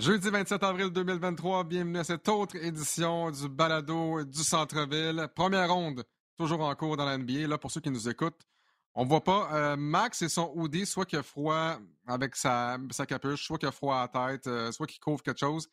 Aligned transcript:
Jeudi 0.00 0.30
27 0.30 0.62
avril 0.62 0.88
2023, 0.88 1.64
bienvenue 1.64 1.98
à 1.98 2.04
cette 2.04 2.26
autre 2.30 2.56
édition 2.56 3.30
du 3.30 3.50
Balado 3.50 4.24
du 4.24 4.42
Centre-Ville. 4.42 5.28
Première 5.34 5.70
ronde, 5.70 6.04
toujours 6.38 6.62
en 6.62 6.74
cours 6.74 6.96
dans 6.96 7.04
la 7.04 7.18
NBA. 7.18 7.46
Là, 7.46 7.58
pour 7.58 7.70
ceux 7.70 7.82
qui 7.82 7.90
nous 7.90 8.08
écoutent, 8.08 8.40
on 8.94 9.04
voit 9.04 9.22
pas 9.22 9.50
euh, 9.52 9.76
Max 9.76 10.22
et 10.22 10.30
son 10.30 10.52
hoodie, 10.54 10.86
soit 10.86 11.04
qu'il 11.04 11.18
a 11.18 11.22
froid 11.22 11.76
avec 12.06 12.34
sa, 12.34 12.78
sa 12.92 13.04
capuche, 13.04 13.44
soit 13.44 13.58
qu'il 13.58 13.68
a 13.68 13.72
froid 13.72 13.96
à 13.96 14.08
la 14.10 14.30
tête, 14.30 14.46
euh, 14.46 14.72
soit 14.72 14.86
qu'il 14.86 15.00
couvre 15.00 15.22
quelque 15.22 15.38
chose. 15.38 15.68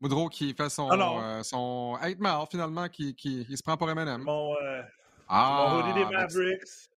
Moudreau 0.00 0.28
qui 0.28 0.54
fait 0.54 0.70
son, 0.70 0.88
euh, 0.88 1.42
son 1.42 1.98
8 2.00 2.20
mile 2.20 2.46
finalement, 2.48 2.88
qui, 2.88 3.16
qui 3.16 3.44
il 3.48 3.58
se 3.58 3.64
prend 3.64 3.76
pour 3.76 3.90
M&M. 3.90 4.22
Mon, 4.22 4.54
ah, 5.26 5.70
mon 5.70 5.80
hoodie 5.80 5.94
des 5.94 6.04
Mavericks. 6.04 6.88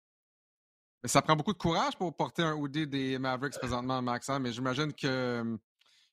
Mais 1.02 1.08
ça 1.08 1.22
prend 1.22 1.34
beaucoup 1.34 1.54
de 1.54 1.58
courage 1.58 1.96
pour 1.96 2.14
porter 2.14 2.42
un 2.42 2.52
hoodie 2.52 2.86
des 2.86 3.18
Mavericks 3.18 3.58
présentement, 3.58 4.02
Max, 4.02 4.28
hein, 4.28 4.38
mais 4.38 4.52
j'imagine 4.52 4.92
que 4.92 5.58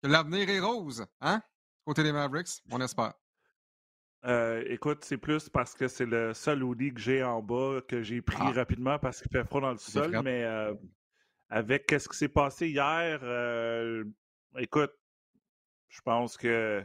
L'avenir 0.05 0.51
est 0.51 0.61
rose, 0.61 1.07
hein? 1.23 1.41
Côté 1.87 2.03
des 2.03 2.13
Mavericks, 2.13 2.63
on 2.71 2.79
espère. 2.83 3.15
Euh, 4.27 4.63
écoute, 4.69 5.03
c'est 5.03 5.17
plus 5.17 5.49
parce 5.49 5.75
que 5.75 5.89
c'est 5.89 6.05
le 6.05 6.35
seul 6.35 6.63
hoodie 6.63 6.93
que 6.93 7.01
j'ai 7.01 7.23
en 7.23 7.43
bas 7.43 7.81
que 7.89 8.03
j'ai 8.03 8.21
pris 8.21 8.37
ah. 8.41 8.53
rapidement 8.53 8.99
parce 8.99 9.23
qu'il 9.23 9.31
fait 9.31 9.45
froid 9.45 9.63
dans 9.63 9.73
le 9.73 9.79
sol. 9.79 10.21
Mais 10.23 10.45
euh, 10.45 10.75
avec 11.49 11.91
ce 11.91 12.07
qui 12.07 12.17
s'est 12.19 12.29
passé 12.29 12.69
hier, 12.69 13.21
euh, 13.23 14.05
écoute, 14.59 14.93
je 15.89 16.01
pense 16.03 16.37
que 16.37 16.85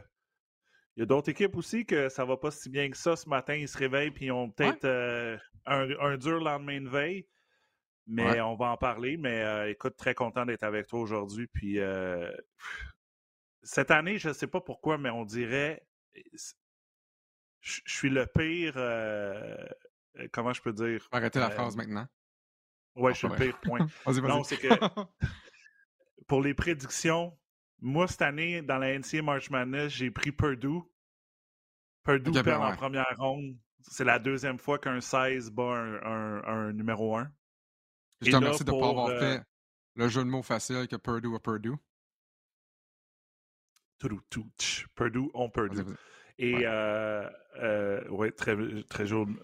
il 0.96 1.00
y 1.00 1.02
a 1.02 1.06
d'autres 1.06 1.30
équipes 1.30 1.56
aussi 1.56 1.84
que 1.84 2.08
ça 2.08 2.24
va 2.24 2.38
pas 2.38 2.50
si 2.50 2.70
bien 2.70 2.90
que 2.90 2.96
ça 2.96 3.16
ce 3.16 3.28
matin. 3.28 3.54
Ils 3.54 3.68
se 3.68 3.76
réveillent 3.76 4.12
et 4.18 4.24
ils 4.24 4.32
ont 4.32 4.50
peut-être 4.50 4.86
un, 5.66 6.16
dur 6.16 6.40
lendemain 6.40 6.80
de 6.80 6.88
veille. 6.88 7.26
Mais 8.06 8.40
on 8.40 8.56
va 8.56 8.72
en 8.72 8.76
parler. 8.78 9.18
Mais 9.18 9.70
écoute, 9.70 9.96
très 9.96 10.14
content 10.14 10.44
d'être 10.46 10.64
avec 10.64 10.88
toi 10.88 11.00
aujourd'hui. 11.00 11.46
Puis 11.46 11.78
cette 13.62 13.90
année, 13.90 14.18
je 14.18 14.28
ne 14.28 14.34
sais 14.34 14.46
pas 14.46 14.60
pourquoi, 14.60 14.98
mais 14.98 15.10
on 15.10 15.24
dirait. 15.24 15.86
Je 17.60 17.80
suis 17.86 18.10
le 18.10 18.26
pire. 18.26 18.74
Euh, 18.76 19.56
euh, 20.18 20.28
comment 20.32 20.52
je 20.52 20.62
peux 20.62 20.72
dire 20.72 21.06
Arrêtez 21.12 21.38
la 21.38 21.50
phrase 21.50 21.76
maintenant. 21.76 22.06
Ouais, 22.96 23.12
je 23.12 23.18
suis 23.18 23.28
le 23.28 23.36
pire, 23.36 23.60
point. 23.60 23.86
Non, 24.22 24.42
c'est 24.44 24.56
que 24.56 24.68
pour 26.26 26.42
les 26.42 26.54
prédictions, 26.54 27.36
moi, 27.80 28.08
cette 28.08 28.22
année, 28.22 28.62
dans 28.62 28.78
la 28.78 28.98
NCA 28.98 29.22
March 29.22 29.50
Madness, 29.50 29.92
j'ai 29.92 30.10
pris 30.10 30.32
Purdue. 30.32 30.80
Purdue 32.02 32.42
perd 32.42 32.62
en 32.62 32.76
première 32.76 33.14
ronde. 33.18 33.56
C'est 33.82 34.04
la 34.04 34.18
deuxième 34.18 34.58
fois 34.58 34.78
qu'un 34.78 35.00
16 35.00 35.50
bat 35.50 35.74
un, 36.04 36.72
numéro 36.72 37.16
1. 37.16 37.30
Je 38.20 38.30
te 38.30 38.36
remercie 38.36 38.64
de 38.64 38.70
ne 38.70 38.78
pas 38.78 38.88
avoir 38.88 39.08
euh 39.08 39.18
fait 39.18 39.42
le 39.96 40.08
jeu 40.08 40.22
de 40.22 40.28
mots 40.28 40.42
facile 40.42 40.86
que 40.88 40.96
Purdue 40.96 41.34
à 41.34 41.38
Purdue. 41.38 41.74
Purdue, 44.94 45.28
on 45.34 45.50
Purdue. 45.50 45.82
Et, 46.38 46.54
ouais, 46.54 46.62
euh, 46.64 47.28
euh, 47.60 48.08
ouais 48.08 48.30
très, 48.30 48.56
très 48.88 49.06
jaune. 49.06 49.36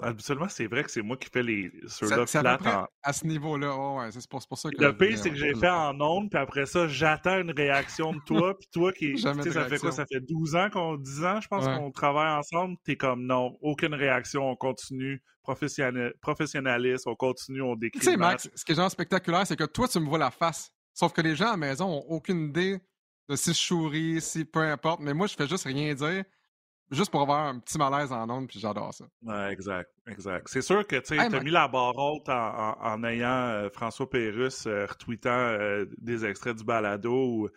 Habituellement, 0.00 0.48
c'est 0.48 0.66
vrai 0.66 0.84
que 0.84 0.90
c'est 0.90 1.02
moi 1.02 1.16
qui 1.16 1.28
fais 1.28 1.42
les 1.42 1.70
ça, 1.86 2.06
à, 2.40 2.88
à 3.02 3.12
ce 3.12 3.26
niveau-là, 3.26 3.76
ouais, 3.76 4.10
c'est 4.10 4.28
pour, 4.28 4.42
ça 4.42 4.70
que. 4.70 4.82
Le 4.82 4.96
pire, 4.96 5.18
c'est 5.18 5.30
que 5.30 5.36
j'ai 5.36 5.54
fait 5.54 5.68
en 5.68 6.00
ondes, 6.00 6.30
puis 6.30 6.40
après 6.40 6.66
ça, 6.66 6.88
j'attends 6.88 7.38
une 7.40 7.50
réaction 7.50 8.12
de 8.12 8.20
toi, 8.20 8.56
puis 8.58 8.68
toi 8.72 8.92
qui. 8.92 9.18
ça 9.18 9.34
fait 9.34 9.78
quoi? 9.78 9.92
Ça 9.92 10.06
fait 10.06 10.20
12 10.20 10.56
ans, 10.56 10.70
qu'on, 10.70 10.96
10 10.96 11.24
ans, 11.24 11.40
je 11.40 11.48
pense, 11.48 11.66
qu'on 11.66 11.90
travaille 11.90 12.32
ensemble. 12.32 12.76
T'es 12.84 12.96
comme 12.96 13.26
non, 13.26 13.56
aucune 13.60 13.94
réaction, 13.94 14.48
on 14.48 14.56
continue, 14.56 15.22
professionnel, 15.42 16.14
professionnaliste, 16.20 17.06
on 17.06 17.14
continue, 17.14 17.62
on 17.62 17.76
décrit. 17.76 18.00
Tu 18.00 18.06
sais, 18.06 18.16
Max, 18.16 18.48
ce 18.54 18.64
qui 18.64 18.72
est 18.72 18.76
genre 18.76 18.90
spectaculaire, 18.90 19.46
c'est 19.46 19.56
que 19.56 19.64
toi, 19.64 19.86
tu 19.88 20.00
me 20.00 20.06
vois 20.06 20.18
la 20.18 20.30
face. 20.30 20.72
Sauf 20.94 21.12
que 21.12 21.20
les 21.20 21.36
gens 21.36 21.48
à 21.48 21.52
la 21.52 21.56
maison 21.56 21.86
ont 21.86 22.04
aucune 22.08 22.48
idée 22.48 22.80
si 23.36 23.50
je 23.50 23.58
souris, 23.58 24.20
si 24.20 24.44
peu 24.44 24.60
importe. 24.60 25.00
Mais 25.00 25.14
moi, 25.14 25.26
je 25.26 25.34
fais 25.34 25.46
juste 25.46 25.64
rien 25.64 25.94
dire, 25.94 26.24
juste 26.92 27.10
pour 27.10 27.22
avoir 27.22 27.46
un 27.46 27.58
petit 27.58 27.78
malaise 27.78 28.12
en 28.12 28.28
ondes, 28.28 28.46
puis 28.46 28.60
j'adore 28.60 28.92
ça. 28.92 29.06
Ouais, 29.22 29.52
exact, 29.52 29.90
exact. 30.06 30.46
C'est 30.48 30.62
sûr 30.62 30.86
que 30.86 30.96
tu 30.96 31.18
as 31.18 31.40
mis 31.40 31.50
la 31.50 31.66
barre 31.66 31.96
haute 31.96 32.28
en, 32.28 33.04
ayant 33.04 33.28
euh, 33.28 33.70
François 33.70 34.08
Pérusse 34.08 34.66
euh, 34.66 34.86
retweetant 34.86 35.30
euh, 35.30 35.86
des 35.98 36.24
extraits 36.24 36.56
du 36.56 36.64
balado 36.64 37.12
où 37.12 37.48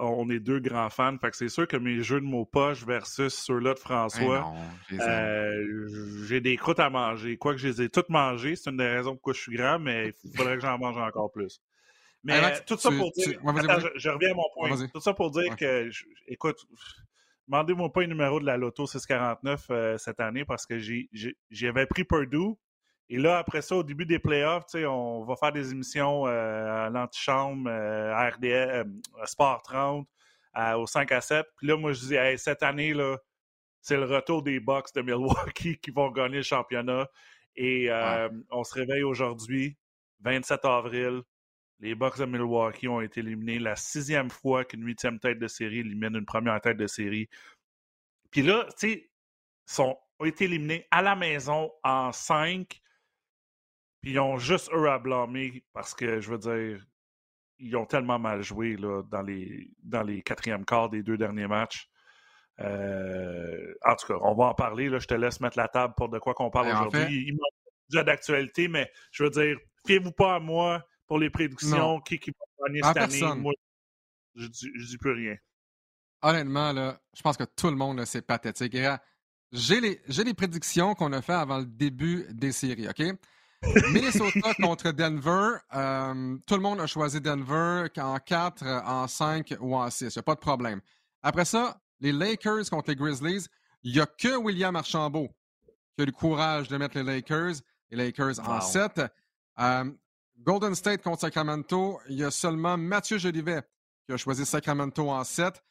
on 0.00 0.28
est 0.28 0.40
deux 0.40 0.60
grands 0.60 0.90
fans. 0.90 1.16
Fait 1.18 1.30
que 1.30 1.36
c'est 1.36 1.48
sûr 1.48 1.66
que 1.68 1.76
mes 1.76 2.02
jeux 2.02 2.20
de 2.20 2.26
mots 2.26 2.44
poche 2.44 2.84
versus 2.84 3.34
ceux-là 3.34 3.74
de 3.74 3.78
François, 3.78 4.52
j'ai 4.90 6.40
des 6.40 6.56
croûtes 6.56 6.80
à 6.80 6.90
manger. 6.90 7.36
Quoique 7.36 7.58
je 7.58 7.68
les 7.68 7.82
ai 7.82 7.88
toutes 7.88 8.10
mangées, 8.10 8.56
c'est 8.56 8.70
une 8.70 8.76
des 8.76 8.88
raisons 8.88 9.12
pourquoi 9.12 9.32
je 9.32 9.40
suis 9.40 9.56
grand, 9.56 9.78
mais 9.78 10.12
il 10.24 10.36
faudrait 10.36 10.54
que 10.54 10.62
j'en 10.62 10.78
mange 10.78 10.98
encore 10.98 11.30
plus. 11.30 11.60
Mais 12.24 12.60
tout 12.66 12.78
ça 12.78 12.90
pour 12.90 13.12
dire. 13.12 13.38
je, 13.96 14.08
reviens 14.08 14.30
à 14.30 14.34
mon 14.34 14.48
point. 14.54 14.88
Tout 14.88 15.00
ça 15.00 15.12
pour 15.12 15.30
dire 15.30 15.54
que, 15.56 15.90
écoute, 16.26 16.66
demandez-moi 17.46 17.92
pas 17.92 18.00
le 18.00 18.06
numéro 18.06 18.40
de 18.40 18.46
la 18.46 18.56
Loto 18.56 18.86
649 18.86 19.66
euh, 19.70 19.98
cette 19.98 20.20
année 20.20 20.44
parce 20.44 20.66
que 20.66 20.78
j'avais 21.50 21.86
pris 21.86 22.04
Purdue. 22.04 22.54
Et 23.10 23.18
là, 23.18 23.36
après 23.36 23.60
ça, 23.60 23.76
au 23.76 23.82
début 23.82 24.06
des 24.06 24.18
playoffs, 24.18 24.64
on 24.74 25.24
va 25.24 25.36
faire 25.36 25.52
des 25.52 25.72
émissions 25.72 26.26
euh, 26.26 26.86
à 26.86 26.90
l'antichambre, 26.90 27.68
euh, 27.68 28.14
à 28.14 28.30
RDS, 28.30 28.88
Sport 29.26 29.62
30, 29.62 30.08
au 30.76 30.86
5 30.86 31.12
à 31.12 31.20
7. 31.20 31.46
Puis 31.58 31.66
là, 31.66 31.76
moi, 31.76 31.92
je 31.92 32.00
dis, 32.00 32.38
cette 32.38 32.62
année, 32.62 32.94
là, 32.94 33.18
c'est 33.82 33.98
le 33.98 34.04
retour 34.04 34.42
des 34.42 34.58
Bucks 34.60 34.94
de 34.94 35.02
Milwaukee 35.02 35.78
qui 35.82 35.90
vont 35.90 36.10
gagner 36.10 36.38
le 36.38 36.42
championnat. 36.42 37.06
Et 37.56 37.90
on 38.50 38.64
se 38.64 38.72
réveille 38.72 39.02
aujourd'hui, 39.02 39.76
27 40.22 40.64
avril 40.64 41.22
les 41.84 41.94
Bucks 41.94 42.18
de 42.18 42.24
Milwaukee 42.24 42.88
ont 42.88 43.02
été 43.02 43.20
éliminés 43.20 43.58
la 43.58 43.76
sixième 43.76 44.30
fois 44.30 44.64
qu'une 44.64 44.84
huitième 44.86 45.20
tête 45.20 45.38
de 45.38 45.46
série 45.46 45.80
élimine 45.80 46.16
une 46.16 46.24
première 46.24 46.58
tête 46.62 46.78
de 46.78 46.86
série. 46.86 47.28
Puis 48.30 48.40
là, 48.40 48.66
tu 48.78 48.88
sais, 48.88 49.10
sont 49.66 49.98
ont 50.18 50.24
été 50.24 50.44
éliminés 50.44 50.86
à 50.90 51.02
la 51.02 51.14
maison 51.14 51.70
en 51.82 52.10
cinq. 52.10 52.80
Puis 54.00 54.12
ils 54.12 54.18
ont 54.18 54.38
juste 54.38 54.70
eux 54.72 54.88
à 54.88 54.98
blâmer 54.98 55.62
parce 55.74 55.94
que, 55.94 56.20
je 56.20 56.30
veux 56.30 56.38
dire, 56.38 56.86
ils 57.58 57.76
ont 57.76 57.84
tellement 57.84 58.18
mal 58.18 58.42
joué 58.42 58.76
là, 58.76 59.02
dans, 59.02 59.22
les, 59.22 59.70
dans 59.82 60.02
les 60.02 60.22
quatrièmes 60.22 60.64
quarts 60.64 60.88
des 60.88 61.02
deux 61.02 61.18
derniers 61.18 61.48
matchs. 61.48 61.90
Euh, 62.60 63.74
en 63.84 63.94
tout 63.96 64.06
cas, 64.06 64.18
on 64.22 64.34
va 64.34 64.46
en 64.46 64.54
parler. 64.54 64.88
Là, 64.88 65.00
je 65.00 65.06
te 65.06 65.14
laisse 65.14 65.38
mettre 65.40 65.58
la 65.58 65.68
table 65.68 65.92
pour 65.98 66.08
de 66.08 66.18
quoi 66.18 66.32
qu'on 66.32 66.50
parle 66.50 66.68
aujourd'hui. 66.68 67.26
Il 67.26 67.32
manque 67.34 67.74
déjà 67.90 68.04
d'actualité, 68.04 68.68
mais 68.68 68.90
je 69.10 69.24
veux 69.24 69.30
dire, 69.30 69.58
fiez-vous 69.86 70.12
pas 70.12 70.36
à 70.36 70.40
moi 70.40 70.82
pour 71.06 71.18
les 71.18 71.30
prédictions, 71.30 72.00
qui, 72.00 72.18
qui 72.18 72.30
va 72.30 72.66
gagner 72.66 72.82
cette 72.82 72.96
année. 72.96 73.40
Moi, 73.40 73.52
je 74.34 74.46
dis, 74.46 74.70
dis 74.86 74.98
plus 74.98 75.12
rien. 75.12 75.36
Honnêtement, 76.22 76.72
là, 76.72 77.00
je 77.14 77.22
pense 77.22 77.36
que 77.36 77.44
tout 77.44 77.68
le 77.68 77.76
monde, 77.76 78.04
c'est 78.04 78.22
pathétique. 78.22 78.76
J'ai 79.52 79.80
les, 79.80 80.00
les 80.08 80.34
prédictions 80.34 80.94
qu'on 80.94 81.12
a 81.12 81.22
fait 81.22 81.34
avant 81.34 81.58
le 81.58 81.66
début 81.66 82.26
des 82.30 82.50
séries, 82.50 82.88
OK? 82.88 83.02
Minnesota 83.92 84.54
contre 84.62 84.92
Denver. 84.92 85.58
Euh, 85.74 86.36
tout 86.46 86.54
le 86.54 86.60
monde 86.60 86.80
a 86.80 86.86
choisi 86.86 87.20
Denver 87.20 87.86
en 87.98 88.18
4, 88.18 88.64
en 88.86 89.06
5 89.06 89.54
ou 89.60 89.76
en 89.76 89.90
6. 89.90 90.04
Il 90.04 90.08
n'y 90.08 90.20
a 90.20 90.22
pas 90.22 90.34
de 90.34 90.40
problème. 90.40 90.80
Après 91.22 91.44
ça, 91.44 91.80
les 92.00 92.12
Lakers 92.12 92.68
contre 92.70 92.90
les 92.90 92.96
Grizzlies. 92.96 93.46
Il 93.82 93.92
n'y 93.92 94.00
a 94.00 94.06
que 94.06 94.36
William 94.36 94.74
Archambault 94.76 95.28
qui 95.94 96.00
a 96.00 96.02
eu 96.02 96.06
le 96.06 96.12
courage 96.12 96.68
de 96.68 96.76
mettre 96.76 96.96
les 96.98 97.04
Lakers. 97.04 97.56
Les 97.90 97.96
Lakers 97.96 98.40
en 98.40 98.60
7. 98.60 99.02
Golden 100.38 100.74
State 100.74 101.02
contre 101.02 101.20
Sacramento, 101.20 102.00
il 102.08 102.18
y 102.18 102.24
a 102.24 102.30
seulement 102.30 102.76
Mathieu 102.76 103.18
Jolivet 103.18 103.62
qui 104.06 104.12
a 104.12 104.16
choisi 104.16 104.44
Sacramento 104.44 105.10
en 105.10 105.24
7. 105.24 105.62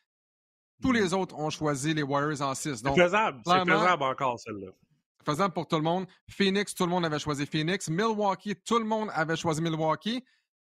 Tous 0.82 0.92
les 0.92 1.10
hmm. 1.10 1.14
autres 1.14 1.38
ont 1.38 1.50
choisi 1.50 1.94
les 1.94 2.04
Warriors 2.04 2.42
en 2.42 2.56
6. 2.56 2.82
C'est 2.84 2.96
faisable. 2.96 3.42
C'est 3.46 3.66
faisable 3.66 4.04
encore, 4.04 4.40
celle-là. 4.40 4.72
C'est 5.20 5.32
faisable 5.32 5.54
pour 5.54 5.68
tout 5.68 5.76
le 5.78 5.84
monde. 5.84 6.06
Phoenix, 6.30 6.74
tout 6.74 6.86
le 6.86 6.90
monde 6.90 7.06
avait 7.06 7.20
choisi 7.20 7.46
Phoenix. 7.46 7.90
Milwaukee, 7.90 8.56
tout 8.56 8.80
le 8.80 8.86
monde 8.86 9.10
avait 9.14 9.36
choisi 9.36 9.62
Milwaukee. 9.62 10.24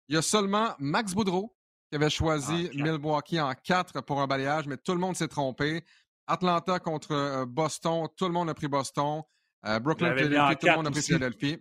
Il 0.07 0.15
y 0.15 0.17
a 0.17 0.21
seulement 0.21 0.75
Max 0.79 1.13
Boudreau 1.13 1.55
qui 1.89 1.95
avait 1.95 2.09
choisi 2.09 2.69
ah, 2.71 2.83
Milwaukee 2.83 3.39
en 3.39 3.53
4 3.53 4.01
pour 4.01 4.21
un 4.21 4.27
balayage, 4.27 4.67
mais 4.67 4.77
tout 4.77 4.93
le 4.93 4.99
monde 4.99 5.15
s'est 5.15 5.27
trompé. 5.27 5.83
Atlanta 6.27 6.79
contre 6.79 7.11
euh, 7.11 7.45
Boston, 7.45 8.07
tout 8.15 8.25
le 8.25 8.31
monde 8.31 8.49
a 8.49 8.53
pris 8.53 8.67
Boston. 8.67 9.21
Euh, 9.65 9.79
Brooklyn, 9.79 10.15
Philadelphie, 10.15 10.57
tout 10.57 10.67
le 10.67 10.75
monde 10.75 10.87
a 10.87 10.91
pris 10.91 11.01
Philadelphie. 11.01 11.59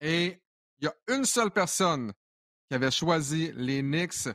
Et 0.00 0.41
il 0.82 0.86
y 0.86 0.88
a 0.88 1.16
une 1.16 1.24
seule 1.24 1.50
personne 1.50 2.12
qui 2.68 2.74
avait 2.74 2.90
choisi 2.90 3.52
les 3.54 3.82
Knicks 3.82 4.28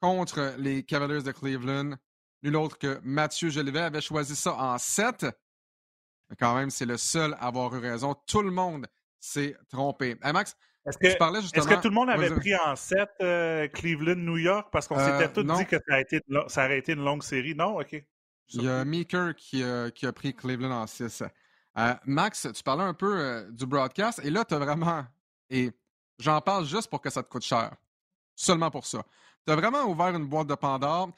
contre 0.00 0.54
les 0.58 0.82
Cavaliers 0.82 1.22
de 1.22 1.30
Cleveland. 1.30 1.94
Nul 2.42 2.56
autre 2.56 2.76
que 2.76 2.98
Mathieu 3.04 3.50
Jolivet 3.50 3.80
avait 3.80 4.00
choisi 4.00 4.34
ça 4.34 4.54
en 4.54 4.78
7. 4.78 5.26
Mais 6.28 6.36
quand 6.36 6.56
même, 6.56 6.70
c'est 6.70 6.86
le 6.86 6.96
seul 6.96 7.34
à 7.34 7.46
avoir 7.46 7.74
eu 7.76 7.78
raison. 7.78 8.14
Tout 8.26 8.42
le 8.42 8.50
monde 8.50 8.86
s'est 9.20 9.56
trompé. 9.68 10.16
Max, 10.24 10.56
est-ce 10.86 10.98
que, 10.98 11.12
tu 11.12 11.18
parlais 11.18 11.40
justement... 11.40 11.64
Est-ce 11.64 11.76
que 11.76 11.82
tout 11.82 11.88
le 11.88 11.94
monde 11.94 12.10
avait 12.10 12.30
pris 12.30 12.56
en 12.56 12.74
7 12.74 13.08
euh, 13.22 13.68
Cleveland-New 13.68 14.38
York? 14.38 14.70
Parce 14.72 14.88
qu'on 14.88 14.98
s'était 14.98 15.24
euh, 15.24 15.28
tous 15.28 15.44
dit 15.44 15.66
que 15.66 15.76
ça, 15.76 15.94
a 15.94 16.00
été, 16.00 16.20
ça 16.48 16.64
aurait 16.64 16.78
été 16.78 16.94
une 16.94 17.04
longue 17.04 17.22
série. 17.22 17.54
Non? 17.54 17.78
OK. 17.78 17.92
Il 18.52 18.62
y 18.64 18.68
a 18.68 18.84
Meeker 18.84 19.36
qui, 19.36 19.62
qui, 19.94 20.06
a 20.06 20.12
pris 20.12 20.34
Cleveland 20.34 20.72
en 20.72 20.86
6. 20.88 21.22
Euh, 21.78 21.94
Max, 22.06 22.48
tu 22.52 22.62
parlais 22.64 22.82
un 22.82 22.94
peu 22.94 23.46
du 23.52 23.66
broadcast 23.66 24.20
et 24.24 24.30
là, 24.30 24.44
tu 24.44 24.54
as 24.54 24.58
vraiment 24.58 25.04
et 25.50 25.70
j'en 26.18 26.40
parle 26.40 26.64
juste 26.64 26.88
pour 26.88 27.00
que 27.00 27.10
ça 27.10 27.22
te 27.22 27.28
coûte 27.28 27.42
cher. 27.42 27.74
Seulement 28.34 28.70
pour 28.70 28.86
ça. 28.86 29.04
Tu 29.46 29.52
as 29.52 29.56
vraiment 29.56 29.84
ouvert 29.84 30.14
une 30.14 30.26
boîte 30.26 30.46
de 30.46 30.54
Pandore 30.54 31.10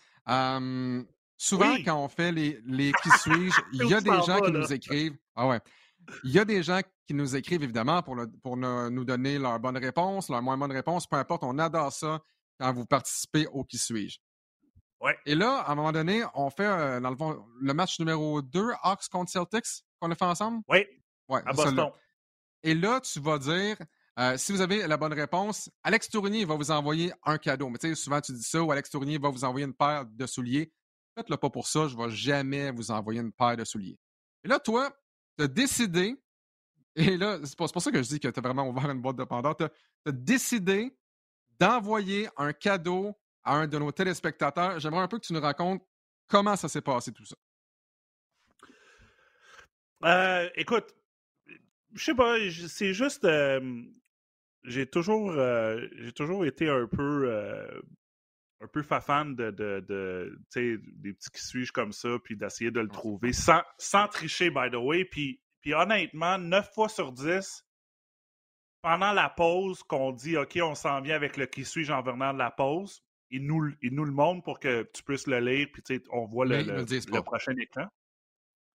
souvent, 1.42 1.74
quand 1.84 1.96
on 1.96 2.08
fait 2.08 2.30
les, 2.30 2.60
les 2.64 2.92
qui 2.92 3.10
suis-je, 3.18 3.60
il 3.72 3.88
y 3.88 3.94
a 3.94 4.00
des 4.00 4.22
gens 4.22 4.40
qui 4.40 4.52
nous 4.52 4.72
écrivent. 4.72 5.16
Ah 5.34 5.48
ouais. 5.48 5.60
Il 6.24 6.30
y 6.30 6.38
a 6.38 6.44
des 6.44 6.62
gens 6.62 6.80
qui 7.06 7.14
nous 7.14 7.34
écrivent, 7.34 7.62
évidemment, 7.62 8.02
pour, 8.02 8.16
pour 8.42 8.56
nous 8.56 9.04
donner 9.04 9.38
leur 9.38 9.58
bonne 9.58 9.76
réponse, 9.76 10.28
leur 10.28 10.42
moins 10.42 10.56
bonne 10.56 10.72
réponse, 10.72 11.06
peu 11.06 11.16
importe. 11.16 11.42
On 11.44 11.58
adore 11.58 11.92
ça 11.92 12.20
quand 12.60 12.72
vous 12.72 12.86
participez 12.86 13.46
au 13.48 13.64
qui 13.64 13.78
suis-je. 13.78 14.18
Ouais. 15.00 15.18
Et 15.26 15.34
là, 15.34 15.58
à 15.66 15.72
un 15.72 15.74
moment 15.74 15.90
donné, 15.90 16.22
on 16.34 16.48
fait, 16.48 16.64
euh, 16.64 17.00
dans 17.00 17.10
le 17.10 17.16
fond, 17.16 17.44
le 17.60 17.74
match 17.74 17.98
numéro 17.98 18.40
2, 18.40 18.70
Hawks 18.82 19.08
contre 19.10 19.32
Celtics, 19.32 19.84
qu'on 20.00 20.10
a 20.12 20.14
fait 20.14 20.24
ensemble? 20.24 20.62
Oui. 20.68 20.86
Ouais, 21.28 21.42
à 21.44 21.52
Boston. 21.52 21.90
Et 22.62 22.74
là, 22.74 23.00
tu 23.00 23.18
vas 23.18 23.38
dire, 23.38 23.76
euh, 24.18 24.36
si 24.36 24.52
vous 24.52 24.60
avez 24.60 24.86
la 24.86 24.96
bonne 24.96 25.14
réponse, 25.14 25.70
Alex 25.82 26.10
Tournier 26.10 26.44
va 26.44 26.54
vous 26.54 26.70
envoyer 26.70 27.12
un 27.24 27.38
cadeau. 27.38 27.70
Mais 27.70 27.78
tu 27.78 27.88
sais, 27.88 27.94
souvent 27.94 28.20
tu 28.20 28.32
dis 28.32 28.42
ça, 28.42 28.62
ou 28.62 28.70
Alex 28.70 28.90
Tournier 28.90 29.18
va 29.18 29.30
vous 29.30 29.44
envoyer 29.44 29.66
une 29.66 29.74
paire 29.74 30.04
de 30.04 30.26
souliers. 30.26 30.70
Faites-le 31.16 31.36
pas 31.36 31.50
pour 31.50 31.66
ça, 31.66 31.88
je 31.88 31.96
ne 31.96 32.04
vais 32.04 32.10
jamais 32.10 32.70
vous 32.70 32.90
envoyer 32.90 33.20
une 33.20 33.32
paire 33.32 33.56
de 33.56 33.64
souliers. 33.64 33.98
Et 34.44 34.48
là, 34.48 34.58
toi, 34.58 34.94
tu 35.38 35.44
as 35.44 35.48
décidé, 35.48 36.16
et 36.96 37.16
là, 37.16 37.38
c'est 37.44 37.56
pour, 37.56 37.68
ça 37.70 37.90
que 37.90 38.02
je 38.02 38.08
dis 38.08 38.20
que 38.20 38.28
tu 38.28 38.38
as 38.38 38.42
vraiment 38.42 38.68
ouvert 38.68 38.90
une 38.90 39.00
boîte 39.00 39.16
de 39.16 39.24
Pandore, 39.24 39.56
tu 39.56 39.64
as, 39.64 40.12
décidé 40.12 40.94
d'envoyer 41.58 42.28
un 42.36 42.52
cadeau 42.52 43.14
à 43.44 43.56
un 43.56 43.66
de 43.66 43.78
nos 43.78 43.92
téléspectateurs. 43.92 44.78
J'aimerais 44.78 45.02
un 45.02 45.08
peu 45.08 45.18
que 45.18 45.26
tu 45.26 45.32
nous 45.32 45.40
racontes 45.40 45.82
comment 46.28 46.56
ça 46.56 46.68
s'est 46.68 46.80
passé 46.80 47.12
tout 47.12 47.24
ça. 47.24 47.36
Euh, 50.04 50.50
écoute, 50.56 50.94
je 51.94 52.04
sais 52.04 52.14
pas, 52.14 52.36
c'est 52.68 52.92
juste. 52.92 53.24
J'ai 54.64 54.86
toujours, 54.86 55.32
euh, 55.32 55.86
j'ai 55.98 56.12
toujours 56.12 56.44
été 56.44 56.68
un 56.68 56.86
peu, 56.86 57.30
euh, 57.30 57.82
un 58.60 58.66
peu 58.68 58.82
fan 58.82 59.34
de, 59.34 59.50
de, 59.50 59.84
de 59.88 60.40
des 60.54 61.12
petits 61.12 61.30
qui 61.30 61.42
suis 61.42 61.66
comme 61.68 61.92
ça, 61.92 62.10
puis 62.22 62.36
d'essayer 62.36 62.70
de 62.70 62.80
le 62.80 62.88
trouver 62.88 63.32
sans, 63.32 63.62
sans 63.78 64.06
tricher, 64.08 64.50
by 64.50 64.70
the 64.70 64.76
way. 64.76 65.04
Puis, 65.04 65.40
puis 65.60 65.74
honnêtement, 65.74 66.38
9 66.38 66.72
fois 66.74 66.88
sur 66.88 67.12
10, 67.12 67.64
pendant 68.82 69.12
la 69.12 69.28
pause, 69.28 69.82
qu'on 69.82 70.12
dit 70.12 70.36
OK, 70.36 70.58
on 70.62 70.74
s'en 70.74 71.00
vient 71.00 71.16
avec 71.16 71.36
le 71.36 71.46
qui 71.46 71.64
suis 71.64 71.90
en 71.90 72.02
venant 72.02 72.32
de 72.32 72.38
la 72.38 72.50
pause, 72.50 73.02
ils 73.30 73.44
nous, 73.44 73.72
ils 73.80 73.94
nous 73.94 74.04
le 74.04 74.12
montrent 74.12 74.42
pour 74.42 74.60
que 74.60 74.88
tu 74.94 75.02
puisses 75.02 75.26
le 75.26 75.40
lire, 75.40 75.68
puis 75.72 76.02
on 76.10 76.26
voit 76.26 76.44
le, 76.44 76.62
le, 76.62 77.22
prochain 77.22 77.56
écran. 77.56 77.86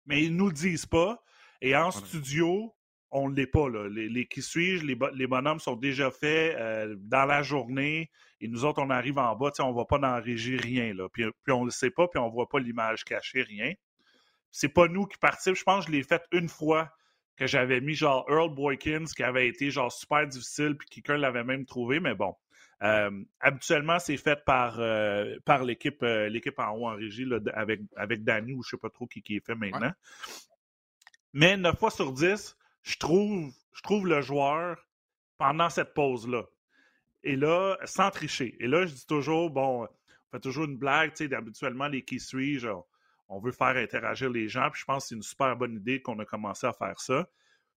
Mais 0.05 0.23
ils 0.23 0.35
nous 0.35 0.47
le 0.47 0.53
disent 0.53 0.85
pas. 0.85 1.21
Et 1.61 1.75
en 1.75 1.91
studio, 1.91 2.74
on 3.11 3.29
ne 3.29 3.35
l'est 3.35 3.47
pas. 3.47 3.69
Là. 3.69 3.87
Les, 3.89 4.25
qui 4.25 4.41
suis-je, 4.41 4.85
les, 4.85 5.27
bonhommes 5.27 5.59
sont 5.59 5.75
déjà 5.75 6.11
faits 6.11 6.55
euh, 6.57 6.95
dans 6.99 7.25
la 7.25 7.43
journée. 7.43 8.09
Et 8.41 8.47
nous 8.47 8.65
autres, 8.65 8.81
on 8.81 8.89
arrive 8.89 9.17
en 9.17 9.35
bas, 9.35 9.51
on 9.59 9.71
ne 9.71 9.75
va 9.75 9.85
pas 9.85 9.97
dans 9.97 10.21
régie 10.21 10.57
rien. 10.57 10.93
Là. 10.93 11.07
Puis, 11.09 11.25
on 11.47 11.61
ne 11.61 11.65
le 11.65 11.71
sait 11.71 11.89
pas, 11.89 12.07
puis 12.07 12.19
on 12.19 12.27
ne 12.27 12.31
voit 12.31 12.49
pas 12.49 12.59
l'image 12.59 13.03
cachée, 13.03 13.41
rien. 13.41 13.73
C'est 14.51 14.69
pas 14.69 14.87
nous 14.87 15.05
qui 15.05 15.17
participent. 15.17 15.55
Je 15.55 15.63
pense 15.63 15.85
que 15.85 15.91
je 15.91 15.97
l'ai 15.97 16.03
fait 16.03 16.23
une 16.31 16.49
fois 16.49 16.91
que 17.37 17.47
j'avais 17.47 17.81
mis 17.81 17.93
genre 17.93 18.25
Earl 18.29 18.53
Boykins, 18.53 19.05
qui 19.15 19.23
avait 19.23 19.47
été 19.47 19.69
genre 19.69 19.91
super 19.91 20.25
difficile, 20.27 20.75
puis 20.77 20.87
quelqu'un 20.89 21.17
l'avait 21.17 21.43
même 21.43 21.65
trouvé, 21.65 21.99
mais 21.99 22.15
bon. 22.15 22.33
Euh, 22.83 23.23
habituellement, 23.39 23.99
c'est 23.99 24.17
fait 24.17 24.43
par, 24.45 24.79
euh, 24.79 25.37
par 25.45 25.63
l'équipe, 25.63 26.01
l'équipe 26.01 26.59
en 26.59 26.71
haut 26.71 26.87
en 26.87 26.95
régie 26.95 27.25
avec, 27.53 27.81
avec 27.95 28.23
Danny 28.23 28.53
ou 28.53 28.63
je 28.63 28.67
ne 28.67 28.71
sais 28.71 28.81
pas 28.81 28.89
trop 28.89 29.07
qui, 29.07 29.21
qui 29.21 29.37
est 29.37 29.45
fait 29.45 29.55
maintenant. 29.55 29.91
Mais 31.33 31.57
9 31.57 31.77
fois 31.77 31.91
sur 31.91 32.13
10, 32.13 32.55
je 32.85 32.97
trouve, 32.97 33.51
je 33.73 33.81
trouve 33.81 34.07
le 34.07 34.21
joueur 34.21 34.77
pendant 35.37 35.69
cette 35.69 35.93
pause-là. 35.93 36.43
Et 37.23 37.35
là, 37.35 37.77
sans 37.83 38.11
tricher. 38.11 38.55
Et 38.59 38.67
là, 38.67 38.85
je 38.85 38.93
dis 38.93 39.07
toujours, 39.07 39.49
bon, 39.49 39.83
on 39.83 39.87
fait 40.31 40.39
toujours 40.39 40.65
une 40.65 40.77
blague, 40.77 41.13
tu 41.13 41.27
sais, 41.27 41.35
habituellement, 41.35 41.87
les 41.87 42.03
qui 42.03 42.19
suis 42.19 42.63
on 43.27 43.39
veut 43.39 43.51
faire 43.51 43.75
interagir 43.75 44.29
les 44.29 44.47
gens, 44.47 44.69
puis 44.69 44.81
je 44.81 44.85
pense 44.85 45.03
que 45.03 45.07
c'est 45.09 45.15
une 45.15 45.23
super 45.23 45.55
bonne 45.57 45.77
idée 45.77 45.99
qu'on 45.99 46.19
a 46.19 46.25
commencé 46.25 46.67
à 46.67 46.73
faire 46.73 46.99
ça. 46.99 47.27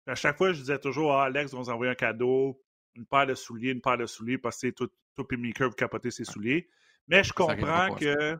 à 0.07 0.15
chaque 0.15 0.37
fois, 0.37 0.53
je 0.53 0.59
disais 0.59 0.79
toujours, 0.79 1.13
ah, 1.13 1.25
Alex 1.25 1.51
va 1.51 1.59
nous 1.59 1.69
envoyer 1.69 1.91
un 1.91 1.95
cadeau, 1.95 2.59
une 2.95 3.05
paire 3.05 3.27
de 3.27 3.35
souliers, 3.35 3.71
une 3.71 3.81
paire 3.81 3.99
de 3.99 4.07
souliers, 4.07 4.39
parce 4.39 4.59
que 4.59 4.69
tout, 4.69 4.89
tout 5.15 5.27
et 5.31 5.37
Mika, 5.37 5.67
vous 5.67 5.73
capotez 5.73 6.09
ses 6.09 6.25
souliers. 6.25 6.67
Mais 7.07 7.23
je 7.23 7.31
comprends 7.31 7.93
que. 7.93 8.39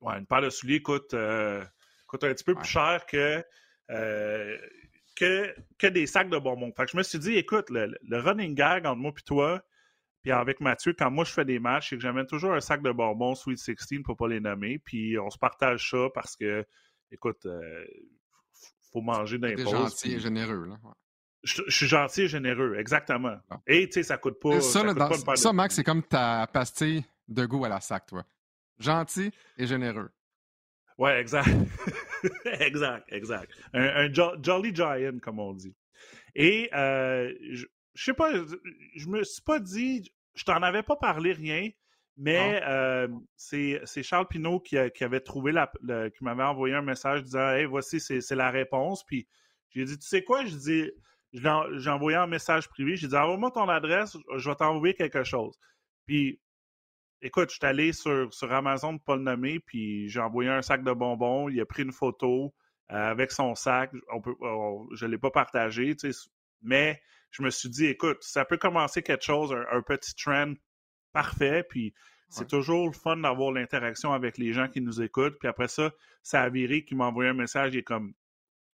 Ouais, 0.00 0.18
une 0.18 0.26
paire 0.26 0.42
de 0.42 0.50
souliers 0.50 0.80
coûte, 0.80 1.14
euh, 1.14 1.64
coûte 2.06 2.22
un 2.22 2.32
petit 2.32 2.44
peu 2.44 2.54
plus 2.54 2.68
cher 2.68 3.04
que 3.06 3.44
euh, 3.90 4.58
que, 5.20 5.86
des 5.86 6.06
sacs 6.06 6.30
de 6.30 6.38
bonbons. 6.38 6.72
Fait 6.76 6.84
que 6.84 6.92
je 6.92 6.96
me 6.96 7.02
suis 7.02 7.18
dit, 7.18 7.36
écoute, 7.36 7.70
le, 7.70 7.96
running 8.10 8.54
gag 8.54 8.86
entre 8.86 9.00
moi 9.00 9.12
et 9.16 9.22
toi, 9.22 9.62
puis 10.22 10.32
avec 10.32 10.60
Mathieu, 10.60 10.94
quand 10.98 11.10
moi 11.10 11.24
je 11.24 11.32
fais 11.32 11.44
des 11.44 11.58
matchs, 11.58 11.90
c'est 11.90 11.96
que 11.96 12.02
j'amène 12.02 12.26
toujours 12.26 12.52
un 12.52 12.60
sac 12.60 12.82
de 12.82 12.92
bonbons 12.92 13.34
Sweet 13.34 13.58
16 13.58 13.76
pour 14.04 14.16
pas 14.16 14.28
les 14.28 14.40
nommer, 14.40 14.78
puis 14.78 15.18
on 15.18 15.30
se 15.30 15.38
partage 15.38 15.90
ça 15.90 16.08
parce 16.14 16.36
que, 16.36 16.64
écoute, 17.10 17.46
euh, 17.46 17.84
faut 18.92 19.00
manger 19.00 19.38
d'un 19.38 19.56
gentil 19.56 20.14
et 20.14 20.20
généreux, 20.20 20.66
là. 20.66 20.76
Je, 21.42 21.62
suis 21.68 21.86
gentil 21.86 22.22
et 22.22 22.28
généreux, 22.28 22.76
exactement. 22.78 23.38
Ah. 23.48 23.60
Et 23.66 23.86
tu 23.86 23.94
sais, 23.94 24.02
ça 24.02 24.18
coûte 24.18 24.38
pas. 24.38 24.60
Ça, 24.60 24.82
ça, 24.94 25.36
ça 25.36 25.52
Max, 25.54 25.74
c'est 25.74 25.84
comme 25.84 26.02
ta 26.02 26.46
pastille 26.52 27.02
de 27.28 27.46
goût 27.46 27.64
à 27.64 27.70
la 27.70 27.80
sac, 27.80 28.04
toi. 28.04 28.24
Gentil 28.78 29.30
et 29.56 29.66
généreux. 29.66 30.10
Ouais, 30.98 31.18
exact. 31.18 31.48
exact, 32.60 33.06
exact. 33.12 33.52
Un, 33.72 34.12
Jolly 34.12 34.74
Giant, 34.74 35.18
comme 35.20 35.38
on 35.38 35.52
dit. 35.52 35.74
Et 36.34 36.68
euh, 36.74 37.32
je, 37.50 37.66
je 37.94 38.04
sais 38.04 38.14
pas, 38.14 38.32
je 38.32 39.08
me 39.08 39.22
suis 39.24 39.42
pas 39.42 39.58
dit, 39.58 40.10
je 40.34 40.44
t'en 40.44 40.62
avais 40.62 40.82
pas 40.82 40.96
parlé 40.96 41.32
rien, 41.32 41.70
mais 42.16 42.60
euh, 42.66 43.08
c'est 43.36 44.02
Charles 44.02 44.28
Pinault 44.28 44.60
qui, 44.60 44.76
avait 44.76 45.20
trouvé 45.20 45.52
la, 45.52 45.72
qui 46.10 46.22
m'avait 46.22 46.42
envoyé 46.42 46.74
un 46.74 46.82
message 46.82 47.22
disant 47.22 47.50
Hey, 47.50 47.64
voici, 47.64 47.98
c'est 47.98 48.30
la 48.32 48.50
réponse. 48.50 49.04
Puis 49.04 49.26
j'ai 49.70 49.84
dit, 49.84 49.98
tu 49.98 50.06
sais 50.06 50.22
quoi? 50.22 50.44
Je 50.44 50.54
dis, 50.54 50.90
j'ai 51.32 51.90
envoyé 51.90 52.18
un 52.18 52.26
message 52.26 52.68
privé. 52.68 52.96
J'ai 52.96 53.08
dit, 53.08 53.16
envoie-moi 53.16 53.50
ton 53.52 53.68
adresse, 53.68 54.16
je 54.36 54.50
vais 54.50 54.56
t'envoyer 54.56 54.94
quelque 54.94 55.24
chose. 55.24 55.58
Puis 56.06 56.40
écoute, 57.22 57.50
je 57.50 57.56
suis 57.56 57.66
allé 57.66 57.92
sur, 57.92 58.32
sur 58.32 58.52
Amazon 58.52 58.98
pas 58.98 59.16
le 59.16 59.22
nommer, 59.22 59.60
puis 59.60 60.08
j'ai 60.08 60.20
envoyé 60.20 60.50
un 60.50 60.62
sac 60.62 60.82
de 60.82 60.92
bonbons. 60.92 61.48
Il 61.48 61.60
a 61.60 61.66
pris 61.66 61.82
une 61.82 61.92
photo 61.92 62.54
euh, 62.90 63.10
avec 63.10 63.32
son 63.32 63.54
sac. 63.54 63.92
On 64.12 64.20
peut, 64.20 64.34
je 64.94 65.06
ne 65.06 65.10
l'ai 65.10 65.18
pas 65.18 65.30
partagé, 65.30 65.96
mais 66.62 67.00
je 67.30 67.42
me 67.42 67.50
suis 67.50 67.68
dit, 67.68 67.86
écoute, 67.86 68.18
ça 68.20 68.44
peut 68.44 68.56
commencer 68.56 69.02
quelque 69.02 69.24
chose, 69.24 69.54
un, 69.70 69.82
petit 69.82 70.14
trend 70.14 70.54
parfait, 71.12 71.64
puis 71.68 71.94
c'est 72.28 72.46
toujours 72.46 72.86
le 72.86 72.92
fun 72.92 73.16
d'avoir 73.16 73.50
l'interaction 73.50 74.12
avec 74.12 74.38
les 74.38 74.52
gens 74.52 74.68
qui 74.68 74.80
nous 74.80 75.02
écoutent. 75.02 75.36
Puis 75.38 75.48
après 75.48 75.66
ça, 75.66 75.90
ça 76.22 76.42
a 76.42 76.48
viré 76.48 76.84
qui 76.84 76.94
m'a 76.94 77.06
envoyé 77.06 77.30
un 77.30 77.34
message, 77.34 77.74
il 77.74 77.78
est 77.78 77.82
comme, 77.82 78.14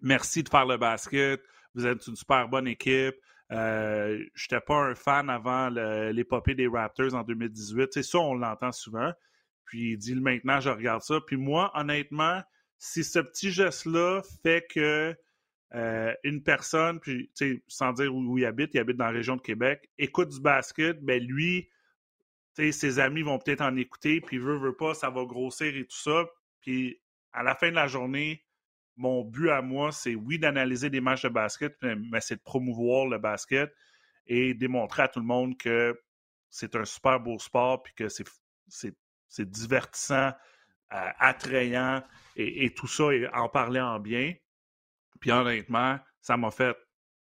merci 0.01 0.43
de 0.43 0.49
faire 0.49 0.65
le 0.65 0.79
basket, 0.79 1.43
vous 1.75 1.87
êtes 1.87 2.07
une 2.07 2.17
super 2.17 2.49
bonne 2.49 2.67
équipe. 2.67 3.15
Euh, 3.53 4.25
je 4.35 4.45
n'étais 4.45 4.65
pas 4.65 4.77
un 4.77 4.95
fan 4.95 5.29
avant 5.29 5.69
l'épopée 5.69 6.55
des 6.55 6.67
Raptors 6.67 7.15
en 7.15 7.23
2018. 7.23 7.93
C'est 7.93 8.03
ça, 8.03 8.19
on 8.19 8.35
l'entend 8.35 8.73
souvent. 8.73 9.13
Puis 9.65 9.93
il 9.93 9.99
dit 9.99 10.15
maintenant, 10.15 10.61
je 10.61 10.71
regarde 10.71 11.03
ça. 11.03 11.21
Puis 11.27 11.37
moi, 11.37 11.71
honnêtement, 11.75 12.43
si 12.79 13.05
ce 13.05 13.19
petit 13.19 13.51
geste-là 13.51 14.23
fait 14.43 14.67
que 14.69 15.15
euh, 15.75 16.15
une 16.25 16.43
personne, 16.43 17.01
puis 17.01 17.31
sans 17.69 17.93
dire 17.93 18.15
où, 18.15 18.39
il 18.39 18.45
habite, 18.45 18.75
il 18.75 18.81
habite 18.81 18.97
dans 18.97 19.07
la 19.07 19.13
région 19.13 19.37
de 19.37 19.43
Québec, 19.43 19.89
écoute 19.99 20.29
du 20.29 20.41
basket, 20.41 21.01
ben 21.03 21.23
lui, 21.23 21.69
ses 22.55 22.99
amis 22.99 23.23
vont 23.23 23.39
peut-être 23.39 23.63
en 23.63 23.77
écouter, 23.77 24.21
puis 24.21 24.39
veut, 24.39 24.59
veut 24.59 24.77
pas, 24.77 24.95
ça 24.95 25.09
va 25.11 25.25
grossir 25.25 25.75
et 25.75 25.85
tout 25.85 25.97
ça. 25.97 26.27
Puis 26.61 27.01
à 27.33 27.43
la 27.43 27.55
fin 27.55 27.71
de 27.71 27.75
la 27.75 27.87
journée, 27.87 28.45
mon 28.97 29.25
but 29.25 29.51
à 29.51 29.63
moi, 29.63 29.93
c'est 29.93 30.15
oui 30.15 30.39
d'analyser 30.39 30.91
des 30.91 31.01
matchs 31.01 31.23
de 31.23 31.29
basket, 31.29 31.77
mais 31.83 32.21
c'est 32.21 32.37
de 32.37 32.43
promouvoir 32.43 33.07
le 33.07 33.19
basket 33.19 33.73
et 34.27 34.55
démontrer 34.55 35.03
à 35.03 35.09
tout 35.09 35.21
le 35.21 35.27
monde 35.27 35.57
que 35.57 36.01
c'est 36.51 36.77
un 36.77 36.85
super 36.85 37.19
beau 37.19 37.39
sport 37.39 37.83
puis 37.83 37.95
que 37.95 38.09
c'est 38.09 39.51
divertissant, 39.51 40.33
euh, 40.93 41.11
attrayant 41.19 42.03
et, 42.37 42.73
tout 42.75 42.87
ça, 42.87 43.13
et 43.13 43.27
en 43.29 43.49
parler 43.49 43.81
en 43.81 43.99
bien. 43.99 44.35
Puis 45.21 45.33
honnêtement, 45.33 45.99
ça 46.21 46.37
m'a 46.37 46.51
fait 46.51 46.77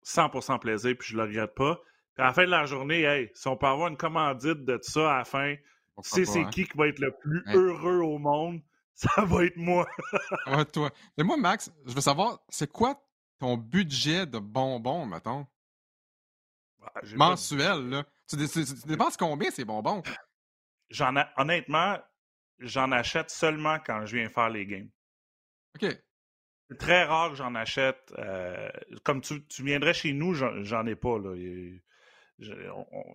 100% 0.04 0.60
plaisir 0.60 0.94
puis 0.98 1.08
je 1.10 1.16
le 1.16 1.24
regrette 1.24 1.54
pas. 1.54 1.80
Puis 2.14 2.22
à 2.22 2.28
la 2.28 2.32
fin 2.32 2.44
de 2.44 2.50
la 2.50 2.64
journée, 2.64 3.02
hey, 3.02 3.30
si 3.34 3.48
on 3.48 3.56
peut 3.56 3.66
avoir 3.66 3.88
une 3.88 3.96
commandite 3.96 4.64
de 4.64 4.78
ça 4.80 5.14
à 5.14 5.18
la 5.18 5.24
fin, 5.24 5.56
c'est 6.02 6.24
c'est 6.24 6.40
hein? 6.40 6.50
qui 6.50 6.64
qui 6.64 6.76
va 6.76 6.88
être 6.88 6.98
le 6.98 7.10
plus 7.10 7.42
heureux 7.52 8.00
au 8.00 8.18
monde, 8.18 8.60
ça 8.96 9.08
va 9.24 9.44
être 9.44 9.56
moi. 9.56 9.86
ouais, 10.46 10.64
toi. 10.72 10.90
Mais 11.16 11.22
moi, 11.22 11.36
Max, 11.36 11.70
je 11.84 11.94
veux 11.94 12.00
savoir, 12.00 12.40
c'est 12.48 12.70
quoi 12.70 13.00
ton 13.38 13.56
budget 13.56 14.26
de 14.26 14.38
bonbons, 14.38 15.06
mettons? 15.06 15.46
Ah, 16.82 17.00
Mensuel, 17.14 17.90
là. 17.90 18.04
Tu, 18.28 18.36
dépenses 18.86 19.16
combien 19.16 19.50
ces 19.50 19.64
bonbons? 19.64 20.02
J'en 20.88 21.14
honnêtement, 21.36 21.98
j'en 22.58 22.90
achète 22.90 23.30
seulement 23.30 23.78
quand 23.78 24.06
je 24.06 24.16
viens 24.16 24.28
faire 24.28 24.48
les 24.48 24.66
games. 24.66 24.90
OK. 25.76 25.96
C'est 26.68 26.78
très 26.78 27.04
rare 27.04 27.30
que 27.30 27.36
j'en 27.36 27.54
achète. 27.54 28.12
Euh, 28.18 28.68
comme 29.04 29.20
tu, 29.20 29.44
viendrais 29.60 29.94
chez 29.94 30.12
nous, 30.12 30.34
j'en 30.34 30.86
ai 30.86 30.96
pas. 30.96 31.18
Là. 31.18 31.36
Il, 31.36 31.82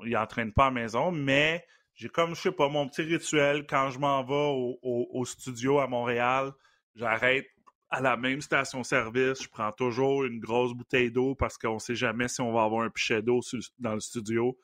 n'entraîne 0.03 0.53
pas 0.53 0.67
à 0.67 0.69
la 0.69 0.81
maison, 0.81 1.11
mais 1.11 1.65
j'ai 1.93 2.09
comme, 2.09 2.35
je 2.35 2.41
sais 2.41 2.51
pas, 2.51 2.69
mon 2.69 2.87
petit 2.87 3.01
rituel 3.01 3.65
quand 3.67 3.89
je 3.89 3.99
m'en 3.99 4.23
vais 4.23 4.77
au, 4.81 5.25
studio 5.25 5.79
à 5.79 5.87
Montréal. 5.87 6.51
J'arrête 6.95 7.47
à 7.89 8.01
la 8.01 8.17
même 8.17 8.41
station-service. 8.41 9.43
Je 9.43 9.49
prends 9.49 9.71
toujours 9.71 10.23
une 10.23 10.39
grosse 10.39 10.73
bouteille 10.73 11.11
d'eau 11.11 11.35
parce 11.35 11.57
qu'on 11.57 11.79
sait 11.79 11.95
jamais 11.95 12.27
si 12.27 12.41
on 12.41 12.53
va 12.53 12.63
avoir 12.63 12.83
un 12.83 12.89
pichet 12.89 13.21
d'eau 13.21 13.41
dans 13.79 13.93
le 13.93 13.99
studio. 13.99 14.57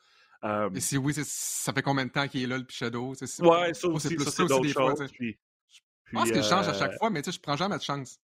Euh, 0.44 0.70
Et 0.74 0.80
si 0.80 0.96
oui, 0.96 1.14
ça 1.14 1.72
fait 1.72 1.82
combien 1.82 2.06
de 2.06 2.10
temps 2.10 2.28
qu'il 2.28 2.42
est 2.42 2.46
là, 2.46 2.58
le 2.58 2.64
pichet 2.64 2.90
d'eau? 2.90 3.14
Ouais, 3.40 3.74
ça 3.74 3.88
aussi, 3.88 4.08
c'est 4.08 4.46
d'autres 4.46 4.68
choses. 4.68 5.12
je 5.18 6.12
pense 6.12 6.30
qu'il 6.30 6.42
change 6.42 6.68
à 6.68 6.74
chaque 6.74 6.92
euh 6.92 6.98
fois, 6.98 7.10
mais 7.10 7.22
tu 7.22 7.30
sais, 7.30 7.36
je 7.36 7.40
prends 7.40 7.56
jamais 7.56 7.76
de 7.76 7.82
chance. 7.82 8.20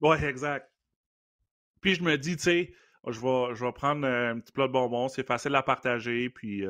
Ouais, 0.00 0.22
exact. 0.24 0.70
Puis 1.80 1.94
je 1.94 2.02
me 2.02 2.16
dis, 2.16 2.36
tu 2.36 2.42
sais, 2.44 2.74
je 3.10 3.20
vais, 3.20 3.54
je 3.54 3.64
vais 3.64 3.72
prendre 3.72 4.06
euh, 4.06 4.32
un 4.32 4.38
petit 4.40 4.52
plat 4.52 4.66
de 4.66 4.72
bonbons, 4.72 5.08
c'est 5.08 5.26
facile 5.26 5.54
à 5.54 5.62
partager, 5.62 6.30
puis 6.30 6.64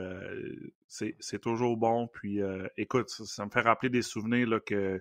c'est 0.89 1.41
toujours 1.41 1.77
bon. 1.77 2.07
Puis 2.09 2.41
écoute, 2.77 3.09
ça, 3.11 3.45
me 3.45 3.51
fait 3.51 3.61
rappeler 3.61 3.91
des 3.91 4.03
souvenirs 4.03 4.49
là, 4.49 4.61
que 4.61 5.01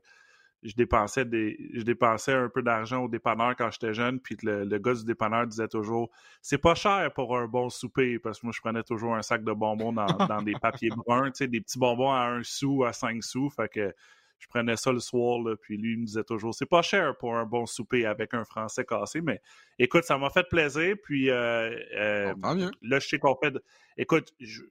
je 0.64 0.74
dépensais 0.74 1.26
des 1.26 1.70
je 1.74 1.84
dépensais 1.84 2.34
un 2.34 2.50
peu 2.50 2.62
d'argent 2.62 3.04
au 3.04 3.08
dépanneur 3.08 3.56
quand 3.56 3.70
j'étais 3.72 3.94
jeune, 3.94 4.20
puis 4.20 4.38
le, 4.42 4.66
le, 4.66 4.80
gars 4.80 4.94
du 4.94 5.06
dépanneur 5.06 5.46
disait 5.46 5.68
toujours 5.68 6.10
c'est 6.42 6.58
pas 6.58 6.76
cher 6.76 7.12
pour 7.14 7.38
un 7.38 7.48
bon 7.48 7.70
souper, 7.70 8.20
parce 8.20 8.40
que 8.40 8.48
moi 8.48 8.54
je 8.56 8.62
prenais 8.62 8.84
toujours 8.84 9.16
un 9.16 9.22
sac 9.22 9.44
de 9.44 9.54
bonbons 9.54 9.94
dans, 9.94 10.06
dans 10.06 10.42
des 10.42 10.54
papiers 10.62 10.90
bruns, 10.90 11.32
tu 11.32 11.38
sais, 11.38 11.48
des 11.48 11.62
petits 11.62 11.80
bonbons 11.80 12.12
à 12.12 12.28
un 12.28 12.44
sou, 12.44 12.84
à 12.84 12.94
cinq 12.94 13.24
sous, 13.24 13.50
fait 13.50 13.70
que 13.70 13.94
je 14.40 14.48
prenais 14.48 14.76
ça 14.78 14.92
le 14.92 15.00
soir, 15.00 15.40
là, 15.40 15.56
puis 15.56 15.78
lui 15.78 15.94
il 15.94 16.00
me 16.00 16.06
disait 16.06 16.24
toujours 16.24 16.54
c'est 16.54 16.66
pas 16.66 16.82
cher 16.82 17.18
pour 17.18 17.36
un 17.36 17.46
bon 17.46 17.66
souper 17.66 18.06
avec 18.06 18.34
un 18.34 18.44
français 18.44 18.86
cassé, 18.86 19.22
mais 19.22 19.42
écoute, 19.80 20.04
ça 20.04 20.18
m'a 20.18 20.30
fait 20.30 20.48
plaisir, 20.50 20.96
puis 21.04 21.30
euh, 21.30 21.76
euh, 21.96 22.34
là 22.82 23.00
je 23.00 23.08
sais 23.08 23.20
qu'on 23.20 23.36
fait. 23.36 23.54
Écoute, 23.98 24.34
je, 24.40 24.62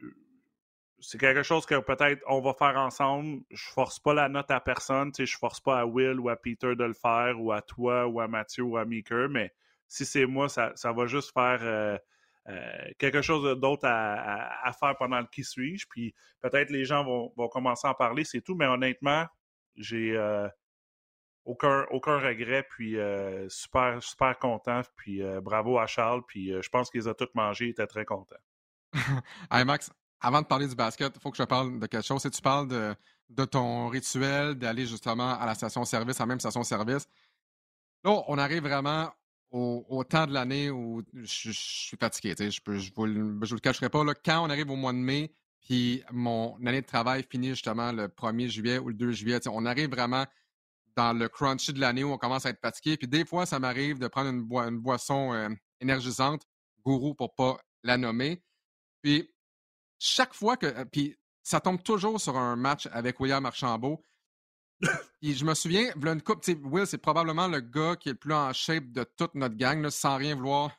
c'est 1.00 1.18
quelque 1.18 1.42
chose 1.42 1.66
que 1.66 1.78
peut-être 1.78 2.22
on 2.26 2.40
va 2.40 2.54
faire 2.54 2.76
ensemble. 2.76 3.42
Je 3.50 3.68
force 3.68 3.98
pas 3.98 4.14
la 4.14 4.28
note 4.28 4.50
à 4.50 4.60
personne. 4.60 5.12
Tu 5.12 5.22
sais, 5.22 5.32
je 5.32 5.38
force 5.38 5.60
pas 5.60 5.80
à 5.80 5.84
Will 5.84 6.18
ou 6.18 6.28
à 6.28 6.36
Peter 6.36 6.74
de 6.74 6.84
le 6.84 6.94
faire, 6.94 7.40
ou 7.40 7.52
à 7.52 7.60
toi, 7.62 8.06
ou 8.06 8.20
à 8.20 8.28
Mathieu, 8.28 8.62
ou 8.62 8.76
à 8.76 8.84
Meeker, 8.84 9.28
mais 9.28 9.52
si 9.88 10.04
c'est 10.04 10.26
moi, 10.26 10.48
ça, 10.48 10.72
va 10.84 11.06
juste 11.06 11.32
faire 11.32 11.60
euh, 11.62 11.96
euh, 12.48 12.90
quelque 12.98 13.22
chose 13.22 13.58
d'autre 13.58 13.86
à, 13.86 14.72
faire 14.78 14.96
pendant 14.96 15.20
le 15.20 15.26
qui 15.26 15.44
suis-je. 15.44 15.86
Puis 15.88 16.14
peut-être 16.40 16.70
les 16.70 16.84
gens 16.84 17.04
vont, 17.04 17.48
commencer 17.48 17.86
à 17.86 17.90
en 17.90 17.94
parler, 17.94 18.24
c'est 18.24 18.40
tout. 18.40 18.54
Mais 18.54 18.66
honnêtement, 18.66 19.26
j'ai 19.76 20.16
euh, 20.16 20.48
aucun, 21.44 21.86
aucun 21.90 22.18
regret. 22.18 22.66
Puis 22.68 22.96
super, 23.48 24.02
super 24.02 24.38
content. 24.38 24.82
Puis 24.96 25.22
bravo 25.42 25.78
à 25.78 25.86
Charles. 25.86 26.22
Puis 26.26 26.52
je 26.60 26.68
pense 26.68 26.90
qu'ils 26.90 27.08
ont 27.08 27.14
tous 27.14 27.28
mangé. 27.34 27.66
Ils 27.66 27.70
étaient 27.70 27.86
très 27.86 28.04
contents. 28.04 28.36
hey 29.50 29.64
Max, 29.64 29.90
avant 30.20 30.40
de 30.40 30.46
parler 30.46 30.66
du 30.66 30.74
basket, 30.74 31.12
il 31.14 31.20
faut 31.20 31.30
que 31.30 31.36
je 31.36 31.42
parle 31.42 31.78
de 31.78 31.86
quelque 31.86 32.04
chose. 32.04 32.22
Si 32.22 32.30
tu 32.30 32.40
parles 32.40 32.68
de, 32.68 33.44
ton 33.44 33.88
rituel 33.88 34.54
d'aller 34.54 34.86
justement 34.86 35.38
à 35.38 35.46
la 35.46 35.54
station-service, 35.54 36.20
à 36.20 36.24
la 36.24 36.28
même 36.28 36.40
station-service, 36.40 37.06
là, 38.04 38.22
on 38.28 38.38
arrive 38.38 38.62
vraiment 38.62 39.10
au, 39.50 40.04
temps 40.04 40.26
de 40.26 40.32
l'année 40.32 40.70
où 40.70 41.02
je, 41.14 41.50
suis 41.52 41.96
fatigué. 41.96 42.34
Je 42.38 42.60
ne 42.66 42.78
vous, 42.94 43.06
le 43.54 43.60
cacherai 43.60 43.88
pas. 43.88 44.04
Là, 44.04 44.14
quand 44.14 44.44
on 44.44 44.50
arrive 44.50 44.70
au 44.70 44.76
mois 44.76 44.92
de 44.92 44.98
mai, 44.98 45.32
puis 45.66 46.04
mon 46.12 46.56
année 46.64 46.80
de 46.80 46.86
travail 46.86 47.26
finit 47.28 47.48
justement 47.48 47.90
le 47.90 48.06
1er 48.06 48.48
juillet 48.48 48.78
ou 48.78 48.88
le 48.88 48.94
2 48.94 49.10
juillet, 49.10 49.40
on 49.48 49.66
arrive 49.66 49.90
vraiment 49.90 50.24
dans 50.94 51.12
le 51.12 51.28
crunchy 51.28 51.72
de 51.72 51.80
l'année 51.80 52.04
où 52.04 52.12
on 52.12 52.18
commence 52.18 52.46
à 52.46 52.50
être 52.50 52.60
fatigué. 52.60 52.96
Puis 52.96 53.08
des 53.08 53.24
fois, 53.24 53.46
ça 53.46 53.58
m'arrive 53.58 53.98
de 53.98 54.06
prendre 54.06 54.30
une, 54.30 54.78
boisson 54.78 55.34
euh, 55.34 55.48
énergisante, 55.80 56.42
gourou 56.84 57.14
pour 57.14 57.34
pas 57.34 57.58
la 57.82 57.98
nommer. 57.98 58.42
Puis 59.02 59.28
chaque 59.98 60.34
fois 60.34 60.56
que. 60.56 60.66
Euh, 60.66 60.84
puis 60.84 61.16
ça 61.42 61.60
tombe 61.60 61.82
toujours 61.82 62.20
sur 62.20 62.36
un 62.36 62.54
match 62.54 62.88
avec 62.92 63.18
William 63.18 63.44
Archambault. 63.44 64.04
Et 65.22 65.32
je 65.32 65.44
me 65.44 65.54
souviens, 65.54 65.92
une 65.94 66.22
coupe, 66.22 66.44
Will, 66.62 66.86
c'est 66.86 66.98
probablement 66.98 67.48
le 67.48 67.60
gars 67.60 67.96
qui 67.96 68.10
est 68.10 68.12
le 68.12 68.18
plus 68.18 68.34
en 68.34 68.52
shape 68.52 68.92
de 68.92 69.04
toute 69.16 69.34
notre 69.34 69.56
gang, 69.56 69.88
sans 69.90 70.16
rien 70.16 70.36
vouloir 70.36 70.70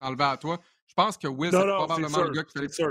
enlever 0.00 0.24
à 0.24 0.36
toi. 0.36 0.60
Je 0.86 0.94
pense 0.94 1.16
que 1.16 1.28
Will, 1.28 1.52
c'est 1.52 1.58
probablement 1.58 2.22
le 2.22 2.30
gars 2.30 2.44
qui 2.44 2.58
fait, 2.68 2.84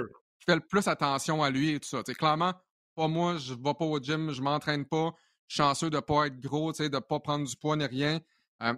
le 0.53 0.61
plus 0.61 0.87
attention 0.87 1.41
à 1.41 1.49
lui 1.49 1.71
et 1.71 1.79
tout 1.79 1.89
ça. 1.89 2.03
clairement, 2.03 2.53
pas 2.95 3.07
moi, 3.07 3.37
je 3.37 3.53
vais 3.53 3.73
pas 3.73 3.85
au 3.85 3.99
gym, 3.99 4.31
je 4.31 4.41
m'entraîne 4.41 4.85
pas. 4.85 5.13
Chanceux 5.47 5.89
de 5.89 5.97
ne 5.97 6.01
pas 6.01 6.27
être 6.27 6.39
gros, 6.39 6.71
de 6.71 6.83
ne 6.83 6.99
pas 6.99 7.19
prendre 7.19 7.47
du 7.47 7.55
poids 7.55 7.75
ni 7.75 7.85
rien. 7.85 8.19
Euh, 8.63 8.73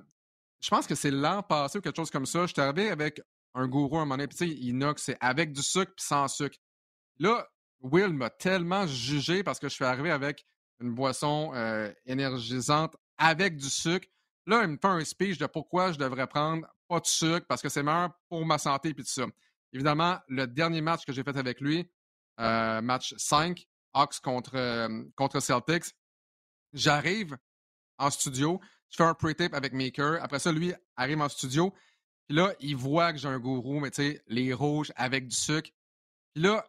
je 0.60 0.70
pense 0.70 0.88
que 0.88 0.96
c'est 0.96 1.12
l'an 1.12 1.44
passé 1.44 1.78
ou 1.78 1.82
quelque 1.82 1.96
chose 1.96 2.10
comme 2.10 2.26
ça. 2.26 2.46
Je 2.46 2.54
suis 2.54 2.62
arrivé 2.62 2.90
avec 2.90 3.22
un 3.54 3.68
gourou 3.68 3.98
à 3.98 4.02
un 4.02 4.06
moment 4.06 4.18
donné, 4.18 4.28
puis 4.28 4.52
inox, 4.52 5.04
c'est 5.04 5.18
avec 5.20 5.54
du 5.54 5.62
sucre 5.62 5.92
puis 5.96 6.06
sans 6.06 6.28
sucre. 6.28 6.58
Là, 7.20 7.48
Will 7.82 8.14
m'a 8.14 8.30
tellement 8.30 8.88
jugé 8.88 9.44
parce 9.44 9.60
que 9.60 9.70
je 9.70 9.74
suis 9.74 9.86
arrivé 9.86 10.12
avec 10.12 10.46
une 10.80 10.94
boisson 10.94 11.52
euh, 11.54 11.92
énergisante 12.06 12.96
avec 13.18 13.56
du 13.56 13.70
sucre. 13.70 14.08
Là, 14.46 14.64
il 14.64 14.70
me 14.70 14.78
fait 14.78 14.88
un 14.88 15.04
speech 15.04 15.38
de 15.38 15.46
pourquoi 15.46 15.92
je 15.92 15.98
devrais 15.98 16.28
prendre 16.28 16.68
pas 16.88 17.00
de 17.00 17.06
sucre 17.06 17.46
parce 17.48 17.62
que 17.62 17.70
c'est 17.70 17.84
meilleur 17.84 18.12
pour 18.30 18.46
ma 18.46 18.58
santé 18.58 18.90
et 18.90 18.94
tout 18.94 19.04
ça. 19.06 19.26
Évidemment, 19.78 20.18
le 20.28 20.48
dernier 20.48 20.82
match 20.82 21.06
que 21.06 21.14
j'ai 21.14 21.22
fait 21.22 21.38
avec 21.38 21.62
lui, 21.62 21.88
euh, 22.40 22.82
match 22.82 23.14
5, 23.16 23.64
Hawks 23.94 24.20
contre, 24.24 24.56
euh, 24.56 25.04
contre 25.16 25.40
Celtics, 25.40 25.94
j'arrive 26.74 27.38
en 28.00 28.10
studio, 28.10 28.60
je 28.90 28.96
fais 28.96 29.04
un 29.04 29.14
pre-tape 29.14 29.54
avec 29.54 29.74
Maker. 29.74 30.18
Après 30.24 30.40
ça, 30.40 30.52
lui 30.52 30.74
arrive 30.96 31.22
en 31.22 31.30
studio. 31.30 31.76
Puis 32.28 32.38
là, 32.38 32.56
il 32.60 32.76
voit 32.76 33.14
que 33.14 33.20
j'ai 33.20 33.28
un 33.28 33.38
gourou, 33.38 33.80
mais 33.80 33.92
tu 33.92 34.02
sais, 34.02 34.24
les 34.26 34.52
rouges 34.52 34.92
avec 34.96 35.28
du 35.28 35.36
sucre. 35.36 35.70
Puis 36.34 36.44
là, 36.44 36.66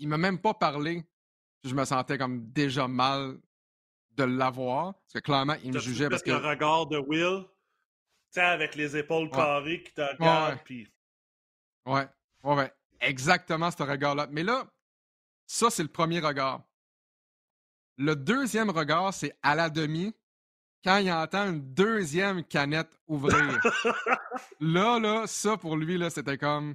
il 0.00 0.08
m'a 0.08 0.18
même 0.18 0.40
pas 0.40 0.54
parlé. 0.54 1.04
Je 1.62 1.76
me 1.76 1.84
sentais 1.84 2.18
comme 2.18 2.50
déjà 2.50 2.88
mal 2.88 3.38
de 4.16 4.24
l'avoir. 4.24 4.94
Parce 4.94 5.12
que 5.14 5.18
clairement, 5.20 5.54
il 5.62 5.72
me 5.72 5.78
jugeait 5.78 6.08
parce 6.08 6.24
que. 6.24 6.30
le 6.30 6.38
regard 6.38 6.86
de 6.88 6.98
Will, 6.98 7.44
tu 7.44 7.50
sais, 8.32 8.40
avec 8.40 8.74
les 8.74 8.96
épaules 8.96 9.30
carrées 9.30 9.84
qui 9.84 9.92
te 9.92 10.00
regardent, 10.00 10.54
ouais. 10.54 10.62
puis. 10.64 10.88
Ouais, 11.86 12.08
ouais. 12.44 12.72
Exactement 13.00 13.70
ce 13.70 13.82
regard-là. 13.82 14.26
Mais 14.30 14.42
là, 14.42 14.66
ça, 15.46 15.70
c'est 15.70 15.82
le 15.82 15.88
premier 15.88 16.20
regard. 16.20 16.62
Le 17.96 18.16
deuxième 18.16 18.70
regard, 18.70 19.14
c'est 19.14 19.36
à 19.42 19.54
la 19.54 19.70
demi, 19.70 20.14
quand 20.84 20.98
il 20.98 21.10
entend 21.12 21.48
une 21.50 21.74
deuxième 21.74 22.44
canette 22.44 22.90
ouvrir. 23.06 23.60
là, 24.60 24.98
là, 24.98 25.26
ça 25.26 25.56
pour 25.56 25.76
lui, 25.76 25.98
là, 25.98 26.10
c'était 26.10 26.38
comme 26.38 26.74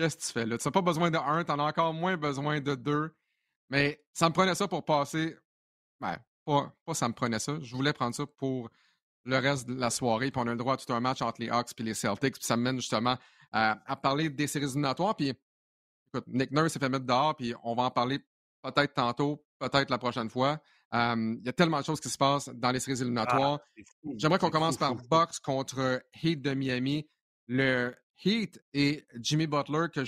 Qu'est-ce 0.00 0.16
que 0.16 0.22
tu 0.22 0.32
fais 0.32 0.46
là? 0.46 0.56
Tu 0.56 0.66
n'as 0.66 0.72
pas 0.72 0.80
besoin 0.80 1.10
de 1.10 1.18
un, 1.18 1.44
tu 1.44 1.52
en 1.52 1.58
as 1.58 1.64
encore 1.64 1.92
moins 1.92 2.16
besoin 2.16 2.58
de 2.58 2.74
deux. 2.74 3.14
Mais 3.68 4.02
ça 4.14 4.30
me 4.30 4.32
prenait 4.32 4.54
ça 4.54 4.66
pour 4.66 4.82
passer. 4.82 5.36
Ben, 6.00 6.16
pas, 6.46 6.72
pas 6.86 6.94
ça 6.94 7.06
me 7.06 7.12
prenait 7.12 7.38
ça. 7.38 7.58
Je 7.60 7.76
voulais 7.76 7.92
prendre 7.92 8.14
ça 8.14 8.24
pour 8.24 8.70
le 9.24 9.36
reste 9.36 9.68
de 9.68 9.74
la 9.74 9.90
soirée. 9.90 10.30
Puis 10.30 10.40
on 10.42 10.46
a 10.46 10.52
le 10.52 10.56
droit 10.56 10.72
à 10.72 10.76
tout 10.78 10.90
un 10.94 11.00
match 11.00 11.20
entre 11.20 11.42
les 11.42 11.50
Hawks 11.50 11.72
et 11.76 11.82
les 11.82 11.92
Celtics. 11.92 12.38
Puis 12.38 12.46
ça 12.46 12.56
me 12.56 12.62
mène 12.62 12.76
justement 12.76 13.18
à, 13.52 13.96
parler 13.96 14.30
des 14.30 14.46
séries 14.46 14.66
éliminatoires. 14.66 15.16
Puis 15.16 15.28
écoute, 15.28 16.24
Nick 16.28 16.50
Nurse 16.52 16.72
s'est 16.72 16.78
fait 16.78 16.88
mettre 16.88 17.06
dehors. 17.06 17.36
Puis 17.36 17.54
on 17.62 17.74
va 17.74 17.84
en 17.84 17.90
parler 17.90 18.20
peut-être 18.62 18.94
tantôt, 18.94 19.44
peut-être 19.58 19.90
la 19.90 19.98
prochaine 19.98 20.30
fois. 20.30 20.60
Il 20.92 21.42
y 21.44 21.48
a 21.48 21.52
tellement 21.52 21.80
de 21.80 21.84
choses 21.84 22.00
qui 22.00 22.08
se 22.08 22.18
passent 22.18 22.48
dans 22.48 22.72
les 22.72 22.80
séries 22.80 22.98
ah, 22.98 23.02
éliminatoires. 23.02 23.60
J'aimerais 24.16 24.38
qu'on 24.38 24.50
commence 24.50 24.76
par 24.76 24.94
Bucks 24.94 25.38
contre 25.42 26.02
Heat 26.22 26.42
de 26.42 26.54
Miami. 26.54 27.08
Le 27.46 27.94
Heat 28.24 28.60
et 28.74 29.06
Jimmy 29.16 29.46
Butler, 29.46 29.86
que 29.92 30.04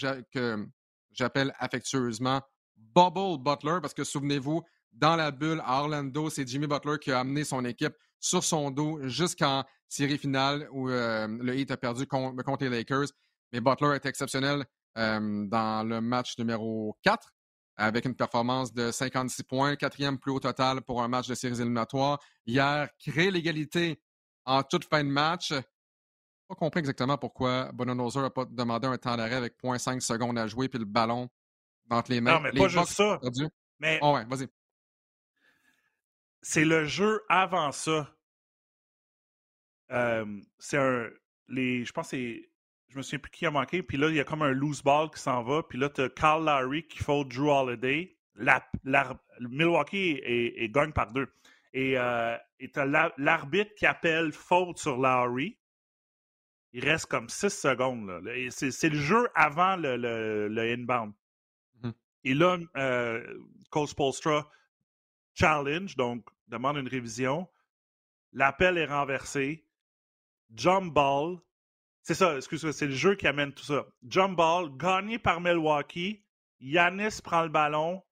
j'appelle 1.12 1.54
affectueusement 1.58 2.40
Bubble 2.76 3.42
Butler, 3.42 3.78
parce 3.80 3.94
que 3.94 4.04
souvenez-vous, 4.04 4.62
dans 4.92 5.16
la 5.16 5.30
bulle 5.30 5.62
à 5.64 5.80
Orlando, 5.80 6.28
c'est 6.30 6.46
Jimmy 6.46 6.66
Butler 6.66 6.98
qui 7.00 7.12
a 7.12 7.20
amené 7.20 7.44
son 7.44 7.64
équipe 7.64 7.94
sur 8.20 8.44
son 8.44 8.70
dos 8.70 9.00
jusqu'en 9.08 9.64
série 9.88 10.18
finale 10.18 10.68
où 10.72 10.88
euh, 10.88 11.26
le 11.26 11.56
Heat 11.56 11.70
a 11.70 11.76
perdu 11.76 12.06
contre, 12.06 12.64
les 12.64 12.68
Lakers. 12.68 13.08
Mais 13.52 13.60
Butler 13.60 13.94
est 13.94 14.06
exceptionnel 14.06 14.64
euh, 14.98 15.46
dans 15.46 15.86
le 15.86 16.00
match 16.00 16.38
numéro 16.38 16.96
4 17.02 17.28
avec 17.76 18.04
une 18.04 18.14
performance 18.14 18.72
de 18.72 18.90
56 18.90 19.42
points, 19.44 19.76
quatrième 19.76 20.18
plus 20.18 20.30
haut 20.30 20.40
total 20.40 20.82
pour 20.82 21.02
un 21.02 21.08
match 21.08 21.28
de 21.28 21.34
séries 21.34 21.60
éliminatoires. 21.60 22.18
Hier, 22.46 22.88
crée 22.98 23.30
l'égalité 23.30 24.00
en 24.44 24.62
toute 24.62 24.84
fin 24.84 25.02
de 25.02 25.08
match 25.08 25.52
pas 26.52 26.56
compris 26.56 26.80
exactement 26.80 27.16
pourquoi 27.16 27.72
Bononoser 27.72 28.20
n'a 28.20 28.28
pas 28.30 28.44
demandé 28.44 28.86
un 28.86 28.98
temps 28.98 29.16
d'arrêt 29.16 29.36
avec 29.36 29.54
0.5 29.62 30.00
secondes 30.00 30.38
à 30.38 30.46
jouer 30.46 30.68
puis 30.68 30.78
le 30.78 30.84
ballon 30.84 31.30
entre 31.88 32.10
les 32.10 32.20
mains. 32.20 32.34
Non, 32.34 32.40
mais 32.40 32.52
pas 32.52 32.68
juste 32.68 32.88
ça. 32.88 33.18
Mais 33.78 33.98
oh 34.02 34.14
ouais, 34.14 34.24
vas-y. 34.26 34.48
C'est 36.42 36.64
le 36.66 36.84
jeu 36.84 37.22
avant 37.30 37.72
ça. 37.72 38.14
c'est 39.88 40.78
un. 40.78 41.10
Les, 41.48 41.84
je 41.84 41.92
pense 41.92 42.10
que 42.10 42.16
c'est. 42.16 42.51
Je 42.92 42.98
me 42.98 43.02
souviens 43.02 43.18
plus 43.18 43.30
qui 43.30 43.46
a 43.46 43.50
manqué. 43.50 43.82
Puis 43.82 43.96
là, 43.96 44.08
il 44.08 44.16
y 44.16 44.20
a 44.20 44.24
comme 44.24 44.42
un 44.42 44.52
loose 44.52 44.82
ball 44.82 45.10
qui 45.10 45.20
s'en 45.20 45.42
va. 45.42 45.62
Puis 45.62 45.78
là, 45.78 45.88
tu 45.88 46.02
as 46.02 46.10
Carl 46.10 46.44
Larry 46.44 46.86
qui 46.86 46.98
faut 46.98 47.24
Drew 47.24 47.48
Holiday. 47.50 48.14
La, 48.34 48.62
Milwaukee 49.40 50.20
est, 50.22 50.68
gagne 50.68 50.92
par 50.92 51.12
deux. 51.12 51.28
Et 51.72 51.98
euh, 51.98 52.36
tu 52.58 52.78
as 52.78 53.12
l'arbitre 53.16 53.74
qui 53.76 53.86
appelle 53.86 54.32
faute 54.32 54.78
sur 54.78 54.98
Larry 54.98 55.58
il 56.72 56.84
reste 56.84 57.06
comme 57.06 57.28
6 57.28 57.50
secondes. 57.50 58.22
C'est 58.50 58.88
le 58.88 58.98
jeu 58.98 59.28
avant 59.34 59.76
le, 59.76 59.96
le, 60.48 60.72
inbound. 60.72 61.12
Mmh 61.82 61.90
Et 62.24 62.34
là, 62.34 62.58
euh, 62.76 63.40
Coach 63.70 63.94
Polstra 63.94 64.50
challenge, 65.34 65.96
donc 65.96 66.26
demande 66.48 66.78
une 66.78 66.88
révision. 66.88 67.48
L'appel 68.32 68.78
est 68.78 68.86
renversé. 68.86 69.66
Jump 70.54 70.92
ball. 70.92 71.38
C'est 72.02 72.14
ça, 72.14 72.36
excuse-moi, 72.36 72.72
c'est 72.72 72.86
le 72.86 72.94
jeu 72.94 73.14
qui 73.14 73.28
amène 73.28 73.52
tout 73.52 73.64
ça. 73.64 73.86
Jump 74.08 74.36
ball, 74.36 74.76
gagné 74.76 75.18
par 75.18 75.40
Milwaukee. 75.40 76.24
Yanis 76.60 77.20
prend 77.22 77.42
le 77.42 77.48
ballon, 77.48 78.02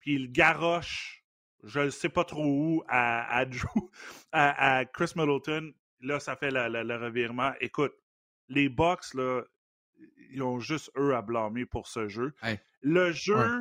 puis 0.00 0.14
il 0.14 0.32
garoche, 0.32 1.24
je 1.62 1.80
ne 1.80 1.90
sais 1.90 2.08
pas 2.08 2.24
trop 2.24 2.44
où, 2.44 2.82
à, 2.88 3.40
à, 4.32 4.84
Chris 4.86 5.12
Middleton. 5.16 5.72
Là, 6.00 6.20
ça 6.20 6.36
fait 6.36 6.50
le, 6.50 6.96
revirement. 6.96 7.52
Écoute, 7.60 7.94
les 8.48 8.68
Bucks, 8.68 9.14
là, 9.14 9.42
ils 10.30 10.42
ont 10.42 10.58
juste 10.58 10.90
eux 10.96 11.14
à 11.14 11.22
blâmer 11.22 11.64
pour 11.64 11.88
ce 11.88 12.08
jeu. 12.08 12.34
Le 12.82 13.12
jeu, 13.12 13.60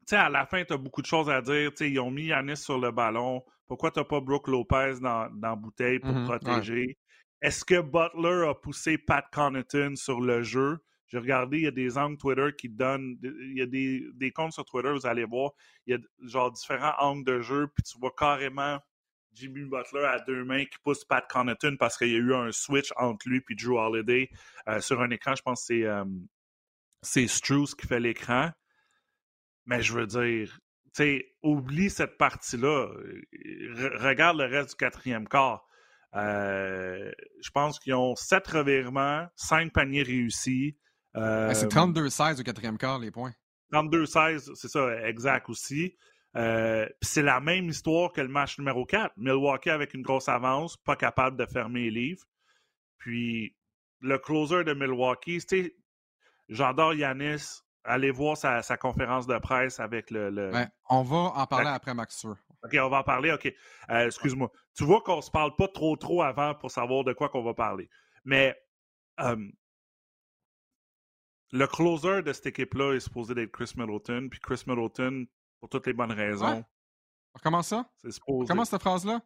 tu 0.00 0.10
sais, 0.10 0.16
à 0.16 0.28
la 0.28 0.46
fin, 0.46 0.62
tu 0.64 0.74
as 0.74 0.76
beaucoup 0.76 1.00
de 1.00 1.06
choses 1.06 1.30
à 1.30 1.40
dire. 1.40 1.70
ils 1.80 2.00
ont 2.00 2.10
mis 2.10 2.26
Yanis 2.26 2.58
sur 2.58 2.78
le 2.78 2.90
ballon. 2.90 3.42
Pourquoi 3.66 3.90
tu 3.90 3.98
n'as 3.98 4.04
pas 4.04 4.20
Brooke 4.20 4.48
Lopez 4.48 5.00
dans, 5.00 5.28
la 5.40 5.56
bouteille 5.56 5.98
pour 5.98 6.12
mm-hmm, 6.12 6.24
protéger? 6.24 6.98
Est-ce 7.42 7.64
que 7.64 7.80
Butler 7.80 8.48
a 8.48 8.54
poussé 8.54 8.98
Pat 8.98 9.26
Connaughton 9.32 9.96
sur 9.96 10.20
le 10.20 10.42
jeu? 10.42 10.78
J'ai 11.08 11.18
regardé, 11.18 11.58
il 11.58 11.64
y 11.64 11.66
a 11.66 11.72
des 11.72 11.98
angles 11.98 12.16
Twitter 12.16 12.48
qui 12.56 12.68
donnent. 12.68 13.18
Il 13.22 13.58
y 13.58 13.62
a 13.62 13.66
des, 13.66 14.06
des, 14.14 14.30
comptes 14.30 14.52
sur 14.52 14.64
Twitter, 14.64 14.92
vous 14.92 15.06
allez 15.06 15.24
voir. 15.24 15.50
Il 15.86 15.92
y 15.92 15.96
a 15.96 15.98
genre 16.26 16.50
différents 16.52 16.94
angles 16.98 17.24
de 17.24 17.40
jeu, 17.40 17.66
puis 17.66 17.82
tu 17.82 17.98
vois 17.98 18.14
carrément 18.16 18.78
Jimmy 19.34 19.64
Butler 19.64 20.04
à 20.04 20.20
deux 20.20 20.44
mains 20.44 20.64
qui 20.64 20.78
pousse 20.82 21.04
Pat 21.04 21.26
Connaughton 21.28 21.76
parce 21.78 21.96
qu'il 21.96 22.08
y 22.08 22.14
a 22.14 22.18
eu 22.18 22.34
un 22.34 22.52
switch 22.52 22.92
entre 22.96 23.28
lui 23.28 23.42
et 23.50 23.54
Drew 23.54 23.78
Holiday 23.78 24.30
euh, 24.68 24.80
sur 24.80 25.00
un 25.00 25.10
écran. 25.10 25.34
Je 25.34 25.42
pense 25.42 25.66
que 25.66 25.74
c'est, 27.02 27.16
euh, 27.24 27.66
qui 27.76 27.86
fait 27.86 28.00
l'écran. 28.00 28.50
Mais 29.66 29.82
je 29.82 29.92
veux 29.92 30.06
dire, 30.06 30.60
tu 30.86 30.90
sais, 30.94 31.34
oublie 31.42 31.90
cette 31.90 32.18
partie-là. 32.18 32.88
regarde 33.98 34.38
le 34.38 34.44
reste 34.44 34.70
du 34.70 34.76
quatrième 34.76 35.28
quart. 35.28 35.66
Euh, 36.14 37.10
je 37.40 37.50
pense 37.50 37.78
qu'ils 37.78 37.94
ont 37.94 38.14
sept 38.16 38.46
revirements, 38.48 39.26
cinq 39.34 39.72
paniers 39.72 40.02
réussis. 40.02 40.76
c'est 41.14 41.72
32-16 41.72 42.40
au 42.40 42.42
quatrième 42.42 42.78
quart, 42.78 42.98
les 42.98 43.10
points. 43.10 43.32
32-16, 43.72 44.54
c'est 44.54 44.68
ça, 44.68 45.08
exact 45.08 45.48
aussi. 45.48 45.96
Euh, 46.36 46.88
c'est 47.00 47.22
la 47.22 47.40
même 47.40 47.68
histoire 47.68 48.12
que 48.12 48.20
le 48.20 48.28
match 48.28 48.58
numéro 48.58 48.84
4. 48.86 49.12
Milwaukee 49.16 49.70
avec 49.70 49.94
une 49.94 50.02
grosse 50.02 50.28
avance, 50.28 50.76
pas 50.76 50.96
capable 50.96 51.36
de 51.36 51.46
fermer 51.46 51.90
les 51.90 51.90
livres. 51.90 52.24
Puis 52.98 53.56
le 54.00 54.18
closer 54.18 54.64
de 54.64 54.74
Milwaukee, 54.74 55.40
j'adore 56.48 56.94
Yanis. 56.94 57.60
Allez 57.84 58.12
voir 58.12 58.36
sa, 58.36 58.62
conférence 58.76 59.26
de 59.26 59.36
presse 59.38 59.80
avec 59.80 60.10
le. 60.10 60.52
on 60.88 61.02
va 61.02 61.16
en 61.16 61.46
parler 61.46 61.70
après 61.70 61.94
Max 61.94 62.24
OK, 62.64 62.76
on 62.80 62.88
va 62.88 62.98
en 62.98 63.02
parler. 63.02 63.32
OK. 63.32 63.52
Euh, 63.90 64.06
excuse-moi. 64.06 64.50
Tu 64.74 64.84
vois 64.84 65.00
qu'on 65.02 65.20
se 65.20 65.30
parle 65.30 65.54
pas 65.56 65.68
trop 65.68 65.96
trop 65.96 66.22
avant 66.22 66.54
pour 66.54 66.70
savoir 66.70 67.04
de 67.04 67.12
quoi 67.12 67.28
qu'on 67.28 67.42
va 67.42 67.54
parler. 67.54 67.88
Mais 68.24 68.56
euh, 69.20 69.36
le 71.50 71.66
closer 71.66 72.22
de 72.22 72.32
cette 72.32 72.46
équipe-là 72.46 72.94
est 72.94 73.00
supposé 73.00 73.34
d'être 73.34 73.52
Chris 73.52 73.72
Middleton. 73.76 74.28
Puis 74.30 74.40
Chris 74.40 74.62
Middleton, 74.66 75.26
pour 75.60 75.68
toutes 75.68 75.86
les 75.86 75.92
bonnes 75.92 76.12
raisons. 76.12 76.64
Comment 77.42 77.62
ça? 77.62 77.90
C'est 77.98 78.18
Comment 78.20 78.64
cette 78.64 78.80
phrase-là? 78.80 79.22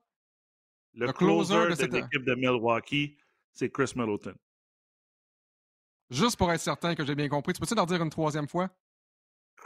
Le, 0.94 1.12
closer, 1.12 1.68
de, 1.68 1.74
cette 1.74 1.92
équipe 1.92 2.24
de 2.24 2.34
Milwaukee, 2.34 3.18
c'est 3.52 3.70
Chris 3.70 3.92
Middleton. 3.96 4.34
Juste 6.08 6.38
pour 6.38 6.50
être 6.52 6.60
certain 6.60 6.94
que 6.94 7.04
j'ai 7.04 7.14
bien 7.14 7.28
compris, 7.28 7.52
tu 7.52 7.60
peux-tu 7.60 7.74
leur 7.74 7.84
dire 7.84 8.00
une 8.00 8.10
troisième 8.10 8.48
fois? 8.48 8.70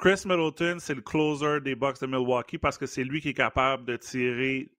Chris 0.00 0.22
Middleton, 0.24 0.78
c'est 0.78 0.94
le 0.94 1.02
closer 1.02 1.60
des 1.60 1.74
Bucks 1.74 2.00
de 2.00 2.06
Milwaukee 2.06 2.56
parce 2.56 2.78
que 2.78 2.86
c'est 2.86 3.04
lui 3.04 3.20
qui 3.20 3.28
est 3.28 3.34
capable 3.34 3.84
de 3.84 3.96
tirer 3.98 4.72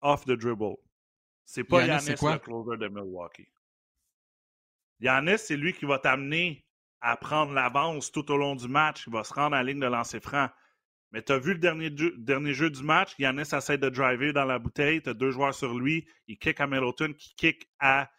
off 0.00 0.24
the 0.24 0.32
dribble. 0.32 0.74
C'est 1.44 1.62
pas 1.62 1.86
Yannis, 1.86 2.08
le 2.08 2.38
closer 2.38 2.76
de 2.76 2.88
Milwaukee. 2.88 3.46
Yannis, 4.98 5.38
c'est 5.38 5.56
lui 5.56 5.74
qui 5.74 5.84
va 5.84 6.00
t'amener 6.00 6.66
à 7.00 7.16
prendre 7.16 7.52
l'avance 7.52 8.10
tout 8.10 8.28
au 8.32 8.36
long 8.36 8.56
du 8.56 8.66
match. 8.66 9.04
Il 9.06 9.12
va 9.12 9.22
se 9.22 9.32
rendre 9.32 9.54
à 9.54 9.62
la 9.62 9.70
ligne 9.70 9.78
de 9.78 9.86
lancer 9.86 10.18
franc. 10.18 10.48
Mais 11.12 11.22
tu 11.22 11.30
as 11.30 11.38
vu 11.38 11.52
le 11.52 11.60
dernier, 11.60 11.90
dernier 11.90 12.52
jeu 12.52 12.68
du 12.68 12.82
match, 12.82 13.14
Yannis 13.20 13.54
essaie 13.54 13.78
de 13.78 13.88
driver 13.88 14.32
dans 14.32 14.44
la 14.44 14.58
bouteille, 14.58 15.00
tu 15.00 15.10
as 15.10 15.14
deux 15.14 15.30
joueurs 15.30 15.54
sur 15.54 15.78
lui, 15.78 16.04
il 16.26 16.36
kick 16.36 16.58
à 16.58 16.66
Middleton, 16.66 17.12
qui 17.12 17.32
kick 17.36 17.70
à 17.78 18.10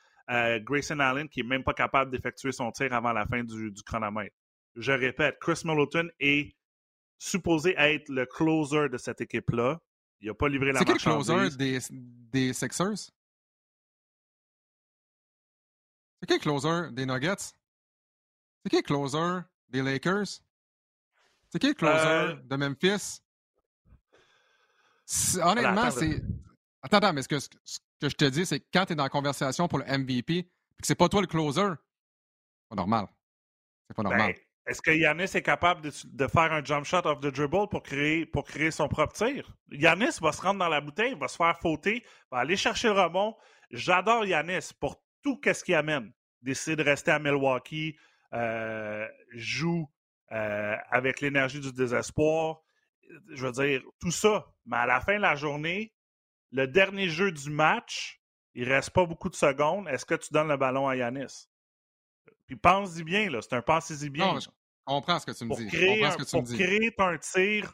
Grayson 0.59 0.99
Allen, 0.99 1.27
qui 1.27 1.41
n'est 1.41 1.49
même 1.49 1.65
pas 1.65 1.73
capable 1.73 2.11
d'effectuer 2.11 2.53
son 2.53 2.71
tir 2.71 2.93
avant 2.93 3.11
la 3.11 3.25
fin 3.25 3.43
du, 3.43 3.73
chronomètre. 3.85 4.33
Je 4.75 4.91
répète, 4.91 5.37
Chris 5.39 5.61
Middleton 5.63 6.09
est 6.19 6.55
supposé 7.17 7.75
être 7.77 8.09
le 8.09 8.25
closer 8.25 8.89
de 8.89 8.97
cette 8.97 9.21
équipe-là. 9.21 9.79
Il 10.21 10.27
n'a 10.27 10.33
pas 10.33 10.49
livré 10.49 10.71
la 10.71 10.81
marchandise. 10.81 11.25
C'est 11.25 11.33
qui 11.33 11.33
le 11.33 11.49
closer 11.49 11.57
des, 11.57 11.79
des 11.91 12.53
Sixers? 12.53 13.11
C'est 16.19 16.27
qui 16.27 16.33
le 16.33 16.39
closer 16.39 16.91
des 16.91 17.05
Nuggets? 17.05 17.53
C'est 18.63 18.69
qui 18.69 18.75
le 18.77 18.81
closer 18.81 19.41
des 19.69 19.81
Lakers? 19.81 20.41
C'est 21.49 21.59
qui 21.59 21.67
le 21.67 21.73
closer 21.73 22.07
euh, 22.07 22.35
de 22.35 22.55
Memphis? 22.55 23.21
Honnêtement, 25.41 25.91
c'est. 25.91 26.21
Attends, 26.81 26.97
attends, 26.97 27.13
mais 27.13 27.21
ce 27.21 27.27
que, 27.27 27.39
ce 27.39 27.79
que 28.01 28.09
je 28.09 28.15
te 28.15 28.25
dis, 28.25 28.45
c'est 28.45 28.59
que 28.59 28.65
quand 28.73 28.85
tu 28.85 28.93
es 28.93 28.95
dans 28.95 29.03
la 29.03 29.09
conversation 29.09 29.67
pour 29.67 29.79
le 29.79 29.85
MVP 29.85 30.43
que 30.43 30.87
c'est 30.87 30.95
pas 30.95 31.09
toi 31.09 31.21
le 31.21 31.27
closer, 31.27 31.61
c'est 31.61 32.69
pas 32.69 32.75
normal. 32.75 33.07
C'est 33.87 33.95
pas 33.95 34.03
normal. 34.03 34.33
Ben, 34.33 34.41
est-ce 34.67 34.81
que 34.81 34.91
Yanis 34.91 35.23
est 35.35 35.43
capable 35.43 35.81
de, 35.81 36.27
faire 36.27 36.51
un 36.51 36.63
jump 36.63 36.85
shot 36.85 37.05
off 37.05 37.19
the 37.19 37.27
dribble 37.27 37.67
pour 37.69 37.83
créer, 37.83 38.71
son 38.71 38.87
propre 38.87 39.13
tir? 39.13 39.55
Yanis 39.71 40.17
va 40.21 40.31
se 40.31 40.41
rendre 40.41 40.59
dans 40.59 40.69
la 40.69 40.81
bouteille, 40.81 41.15
va 41.19 41.27
se 41.27 41.35
faire 41.37 41.57
fauter, 41.59 42.03
va 42.31 42.39
aller 42.39 42.57
chercher 42.57 42.87
le 42.87 42.99
rebond. 42.99 43.35
J'adore 43.69 44.25
Yanis 44.25 44.71
pour 44.79 45.01
tout 45.21 45.39
ce 45.43 45.63
qu'il 45.63 45.75
amène. 45.75 46.11
Décide 46.41 46.79
de 46.79 46.83
rester 46.83 47.11
à 47.11 47.19
Milwaukee, 47.19 47.95
euh, 48.33 49.07
joue 49.33 49.87
euh, 50.31 50.75
avec 50.89 51.21
l'énergie 51.21 51.59
du 51.59 51.71
désespoir. 51.71 52.61
Je 53.29 53.45
veux 53.45 53.51
dire, 53.51 53.83
tout 53.99 54.11
ça. 54.11 54.47
Mais 54.65 54.77
à 54.77 54.87
la 54.87 54.99
fin 54.99 55.17
de 55.17 55.21
la 55.21 55.35
journée, 55.35 55.93
le 56.51 56.65
dernier 56.67 57.07
jeu 57.07 57.31
du 57.31 57.51
match, 57.51 58.19
il 58.55 58.71
reste 58.71 58.89
pas 58.91 59.05
beaucoup 59.05 59.29
de 59.29 59.35
secondes. 59.35 59.87
Est-ce 59.89 60.05
que 60.05 60.15
tu 60.15 60.33
donnes 60.33 60.47
le 60.47 60.57
ballon 60.57 60.87
à 60.87 60.95
Yanis? 60.95 61.49
Puis 62.47 62.55
pense-y 62.55 63.03
bien, 63.03 63.29
là. 63.29 63.41
C'est 63.41 63.55
un 63.55 63.61
pense-y 63.61 64.09
bien. 64.09 64.33
Non, 64.33 64.39
je 64.39 64.47
comprends 64.85 65.19
ce 65.19 65.25
que 65.25 65.31
tu 65.31 65.45
me 65.45 65.55
dis. 65.55 65.67
Créer, 65.67 66.05
un, 66.05 66.15
pour 66.15 66.43
créer 66.43 66.93
un 66.97 67.17
tir. 67.17 67.73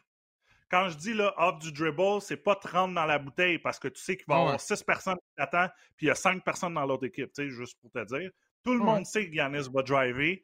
Quand 0.70 0.88
je 0.88 0.96
dis 0.96 1.12
là, 1.12 1.34
off 1.36 1.58
du 1.58 1.70
dribble, 1.70 2.22
c'est 2.22 2.38
pas 2.38 2.56
30 2.56 2.94
dans 2.94 3.04
la 3.04 3.18
bouteille 3.18 3.58
parce 3.58 3.78
que 3.78 3.88
tu 3.88 4.00
sais 4.00 4.16
qu'il 4.16 4.24
va 4.26 4.38
y 4.38 4.40
avoir 4.40 4.60
6 4.60 4.82
personnes 4.84 5.16
qui 5.16 5.34
t'attendent, 5.36 5.70
puis 5.96 6.06
il 6.06 6.08
y 6.08 6.10
a 6.10 6.14
5 6.14 6.42
personnes 6.42 6.72
dans 6.72 6.86
l'autre 6.86 7.04
équipe, 7.04 7.30
tu 7.34 7.42
sais, 7.42 7.50
juste 7.50 7.78
pour 7.80 7.90
te 7.90 8.02
dire. 8.06 8.30
Tout 8.64 8.72
le 8.72 8.80
monde 8.80 9.04
sait 9.04 9.28
que 9.28 9.34
Yanis 9.34 9.68
va 9.70 9.82
driver. 9.82 10.42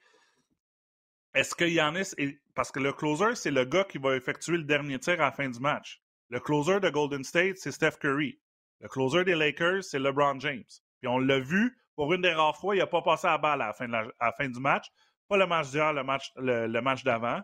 Est-ce 1.35 1.55
que 1.55 1.64
Yanis 1.64 2.12
est. 2.19 2.41
Parce 2.55 2.71
que 2.71 2.81
le 2.81 2.93
closer, 2.93 3.37
c'est 3.37 3.51
le 3.51 3.64
gars 3.64 3.85
qui 3.85 3.97
va 3.99 4.17
effectuer 4.17 4.57
le 4.57 4.64
dernier 4.64 4.99
tir 4.99 5.14
à 5.14 5.27
la 5.27 5.33
fin 5.33 5.49
du 5.49 5.61
match. 5.61 6.03
Le 6.29 6.41
closer 6.41 6.81
de 6.81 6.91
Golden 6.91 7.25
State, 7.25 7.57
c'est 7.57 7.73
Steph 7.73 7.99
Curry. 8.01 8.38
Le 8.81 8.88
closer 8.88 9.25
des 9.25 9.35
Lakers, 9.35 9.85
c'est 9.85 9.99
LeBron 9.99 10.38
James. 10.41 10.64
Puis 11.01 11.09
on 11.09 11.19
l'a 11.19 11.38
vu, 11.38 11.79
pour 11.99 12.13
une 12.13 12.23
des 12.23 12.33
rares 12.33 12.57
fois, 12.57 12.77
il 12.77 12.79
n'a 12.79 12.87
pas 12.87 13.03
passé 13.03 13.27
à 13.27 13.39
balle 13.39 13.61
à 13.61 13.67
la 13.67 13.73
fin, 13.73 13.93
à 13.93 14.05
la 14.21 14.33
fin 14.33 14.49
du 14.49 14.61
match. 14.61 14.87
Pas 15.29 15.37
le 15.37 15.49
match 15.49 15.71
d'hier, 15.71 15.93
le 15.93 16.05
match, 16.05 16.31
le, 16.37 16.81
match 16.81 17.03
d'avant. 17.03 17.41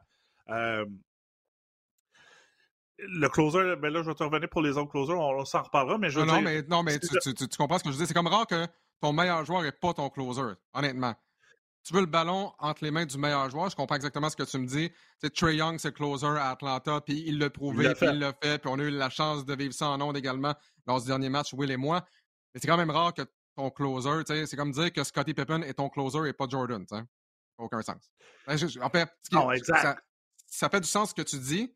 Euh, 0.51 0.87
le 2.99 3.29
closer, 3.29 3.75
ben 3.75 3.93
là, 3.93 4.05
je 4.05 4.11
vais 4.11 4.15
te 4.15 4.23
revenir 4.23 4.49
pour 4.49 4.63
les 4.63 4.79
autres 4.79 4.93
closers, 4.93 5.19
on, 5.19 5.45
s'en 5.45 5.63
reparlera, 5.63 5.99
mais 5.99 6.09
je 6.09 6.21
veux 6.21 6.27
non, 6.27 6.41
mais, 6.41 6.63
non, 6.63 6.85
mais 6.85 7.01
tu, 7.01 7.35
tu, 7.35 7.49
comprends 7.59 7.79
ce 7.79 7.83
que 7.83 7.91
je 7.91 7.97
dis. 7.97 8.07
C'est 8.07 8.15
comme 8.15 8.29
rare 8.29 8.47
que 8.47 8.69
ton 9.01 9.13
meilleur 9.13 9.45
joueur 9.45 9.63
n'est 9.63 9.73
pas 9.73 9.93
ton 9.93 10.09
closer, 10.09 10.55
honnêtement 10.73 11.17
tu 11.85 11.93
veux 11.93 12.01
le 12.01 12.07
ballon 12.07 12.53
entre 12.59 12.83
les 12.83 12.91
mains 12.91 13.05
du 13.05 13.19
meilleur 13.19 13.51
joueur. 13.51 13.69
Je 13.69 13.77
comprends 13.77 13.97
exactement 13.97 14.31
ce 14.31 14.37
que 14.37 14.43
tu 14.43 14.59
me 14.59 14.67
dis. 14.67 14.91
C'est 15.19 15.33
Trey 15.33 15.57
Young, 15.57 15.79
c'est 15.79 15.89
le 15.89 15.93
closer 15.93 16.27
à 16.27 16.51
Atlanta, 16.51 17.01
puis 17.03 17.23
il 17.27 17.39
l'a 17.39 17.51
prouvé, 17.51 17.93
puis 17.95 18.07
il 18.11 18.19
l'a 18.19 18.33
fait, 18.33 18.59
puis 18.59 18.71
on 18.73 18.79
a 18.79 18.83
eu 18.83 18.91
la 18.91 19.11
chance 19.11 19.45
de 19.45 19.55
vivre 19.55 19.75
ça 19.75 19.91
en 19.91 20.01
ondes 20.01 20.17
également 20.17 20.55
dans 20.87 20.99
ce 20.99 21.07
dernier 21.07 21.29
match, 21.29 21.53
Will 21.53 21.71
et 21.71 21.77
moi. 21.77 22.03
Mais 22.55 22.61
c'est 22.61 22.67
quand 22.67 22.79
même 22.79 22.91
rare 22.91 23.13
que 23.13 23.23
ton 23.57 23.71
closer, 23.71 24.23
c'est 24.47 24.57
comme 24.57 24.73
dire 24.73 24.93
que 24.93 25.05
Scottie 25.05 25.35
Pippen 25.35 25.63
est 25.63 25.75
ton 25.75 25.89
closer 25.89 26.29
et 26.29 26.33
pas 26.33 26.47
Jordan. 26.49 26.85
Ça 26.89 27.03
aucun 27.57 27.83
sens. 27.83 28.11
Ben, 28.47 28.57
en 28.83 28.91
fait, 28.91 29.09
Ça, 30.47 30.69
fait 30.69 30.81
du 30.81 30.89
sens 30.89 31.11
ce 31.11 31.15
que 31.15 31.23
tu 31.23 31.39
dis, 31.39 31.73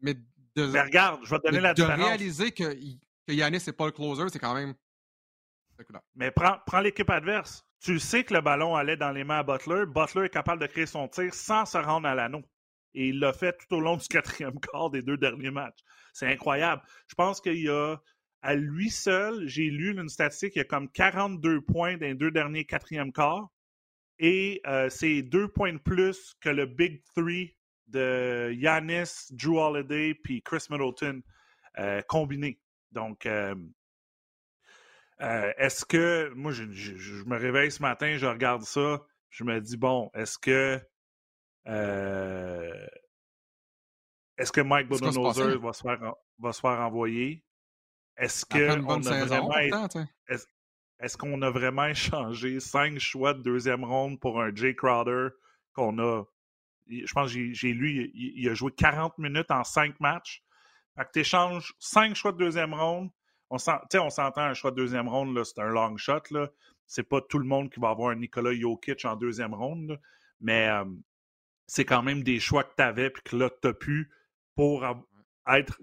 mais 0.00 0.14
de, 0.56 0.64
regarde, 0.64 1.20
je 1.24 1.30
vais 1.30 1.38
te 1.38 1.46
donner 1.46 1.60
la 1.60 1.74
de 1.74 1.82
réaliser 1.82 2.50
que, 2.50 2.74
que 2.74 3.32
Yannis 3.32 3.62
n'est 3.66 3.72
pas 3.72 3.86
le 3.86 3.92
closer, 3.92 4.28
c'est 4.30 4.40
quand 4.40 4.54
même. 4.54 4.74
Mais 6.14 6.30
prends, 6.30 6.58
prends 6.66 6.80
l'équipe 6.80 7.08
adverse 7.08 7.64
tu 7.80 7.98
sais 7.98 8.24
que 8.24 8.34
le 8.34 8.40
ballon 8.40 8.76
allait 8.76 8.96
dans 8.96 9.10
les 9.10 9.24
mains 9.24 9.38
à 9.38 9.42
Butler. 9.42 9.86
Butler 9.86 10.26
est 10.26 10.30
capable 10.30 10.60
de 10.60 10.66
créer 10.66 10.86
son 10.86 11.08
tir 11.08 11.32
sans 11.32 11.64
se 11.64 11.78
rendre 11.78 12.06
à 12.06 12.14
l'anneau. 12.14 12.42
Et 12.94 13.08
il 13.08 13.20
l'a 13.20 13.32
fait 13.32 13.56
tout 13.56 13.76
au 13.76 13.80
long 13.80 13.96
du 13.96 14.06
quatrième 14.06 14.60
quart 14.72 14.90
des 14.90 15.02
deux 15.02 15.16
derniers 15.16 15.50
matchs. 15.50 15.78
C'est 16.12 16.26
incroyable. 16.26 16.82
Je 17.08 17.14
pense 17.14 17.40
qu'il 17.40 17.62
y 17.62 17.68
a, 17.68 17.96
à 18.42 18.54
lui 18.54 18.90
seul, 18.90 19.46
j'ai 19.46 19.70
lu 19.70 19.98
une 19.98 20.08
statistique, 20.08 20.56
il 20.56 20.60
y 20.60 20.62
a 20.62 20.64
comme 20.64 20.90
42 20.90 21.60
points 21.62 21.96
dans 21.98 22.06
les 22.06 22.14
deux 22.14 22.30
derniers 22.30 22.64
quatrièmes 22.64 23.12
quarts. 23.12 23.50
Et 24.18 24.60
euh, 24.66 24.88
c'est 24.90 25.22
deux 25.22 25.48
points 25.48 25.72
de 25.72 25.78
plus 25.78 26.34
que 26.40 26.50
le 26.50 26.66
Big 26.66 27.02
Three 27.14 27.56
de 27.88 28.52
Yanis, 28.52 29.28
Drew 29.30 29.58
Holiday 29.58 30.14
puis 30.14 30.42
Chris 30.42 30.66
Middleton 30.70 31.22
euh, 31.78 32.02
combinés. 32.02 32.60
Donc, 32.92 33.24
euh, 33.26 33.54
est-ce 35.18 35.84
que. 35.84 36.32
Moi, 36.34 36.52
je, 36.52 36.64
me 37.24 37.36
réveille 37.38 37.70
ce 37.70 37.80
matin, 37.80 38.16
je 38.16 38.26
regarde 38.26 38.62
ça, 38.62 39.02
je 39.30 39.44
me 39.44 39.60
dis, 39.60 39.76
bon, 39.76 40.10
est-ce 40.14 40.38
que. 40.38 40.80
est-ce 44.36 44.52
que 44.52 44.60
Mike 44.60 44.88
Budenholzer 44.88 45.58
va, 45.60 45.72
se 45.72 45.82
faire, 45.82 46.14
va 46.38 46.52
se 46.52 46.60
faire 46.60 46.80
envoyer? 46.80 47.42
Est-ce 48.20 48.44
qu'on 48.44 48.58
a 49.06 49.24
vraiment. 49.24 49.88
Qu'on 51.18 51.42
a 51.42 51.50
vraiment 51.50 51.86
échangé 51.86 52.60
cinq 52.60 52.98
choix 52.98 53.32
de 53.32 53.42
deuxième 53.42 53.84
ronde 53.84 54.20
pour 54.20 54.40
un 54.40 54.54
Jay 54.54 54.74
Crowder 54.74 55.28
qu'on 55.72 55.98
a. 55.98 56.24
Je 56.86 57.12
pense 57.12 57.32
que 57.32 57.52
j'ai 57.52 57.72
lu, 57.72 58.10
il, 58.14 58.48
a 58.48 58.54
joué 58.54 58.72
40 58.72 59.16
minutes 59.18 59.50
en 59.50 59.64
cinq 59.64 59.98
matchs. 60.00 60.42
Fait 60.96 61.04
que 61.04 61.10
tu 61.14 61.20
échanges 61.20 61.72
cinq 61.78 62.14
choix 62.14 62.32
de 62.32 62.38
deuxième 62.38 62.74
ronde. 62.74 63.10
On 63.48 63.58
s'entend 63.58 64.42
un 64.42 64.54
choix 64.54 64.70
de 64.70 64.76
deuxième 64.76 65.08
ronde, 65.08 65.42
c'est 65.44 65.58
un 65.60 65.68
long 65.68 65.96
shot. 65.96 66.20
C'est 66.86 67.08
pas 67.08 67.20
tout 67.22 67.38
le 67.38 67.46
monde 67.46 67.70
qui 67.70 67.80
va 67.80 67.90
avoir 67.90 68.10
un 68.10 68.16
Nikola 68.16 68.52
Jokic 68.52 69.04
en 69.04 69.16
deuxième 69.16 69.54
ronde. 69.54 69.98
Mais 70.40 70.68
euh, 70.68 70.84
c'est 71.66 71.84
quand 71.84 72.02
même 72.02 72.22
des 72.22 72.40
choix 72.40 72.64
que 72.64 72.74
tu 72.76 72.82
avais 72.82 73.10
puis 73.10 73.22
que 73.22 73.36
là, 73.36 73.48
tu 73.62 73.68
as 73.68 73.72
pu 73.72 74.10
pour 74.56 74.84
être 75.46 75.78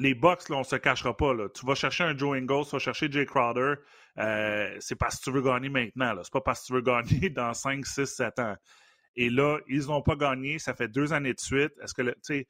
les 0.00 0.14
Bucks, 0.14 0.48
là, 0.48 0.56
on 0.56 0.64
se 0.64 0.76
cachera 0.76 1.16
pas. 1.16 1.34
Là. 1.34 1.48
Tu 1.50 1.66
vas 1.66 1.74
chercher 1.74 2.04
un 2.04 2.16
Joe 2.16 2.36
Ingles, 2.36 2.64
tu 2.64 2.70
vas 2.70 2.78
chercher 2.78 3.10
Jay 3.10 3.26
Crowder. 3.26 3.74
Euh, 4.18 4.76
c'est 4.80 4.96
parce 4.96 5.18
que 5.18 5.24
tu 5.24 5.30
veux 5.30 5.42
gagner 5.42 5.68
maintenant. 5.68 6.14
C'est 6.22 6.32
pas 6.32 6.40
parce 6.40 6.62
que 6.62 6.66
tu 6.68 6.72
veux 6.72 6.80
gagner 6.80 7.30
dans 7.30 7.52
5, 7.52 7.84
6, 7.84 8.06
7 8.06 8.38
ans. 8.38 8.56
Et 9.16 9.28
là, 9.28 9.58
ils 9.68 9.86
n'ont 9.86 10.02
pas 10.02 10.16
gagné. 10.16 10.58
Ça 10.58 10.74
fait 10.74 10.88
deux 10.88 11.12
années 11.12 11.34
de 11.34 11.40
suite. 11.40 11.72
Est-ce 11.82 11.92
que, 11.92 12.02
tu 12.02 12.14
sais, 12.22 12.46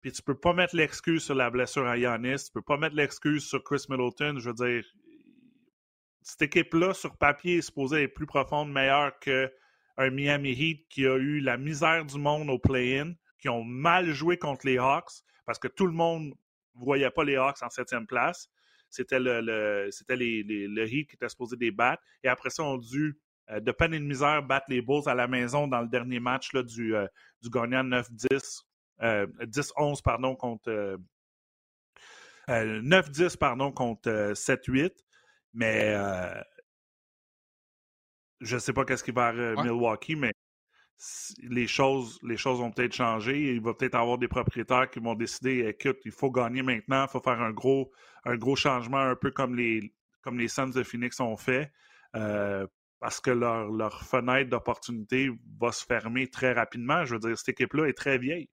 puis 0.00 0.12
tu 0.12 0.22
peux 0.22 0.38
pas 0.38 0.52
mettre 0.52 0.76
l'excuse 0.76 1.24
sur 1.24 1.34
la 1.34 1.50
blessure 1.50 1.86
à 1.86 1.96
Yanis. 1.96 2.44
Tu 2.44 2.52
peux 2.54 2.62
pas 2.62 2.76
mettre 2.76 2.94
l'excuse 2.94 3.44
sur 3.44 3.64
Chris 3.64 3.84
Middleton. 3.88 4.38
Je 4.38 4.50
veux 4.50 4.54
dire, 4.54 4.84
cette 6.22 6.42
équipe-là, 6.42 6.94
sur 6.94 7.16
papier, 7.16 7.56
est 7.56 7.62
supposée 7.62 8.04
être 8.04 8.14
plus 8.14 8.26
profonde, 8.26 8.70
meilleure 8.70 9.18
qu'un 9.18 10.10
Miami 10.10 10.52
Heat 10.52 10.86
qui 10.88 11.06
a 11.06 11.16
eu 11.16 11.40
la 11.40 11.56
misère 11.56 12.04
du 12.04 12.18
monde 12.18 12.50
au 12.50 12.58
play-in, 12.60 13.14
qui 13.40 13.48
ont 13.48 13.64
mal 13.64 14.12
joué 14.12 14.38
contre 14.38 14.66
les 14.66 14.78
Hawks 14.78 15.24
parce 15.44 15.58
que 15.58 15.68
tout 15.68 15.86
le 15.86 15.92
monde 15.92 16.34
ne 16.80 16.84
voyait 16.84 17.10
pas 17.10 17.24
les 17.24 17.36
Hawks 17.36 17.62
en 17.62 17.70
septième 17.70 18.06
place. 18.06 18.48
C'était 18.88 19.18
le, 19.18 19.88
c'était 19.90 20.16
les, 20.16 20.42
le 20.42 20.88
Heat 20.88 21.08
qui 21.08 21.16
était 21.16 21.28
supposé 21.28 21.56
les 21.58 21.70
battre. 21.70 22.02
Et 22.22 22.28
après 22.28 22.50
ça, 22.50 22.62
on 22.62 22.76
a 22.76 22.78
dû, 22.78 23.18
euh, 23.50 23.60
de 23.60 23.72
peine 23.72 23.94
et 23.94 23.98
de 23.98 24.04
misère, 24.04 24.42
battre 24.42 24.66
les 24.68 24.82
Bulls 24.82 25.08
à 25.08 25.14
la 25.14 25.26
maison 25.26 25.66
dans 25.66 25.80
le 25.80 25.88
dernier 25.88 26.20
match 26.20 26.52
là, 26.52 26.62
du, 26.62 26.94
euh, 26.94 27.06
du 27.42 27.50
gagnant 27.50 27.84
9-10. 27.84 28.62
10-11, 29.00 29.02
euh, 29.02 30.02
pardon, 30.02 30.36
contre. 30.36 30.98
9-10, 32.48 33.36
pardon, 33.36 33.72
contre 33.72 34.32
7-8. 34.34 34.92
Mais 35.52 35.94
je 38.40 38.54
ne 38.54 38.60
sais 38.60 38.72
pas 38.72 38.84
qu'est-ce 38.84 39.02
qui 39.02 39.10
va 39.10 39.28
à 39.28 39.32
Milwaukee, 39.32 40.16
mais 40.16 40.32
les 41.42 41.66
choses, 41.66 42.18
les 42.22 42.36
choses 42.36 42.58
vont 42.58 42.70
peut-être 42.70 42.94
changer. 42.94 43.54
Il 43.54 43.60
va 43.60 43.74
peut-être 43.74 43.94
avoir 43.94 44.18
des 44.18 44.28
propriétaires 44.28 44.90
qui 44.90 45.00
vont 45.00 45.14
décider 45.14 45.66
écoute, 45.66 45.98
il 46.04 46.12
faut 46.12 46.30
gagner 46.30 46.62
maintenant, 46.62 47.04
il 47.04 47.10
faut 47.10 47.20
faire 47.20 47.40
un 47.40 47.52
gros, 47.52 47.92
un 48.24 48.36
gros 48.36 48.56
changement, 48.56 48.98
un 48.98 49.16
peu 49.16 49.30
comme 49.30 49.54
les, 49.54 49.92
comme 50.22 50.38
les 50.38 50.48
Suns 50.48 50.70
de 50.70 50.82
Phoenix 50.82 51.20
ont 51.20 51.36
fait, 51.36 51.70
euh, 52.14 52.66
parce 52.98 53.20
que 53.20 53.30
leur, 53.30 53.70
leur 53.70 54.02
fenêtre 54.02 54.50
d'opportunité 54.50 55.30
va 55.60 55.70
se 55.70 55.84
fermer 55.84 56.28
très 56.28 56.52
rapidement. 56.52 57.04
Je 57.04 57.14
veux 57.14 57.20
dire, 57.20 57.36
cette 57.36 57.50
équipe-là 57.50 57.86
est 57.88 57.96
très 57.96 58.18
vieille. 58.18 58.48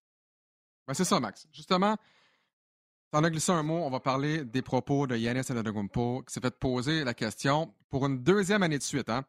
Ben 0.86 0.94
c'est 0.94 1.06
ça, 1.06 1.22
Max. 1.22 1.48
Justement, 1.54 1.96
tu 1.96 3.18
en 3.18 3.24
as 3.24 3.30
glissé 3.30 3.54
un 3.54 3.64
mot, 3.64 3.86
on 3.86 3.90
va 3.90 4.02
parler 4.02 4.44
des 4.44 4.62
propos 4.62 5.08
de 5.08 5.16
Yanis 5.16 5.40
Antetokounmpo 5.40 6.24
qui 6.28 6.34
s'est 6.34 6.42
fait 6.42 6.60
poser 6.60 7.06
la 7.06 7.14
question 7.14 7.74
pour 7.90 8.06
une 8.06 8.22
deuxième 8.22 8.64
année 8.64 8.78
de 8.78 8.84
suite. 8.84 9.10
Hein? 9.10 9.24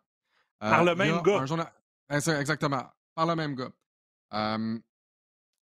Par 0.58 0.82
le 0.82 0.92
euh, 0.92 0.96
même 0.96 1.22
gars. 1.22 1.44
Ben, 2.08 2.20
exactement 2.40 2.84
par 3.14 3.26
le 3.26 3.34
même 3.34 3.54
gars. 3.54 3.70
Euh, 4.34 4.78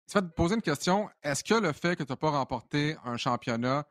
tu 0.07 0.13
vas 0.13 0.21
te 0.21 0.33
poser 0.33 0.55
une 0.55 0.61
question. 0.61 1.09
Est-ce 1.21 1.43
que 1.43 1.53
le 1.53 1.73
fait 1.73 1.95
que 1.95 2.03
tu 2.03 2.11
n'as 2.11 2.17
pas 2.17 2.31
remporté 2.31 2.95
un 3.03 3.17
championnat, 3.17 3.85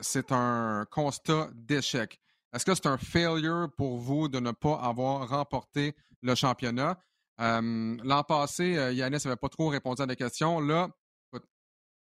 c'est 0.00 0.32
un 0.32 0.86
constat 0.90 1.50
d'échec? 1.54 2.20
Est-ce 2.52 2.64
que 2.64 2.74
c'est 2.74 2.86
un 2.86 2.98
failure 2.98 3.68
pour 3.76 3.98
vous 3.98 4.28
de 4.28 4.38
ne 4.40 4.50
pas 4.50 4.76
avoir 4.76 5.28
remporté 5.28 5.94
le 6.22 6.34
championnat? 6.34 6.98
L'an 7.38 8.24
passé, 8.26 8.76
euh, 8.76 8.92
Yanis 8.92 9.18
n'avait 9.24 9.36
pas 9.36 9.48
trop 9.48 9.68
répondu 9.68 10.00
à 10.02 10.06
la 10.06 10.14
question. 10.14 10.60
Là, 10.60 10.88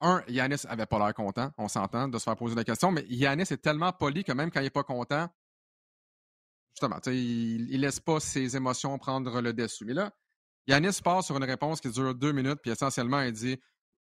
un, 0.02 0.24
Yanis 0.28 0.64
n'avait 0.66 0.86
pas 0.86 0.98
l'air 0.98 1.14
content, 1.14 1.52
on 1.58 1.68
s'entend, 1.68 2.08
de 2.08 2.18
se 2.18 2.24
faire 2.24 2.36
poser 2.36 2.56
la 2.56 2.64
question, 2.64 2.92
mais 2.92 3.06
Yanis 3.10 3.44
est 3.44 3.62
tellement 3.62 3.92
poli 3.92 4.24
que 4.24 4.32
même 4.32 4.50
quand 4.50 4.62
il 4.62 4.64
n'est 4.64 4.70
pas 4.70 4.84
content, 4.84 5.30
justement, 6.72 7.00
il 7.08 7.68
ne 7.70 7.78
laisse 7.78 8.00
pas 8.00 8.20
ses 8.20 8.56
émotions 8.56 8.98
prendre 8.98 9.42
le 9.42 9.54
dessus. 9.54 9.86
Mais 9.86 9.94
là, 9.94 10.12
Yanis 10.70 11.02
part 11.04 11.24
sur 11.24 11.36
une 11.36 11.44
réponse 11.44 11.82
qui 11.82 11.90
dure 11.90 12.14
deux 12.14 12.32
minutes, 12.32 12.60
puis 12.62 12.70
essentiellement, 12.70 13.22
il 13.22 13.34
dit 13.34 13.60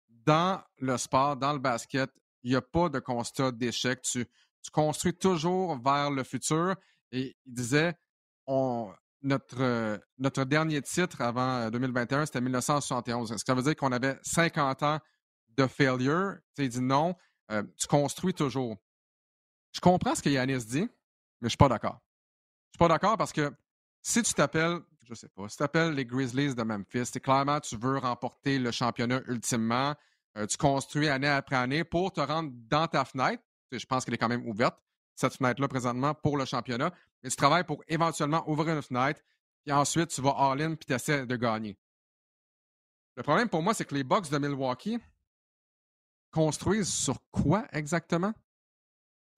Dans 0.09 0.61
le 0.79 0.97
sport, 0.97 1.37
dans 1.37 1.53
le 1.53 1.59
basket, 1.59 2.09
il 2.43 2.51
n'y 2.51 2.55
a 2.57 2.61
pas 2.61 2.89
de 2.89 2.99
constat 2.99 3.53
d'échec. 3.53 4.01
Tu, 4.01 4.25
construis 4.73 5.13
toujours 5.13 5.81
vers 5.81 6.11
le 6.11 6.25
futur. 6.25 6.75
Et 7.13 7.37
il 7.45 7.53
disait 7.53 7.95
on, 8.47 8.93
notre, 9.21 9.97
notre 10.17 10.43
dernier 10.43 10.81
titre 10.81 11.21
avant 11.21 11.69
2021, 11.69 12.25
c'était 12.25 12.41
1971. 12.41 13.31
Est-ce 13.31 13.45
que 13.45 13.51
ça 13.51 13.55
veut 13.55 13.63
dire 13.63 13.77
qu'on 13.77 13.93
avait 13.93 14.19
50 14.23 14.83
ans 14.83 14.99
de 15.55 15.67
failure? 15.67 16.35
il 16.57 16.67
dit 16.67 16.81
non, 16.81 17.15
euh, 17.51 17.63
tu 17.77 17.87
construis 17.87 18.33
toujours. 18.33 18.75
Je 19.71 19.79
comprends 19.79 20.15
ce 20.15 20.21
que 20.21 20.29
Yanis 20.29 20.65
dit, 20.65 20.81
mais 20.81 20.89
je 21.41 21.45
ne 21.45 21.49
suis 21.49 21.57
pas 21.57 21.69
d'accord. 21.69 22.01
Je 22.01 22.69
ne 22.71 22.71
suis 22.73 22.79
pas 22.79 22.87
d'accord 22.89 23.15
parce 23.15 23.31
que 23.31 23.53
si 24.01 24.21
tu 24.21 24.33
t'appelles 24.33 24.79
je 25.07 25.13
sais 25.13 25.29
pas, 25.29 25.47
si 25.47 25.55
tu 25.55 25.59
t'appelles 25.59 25.93
les 25.93 26.05
Grizzlies 26.05 26.55
de 26.55 26.63
Memphis, 26.63 27.05
c'est 27.05 27.19
clairement 27.19 27.59
tu 27.59 27.77
veux 27.77 27.97
remporter 27.97 28.59
le 28.59 28.71
championnat 28.71 29.21
ultimement. 29.27 29.95
Euh, 30.37 30.45
tu 30.45 30.57
construis 30.57 31.07
année 31.07 31.27
après 31.27 31.55
année 31.55 31.83
pour 31.83 32.11
te 32.11 32.19
rendre 32.19 32.51
dans 32.53 32.87
ta 32.87 33.05
fenêtre. 33.05 33.41
Je 33.71 33.85
pense 33.85 34.05
qu'elle 34.05 34.13
est 34.13 34.19
quand 34.19 34.29
même 34.29 34.47
ouverte, 34.47 34.77
cette 35.15 35.35
fenêtre-là, 35.35 35.67
présentement, 35.67 36.13
pour 36.13 36.37
le 36.37 36.45
championnat. 36.45 36.93
Mais 37.23 37.29
tu 37.29 37.35
travailles 37.35 37.63
pour 37.63 37.83
éventuellement 37.87 38.47
ouvrir 38.49 38.75
une 38.75 38.81
fenêtre, 38.81 39.21
puis 39.63 39.73
ensuite, 39.73 40.09
tu 40.09 40.21
vas 40.21 40.35
all-in, 40.37 40.75
puis 40.75 40.85
tu 40.85 40.93
essaies 40.93 41.25
de 41.25 41.35
gagner. 41.35 41.77
Le 43.15 43.23
problème 43.23 43.49
pour 43.49 43.61
moi, 43.61 43.73
c'est 43.73 43.85
que 43.85 43.95
les 43.95 44.03
Bucks 44.03 44.29
de 44.29 44.37
Milwaukee 44.37 44.99
construisent 46.31 46.93
sur 46.93 47.17
quoi 47.31 47.65
exactement? 47.71 48.33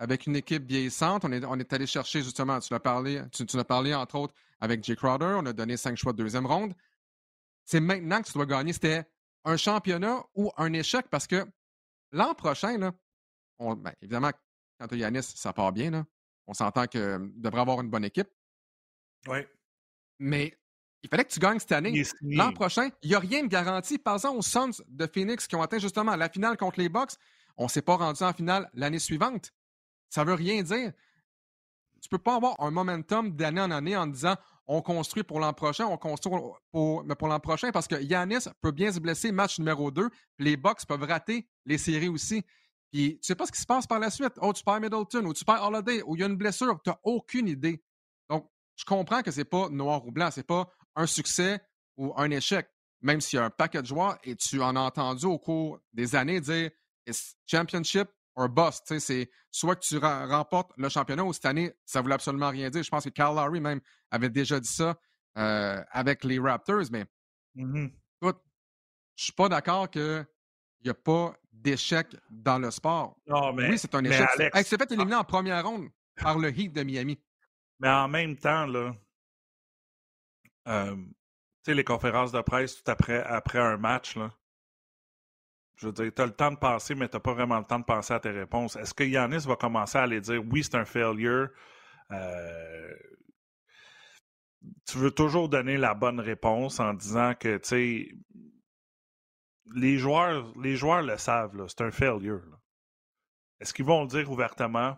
Avec 0.02 0.28
une 0.28 0.38
équipe 0.38 0.66
vieillissante, 0.66 1.26
on 1.26 1.32
est, 1.32 1.44
on 1.44 1.60
est 1.60 1.74
allé 1.74 1.86
chercher 1.86 2.22
justement, 2.24 2.60
tu 2.60 2.74
l'as 2.74 2.80
parlé, 2.80 3.22
tu, 3.34 3.46
tu 3.46 3.58
l'as 3.58 3.66
parlé 3.66 3.94
entre 3.94 4.16
autres 4.16 4.34
avec 4.62 4.84
Jay 4.84 4.96
Crowder. 4.96 5.36
On 5.38 5.46
a 5.46 5.54
donné 5.54 5.76
cinq 5.76 5.98
choix 5.98 6.14
de 6.14 6.18
deuxième 6.18 6.46
ronde. 6.46 6.74
C'est 7.66 7.82
maintenant 7.82 8.22
que 8.22 8.28
tu 8.28 8.34
dois 8.34 8.46
gagner. 8.46 8.74
C'était 8.74 9.04
un 9.44 9.58
championnat 9.58 10.24
ou 10.36 10.52
un 10.58 10.72
échec 10.74 11.08
parce 11.10 11.28
que 11.28 11.46
l'an 12.12 12.34
prochain, 12.34 12.78
là, 12.78 12.94
ben, 13.60 13.94
évidemment, 14.02 14.32
quand 14.80 14.88
tu 14.88 14.96
as 14.96 14.98
Yanis, 14.98 15.24
ça 15.24 15.54
part 15.54 15.74
bien. 15.74 15.92
Là. 15.92 16.06
On 16.48 16.54
s'entend 16.54 16.88
qu'il 16.88 17.32
devrait 17.36 17.62
avoir 17.62 17.82
une 17.82 17.90
bonne 17.90 18.06
équipe. 18.06 18.30
Oui. 19.28 19.40
Mais 20.20 20.58
il 21.04 21.10
fallait 21.10 21.26
que 21.26 21.32
tu 21.32 21.40
gagnes 21.40 21.60
cette 21.60 21.74
année. 21.74 22.04
L'an 22.22 22.54
prochain, 22.54 22.90
il 23.04 23.10
n'y 23.10 23.16
a 23.16 23.20
rien 23.20 23.44
de 23.44 23.48
garanti. 23.48 23.98
Par 23.98 24.16
exemple, 24.16 24.38
aux 24.38 24.42
Suns 24.42 24.82
de 24.88 25.08
Phoenix 25.08 25.48
qui 25.48 25.56
ont 25.56 25.62
atteint 25.62 25.80
justement 25.80 26.16
la 26.16 26.30
finale 26.30 26.58
contre 26.58 26.80
les 26.80 26.90
Bucks, 26.90 27.14
on 27.58 27.66
ne 27.66 27.70
s'est 27.70 27.82
pas 27.82 27.98
rendu 27.98 28.24
en 28.24 28.34
finale 28.34 28.70
l'année 28.74 29.00
suivante. 29.00 29.52
Ça 30.10 30.24
veut 30.24 30.34
rien 30.34 30.64
dire 30.64 30.92
tu 32.02 32.10
peux 32.10 32.18
pas 32.18 32.36
avoir 32.36 32.56
un 32.60 32.72
momentum 32.72 33.36
d'année 33.36 33.62
en 33.62 33.72
année 33.72 33.96
en 33.96 34.08
disant 34.08 34.36
on 34.68 34.82
construit 34.82 35.24
pour 35.24 35.40
l'an 35.40 35.54
prochain, 35.54 35.86
on 35.88 35.98
construit 35.98 36.34
pour, 36.72 37.04
pour 37.18 37.28
l'an 37.28 37.40
prochain 37.40 37.72
parce 37.72 37.88
que 37.88 38.02
Yanis 38.02 38.46
peut 38.62 38.72
bien 38.72 38.92
se 38.92 39.00
blesser 39.00 39.32
match 39.32 39.60
numéro 39.60 39.90
2, 39.92 40.10
les 40.38 40.58
Bucks 40.58 40.86
peuvent 40.88 41.04
rater 41.04 41.48
les 41.66 41.78
séries 41.78 42.08
aussi. 42.08 42.44
Puis 42.92 43.16
tu 43.16 43.28
sais 43.28 43.36
pas 43.36 43.46
ce 43.46 43.52
qui 43.52 43.60
se 43.60 43.66
passe 43.66 43.88
par 43.88 44.00
la 44.00 44.10
suite. 44.10 44.34
Oh, 44.42 44.54
tu 44.54 44.64
perds 44.64 44.82
Middleton 44.82 45.26
ou 45.26 45.34
tu 45.34 45.44
perds 45.44 45.64
Holiday 45.64 46.04
ou 46.04 46.16
il 46.16 46.22
y 46.22 46.24
a 46.24 46.28
une 46.28 46.38
blessure, 46.38 46.80
tu 46.84 46.90
n'as 46.90 47.00
aucune 47.04 47.48
idée. 47.48 47.84
Donc, 48.30 48.50
je 48.76 48.86
comprends 48.86 49.22
que 49.22 49.32
c'est 49.32 49.46
pas 49.46 49.70
noir 49.70 50.06
ou 50.06 50.12
blanc, 50.12 50.30
c'est 50.32 50.46
pas 50.46 50.70
un 50.96 51.08
succès 51.08 51.62
ou 51.98 52.14
un 52.16 52.30
échec, 52.30 52.70
même 53.02 53.22
s'il 53.22 53.38
y 53.38 53.42
a 53.42 53.46
un 53.46 53.50
paquet 53.50 53.82
de 53.82 53.88
joueurs 53.88 54.18
et 54.24 54.36
tu 54.36 54.62
en 54.62 54.76
as 54.76 54.82
entendu 54.82 55.26
au 55.26 55.40
cours 55.40 55.80
des 55.94 56.16
années 56.16 56.42
dire 56.42 56.70
championship 57.48 58.08
un 58.36 58.48
boss. 58.48 58.82
C'est 58.86 59.30
soit 59.52 59.76
que 59.76 59.86
tu 59.86 59.98
remportes 59.98 60.72
le 60.78 60.90
championnat 60.90 61.24
ou 61.24 61.34
cette 61.34 61.46
année, 61.46 61.74
ça 61.86 62.00
ne 62.00 62.04
voulait 62.04 62.16
absolument 62.16 62.50
rien 62.50 62.70
dire. 62.70 62.84
Je 62.84 62.90
pense 62.90 63.04
que 63.04 63.10
Kyle 63.10 63.36
Lowry 63.36 63.62
même 63.62 63.82
avait 64.12 64.30
déjà 64.30 64.60
dit 64.60 64.70
ça 64.70 64.98
euh, 65.38 65.84
avec 65.92 66.24
les 66.24 66.40
Raptors, 66.40 66.86
mais 66.92 67.06
mmh 67.56 67.88
écoute, 68.22 68.42
je 69.16 69.24
suis 69.24 69.34
pas 69.34 69.50
d'accord 69.50 69.90
qu'il 69.90 70.26
n'y 70.84 70.90
a 70.90 70.94
pas 70.94 71.36
d'échec 71.52 72.08
dans 72.30 72.60
le 72.60 72.72
sport. 72.72 73.18
oui, 73.28 73.78
c'est 73.78 73.94
un 73.96 74.04
échec. 74.04 74.28
Il 74.56 74.64
s'est 74.64 74.78
fait 74.78 74.92
éliminer 74.92 75.16
en 75.16 75.24
première 75.24 75.66
ronde 75.66 75.90
par 76.16 76.38
le 76.38 76.50
Heat 76.50 76.74
de 76.74 76.84
Miami. 76.84 77.20
Mais 77.80 77.90
en 77.90 78.08
même 78.08 78.36
temps, 78.36 78.66
là, 78.66 78.94
euh, 80.68 80.96
tu 80.96 81.04
sais, 81.66 81.74
les 81.74 81.84
conférences 81.84 82.32
de 82.32 82.42
presse 82.42 82.82
tout 82.82 82.92
après, 82.92 83.24
après 83.24 83.60
un 83.60 83.78
match, 83.78 84.16
là, 84.16 84.32
Je 85.80 85.88
veux 85.88 85.94
dire, 85.94 86.12
tu 86.14 86.22
as 86.22 86.26
le 86.26 86.34
temps 86.34 86.52
de 86.52 86.58
penser, 86.58 86.94
mais 86.94 87.08
tu 87.08 87.16
n'as 87.16 87.22
pas 87.22 87.34
vraiment 87.34 87.58
le 87.58 87.64
temps 87.64 87.80
de 87.80 87.86
penser 87.86 88.14
à 88.14 88.20
tes 88.20 88.32
réponses. 88.32 88.76
Est-ce 88.76 88.94
que 88.94 89.06
Yanis 89.06 89.46
va 89.48 89.56
commencer 89.56 89.98
à 89.98 90.04
aller 90.04 90.20
dire 90.20 90.44
oui, 90.52 90.62
c'est 90.62 90.76
un 90.76 90.84
failure? 90.84 91.48
Euh, 92.12 92.94
tu 94.86 94.98
veux 94.98 95.12
toujours 95.12 95.48
donner 95.48 95.78
la 95.78 95.94
bonne 95.94 96.20
réponse 96.20 96.82
en 96.82 96.94
disant 96.94 97.34
que, 97.34 97.58
tu 97.58 97.70
sais, 97.70 98.12
les 99.74 99.98
joueurs, 99.98 100.52
les 100.60 100.76
joueurs 100.76 101.02
le 101.02 101.18
savent, 101.18 101.66
c'est 101.68 101.82
un 101.82 101.92
failure. 101.92 102.44
Est-ce 103.62 103.74
qu'ils 103.74 103.86
vont 103.86 104.02
le 104.02 104.08
dire 104.08 104.30
ouvertement? 104.30 104.98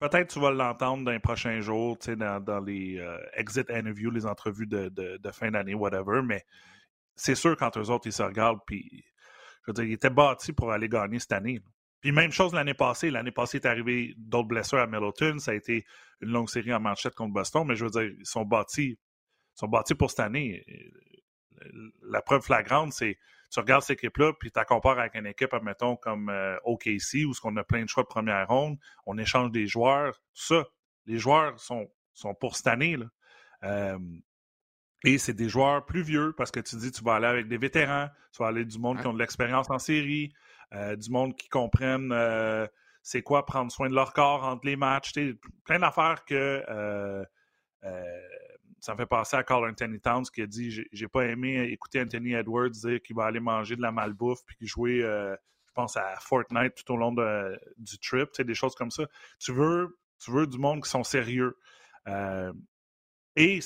Peut-être 0.00 0.32
tu 0.32 0.40
vas 0.40 0.50
l'entendre 0.50 1.04
dans 1.04 1.12
les 1.12 1.18
prochains 1.18 1.60
jours, 1.60 1.96
dans, 2.06 2.44
dans 2.44 2.60
les 2.60 2.98
euh, 2.98 3.18
exit 3.34 3.70
interviews, 3.70 4.10
les 4.10 4.26
entrevues 4.26 4.66
de, 4.66 4.88
de, 4.88 5.30
fin 5.30 5.50
d'année, 5.50 5.74
whatever, 5.74 6.20
mais 6.22 6.44
c'est 7.16 7.34
sûr 7.34 7.56
quand 7.56 7.76
eux 7.78 7.90
autres, 7.90 8.06
ils 8.06 8.12
se 8.12 8.22
regardent, 8.22 8.60
puis 8.66 9.04
je 9.62 9.70
veux 9.70 9.72
dire, 9.74 9.84
ils 9.84 9.92
étaient 9.92 10.10
bâtis 10.10 10.52
pour 10.52 10.72
aller 10.72 10.88
gagner 10.88 11.18
cette 11.18 11.32
année. 11.32 11.60
Puis 12.00 12.12
même 12.12 12.32
chose 12.32 12.54
l'année 12.54 12.74
passée. 12.74 13.10
L'année 13.10 13.30
passée, 13.30 13.58
est 13.58 13.66
arrivé 13.66 14.14
d'autres 14.16 14.48
blessures 14.48 14.78
à 14.78 14.86
Middleton. 14.86 15.38
Ça 15.38 15.50
a 15.50 15.54
été 15.54 15.84
une 16.20 16.30
longue 16.30 16.48
série 16.48 16.72
en 16.72 16.80
manchette 16.80 17.14
contre 17.14 17.34
Boston, 17.34 17.66
mais 17.66 17.76
je 17.76 17.84
veux 17.84 17.90
dire, 17.90 18.14
ils 18.18 18.26
sont 18.26 18.44
bâtis, 18.44 18.98
sont 19.54 19.68
bâtis 19.68 19.94
pour 19.94 20.10
cette 20.10 20.20
année. 20.20 20.64
La 22.02 22.22
preuve 22.22 22.42
flagrante, 22.42 22.92
c'est 22.92 23.18
tu 23.50 23.58
regardes 23.58 23.82
cette 23.82 23.98
équipe-là, 23.98 24.32
puis 24.38 24.50
tu 24.50 24.58
la 24.58 24.64
compares 24.64 24.98
avec 24.98 25.14
une 25.16 25.26
équipe, 25.26 25.52
admettons, 25.52 25.96
comme 25.96 26.28
euh, 26.28 26.56
OKC, 26.64 27.24
où 27.26 27.32
on 27.42 27.56
a 27.56 27.64
plein 27.64 27.82
de 27.82 27.88
choix 27.88 28.04
de 28.04 28.08
première 28.08 28.46
ronde, 28.46 28.78
on 29.06 29.18
échange 29.18 29.50
des 29.50 29.66
joueurs, 29.66 30.22
ça. 30.34 30.64
Les 31.06 31.18
joueurs 31.18 31.58
sont, 31.58 31.90
sont 32.14 32.34
pour 32.34 32.54
cette 32.54 32.68
année. 32.68 32.96
Là. 32.96 33.06
Euh, 33.64 33.98
et 35.04 35.18
c'est 35.18 35.32
des 35.32 35.48
joueurs 35.48 35.86
plus 35.86 36.02
vieux 36.02 36.34
parce 36.36 36.50
que 36.50 36.60
tu 36.60 36.76
dis 36.76 36.92
tu 36.92 37.02
vas 37.02 37.14
aller 37.14 37.26
avec 37.26 37.48
des 37.48 37.56
vétérans, 37.56 38.08
tu 38.32 38.42
vas 38.42 38.48
aller 38.48 38.64
du 38.64 38.78
monde 38.78 39.00
qui 39.00 39.06
ont 39.06 39.14
de 39.14 39.18
l'expérience 39.18 39.70
en 39.70 39.78
série, 39.78 40.32
euh, 40.74 40.94
du 40.94 41.10
monde 41.10 41.36
qui 41.36 41.48
comprennent 41.48 42.12
euh, 42.12 42.66
c'est 43.02 43.22
quoi 43.22 43.46
prendre 43.46 43.72
soin 43.72 43.88
de 43.88 43.94
leur 43.94 44.12
corps 44.12 44.44
entre 44.44 44.66
les 44.66 44.76
matchs. 44.76 45.12
Plein 45.64 45.78
d'affaires 45.78 46.24
que 46.26 46.62
euh, 46.68 47.24
ça 48.78 48.92
me 48.92 48.98
fait 48.98 49.06
penser 49.06 49.36
à 49.36 49.42
Carl 49.42 49.68
Anthony 49.68 50.00
Towns 50.00 50.26
qui 50.32 50.42
a 50.42 50.46
dit 50.46 50.84
J'ai 50.92 51.08
pas 51.08 51.24
aimé 51.24 51.62
écouter 51.70 52.02
Anthony 52.02 52.34
Edwards 52.34 52.70
dire 52.70 53.00
qu'il 53.00 53.16
va 53.16 53.24
aller 53.24 53.40
manger 53.40 53.76
de 53.76 53.82
la 53.82 53.92
malbouffe 53.92 54.40
puis 54.44 54.66
jouer, 54.66 55.00
je 55.00 55.72
pense, 55.74 55.96
à 55.96 56.16
Fortnite 56.20 56.74
tout 56.74 56.92
au 56.92 56.96
long 56.96 57.14
du 57.78 57.98
trip, 57.98 58.28
des 58.38 58.54
choses 58.54 58.74
comme 58.74 58.90
ça. 58.90 59.04
Tu 59.38 59.52
veux, 59.52 59.98
tu 60.22 60.30
veux 60.30 60.46
du 60.46 60.58
monde 60.58 60.82
qui 60.82 60.90
sont 60.90 61.04
sérieux. 61.04 61.56
et 63.36 63.60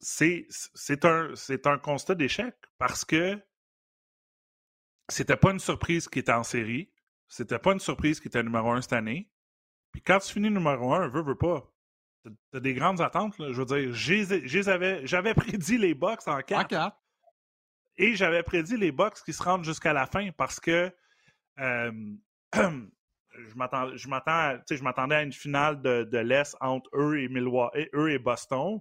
c'est 0.00 1.04
un, 1.04 1.34
un 1.64 1.78
constat 1.78 2.14
d'échec 2.14 2.54
parce 2.78 3.04
que 3.04 3.38
c'était 5.08 5.36
pas 5.36 5.50
une 5.50 5.58
surprise 5.58 6.08
qui 6.08 6.18
était 6.20 6.32
en 6.32 6.42
série. 6.42 6.90
C'était 7.28 7.58
pas 7.58 7.72
une 7.72 7.80
surprise 7.80 8.20
qui 8.20 8.28
était 8.28 8.42
numéro 8.42 8.70
un 8.72 8.80
cette 8.80 8.92
année. 8.92 9.30
Puis 9.92 10.02
quand 10.02 10.18
tu 10.20 10.32
finis 10.32 10.50
numéro 10.50 10.94
un, 10.94 11.08
veux, 11.08 11.22
veux 11.22 11.36
pas. 11.36 11.70
T'as 12.52 12.60
des 12.60 12.74
grandes 12.74 13.00
attentes. 13.00 13.38
Là. 13.38 13.52
Je 13.52 13.62
veux 13.62 13.66
dire, 13.66 13.92
j'avais 13.92 15.34
prédit 15.34 15.78
les 15.78 15.94
box 15.94 16.28
en 16.28 16.40
4. 16.40 16.96
Et 17.96 18.14
j'avais 18.14 18.42
prédit 18.42 18.76
les 18.76 18.92
box 18.92 19.22
qui 19.22 19.32
se 19.32 19.42
rendent 19.42 19.64
jusqu'à 19.64 19.92
la 19.92 20.06
fin 20.06 20.30
parce 20.32 20.58
que 20.60 20.94
euh, 21.58 21.92
je 22.54 23.54
m'attendais 24.82 25.14
à 25.14 25.22
une 25.22 25.32
finale 25.32 25.82
de, 25.82 26.04
de 26.04 26.18
l'Est 26.18 26.56
entre 26.60 26.88
eux 26.94 27.20
et 27.20 27.28
Milwaukee, 27.28 27.88
eux 27.94 28.10
et 28.10 28.18
Boston 28.18 28.80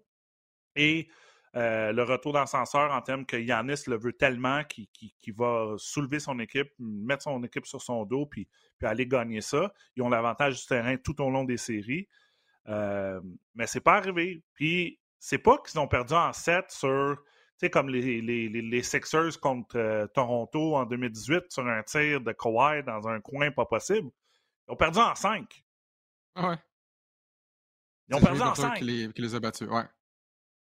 et 0.79 1.09
euh, 1.55 1.91
le 1.91 2.03
retour 2.03 2.33
d'ascenseur 2.33 2.91
en 2.91 3.01
termes 3.01 3.25
que 3.25 3.35
Yanis 3.35 3.83
le 3.87 3.97
veut 3.97 4.13
tellement 4.13 4.63
qu'il 4.63 5.33
va 5.35 5.73
soulever 5.77 6.19
son 6.19 6.39
équipe, 6.39 6.69
mettre 6.77 7.23
son 7.23 7.43
équipe 7.43 7.65
sur 7.65 7.81
son 7.81 8.05
dos 8.05 8.25
puis, 8.27 8.47
puis 8.77 8.87
aller 8.87 9.07
gagner 9.07 9.41
ça. 9.41 9.73
Ils 9.95 10.03
ont 10.03 10.09
l'avantage 10.09 10.61
du 10.61 10.65
terrain 10.67 10.95
tout 10.97 11.19
au 11.21 11.29
long 11.29 11.43
des 11.43 11.57
séries. 11.57 12.07
Euh, 12.67 13.19
mais 13.55 13.65
c'est 13.65 13.81
pas 13.81 13.95
arrivé. 13.95 14.43
Puis 14.53 14.99
c'est 15.19 15.39
pas 15.39 15.57
qu'ils 15.57 15.79
ont 15.79 15.87
perdu 15.87 16.13
en 16.13 16.31
7 16.31 16.69
sur, 16.69 17.17
tu 17.17 17.25
sais, 17.57 17.69
comme 17.71 17.89
les, 17.89 18.21
les, 18.21 18.47
les, 18.47 18.83
Sixers 18.83 19.39
contre 19.41 19.77
euh, 19.77 20.07
Toronto 20.07 20.75
en 20.75 20.85
2018 20.85 21.45
sur 21.49 21.67
un 21.67 21.81
tir 21.81 22.21
de 22.21 22.31
Kawhi 22.31 22.83
dans 22.83 23.07
un 23.07 23.19
coin 23.21 23.49
pas 23.49 23.65
possible. 23.65 24.09
Ils 24.67 24.73
ont 24.73 24.77
perdu 24.77 24.99
en 24.99 25.15
5. 25.15 25.65
Ah 26.35 26.49
ouais. 26.49 26.57
Ils 28.07 28.15
ont 28.15 28.21
perdu 28.21 28.41
en 28.41 28.53
5. 28.53 28.77
Qui 28.77 28.83
les, 28.83 29.13
qui 29.13 29.21
les 29.23 29.33
a 29.33 29.39
battus, 29.39 29.67
ouais. 29.67 29.83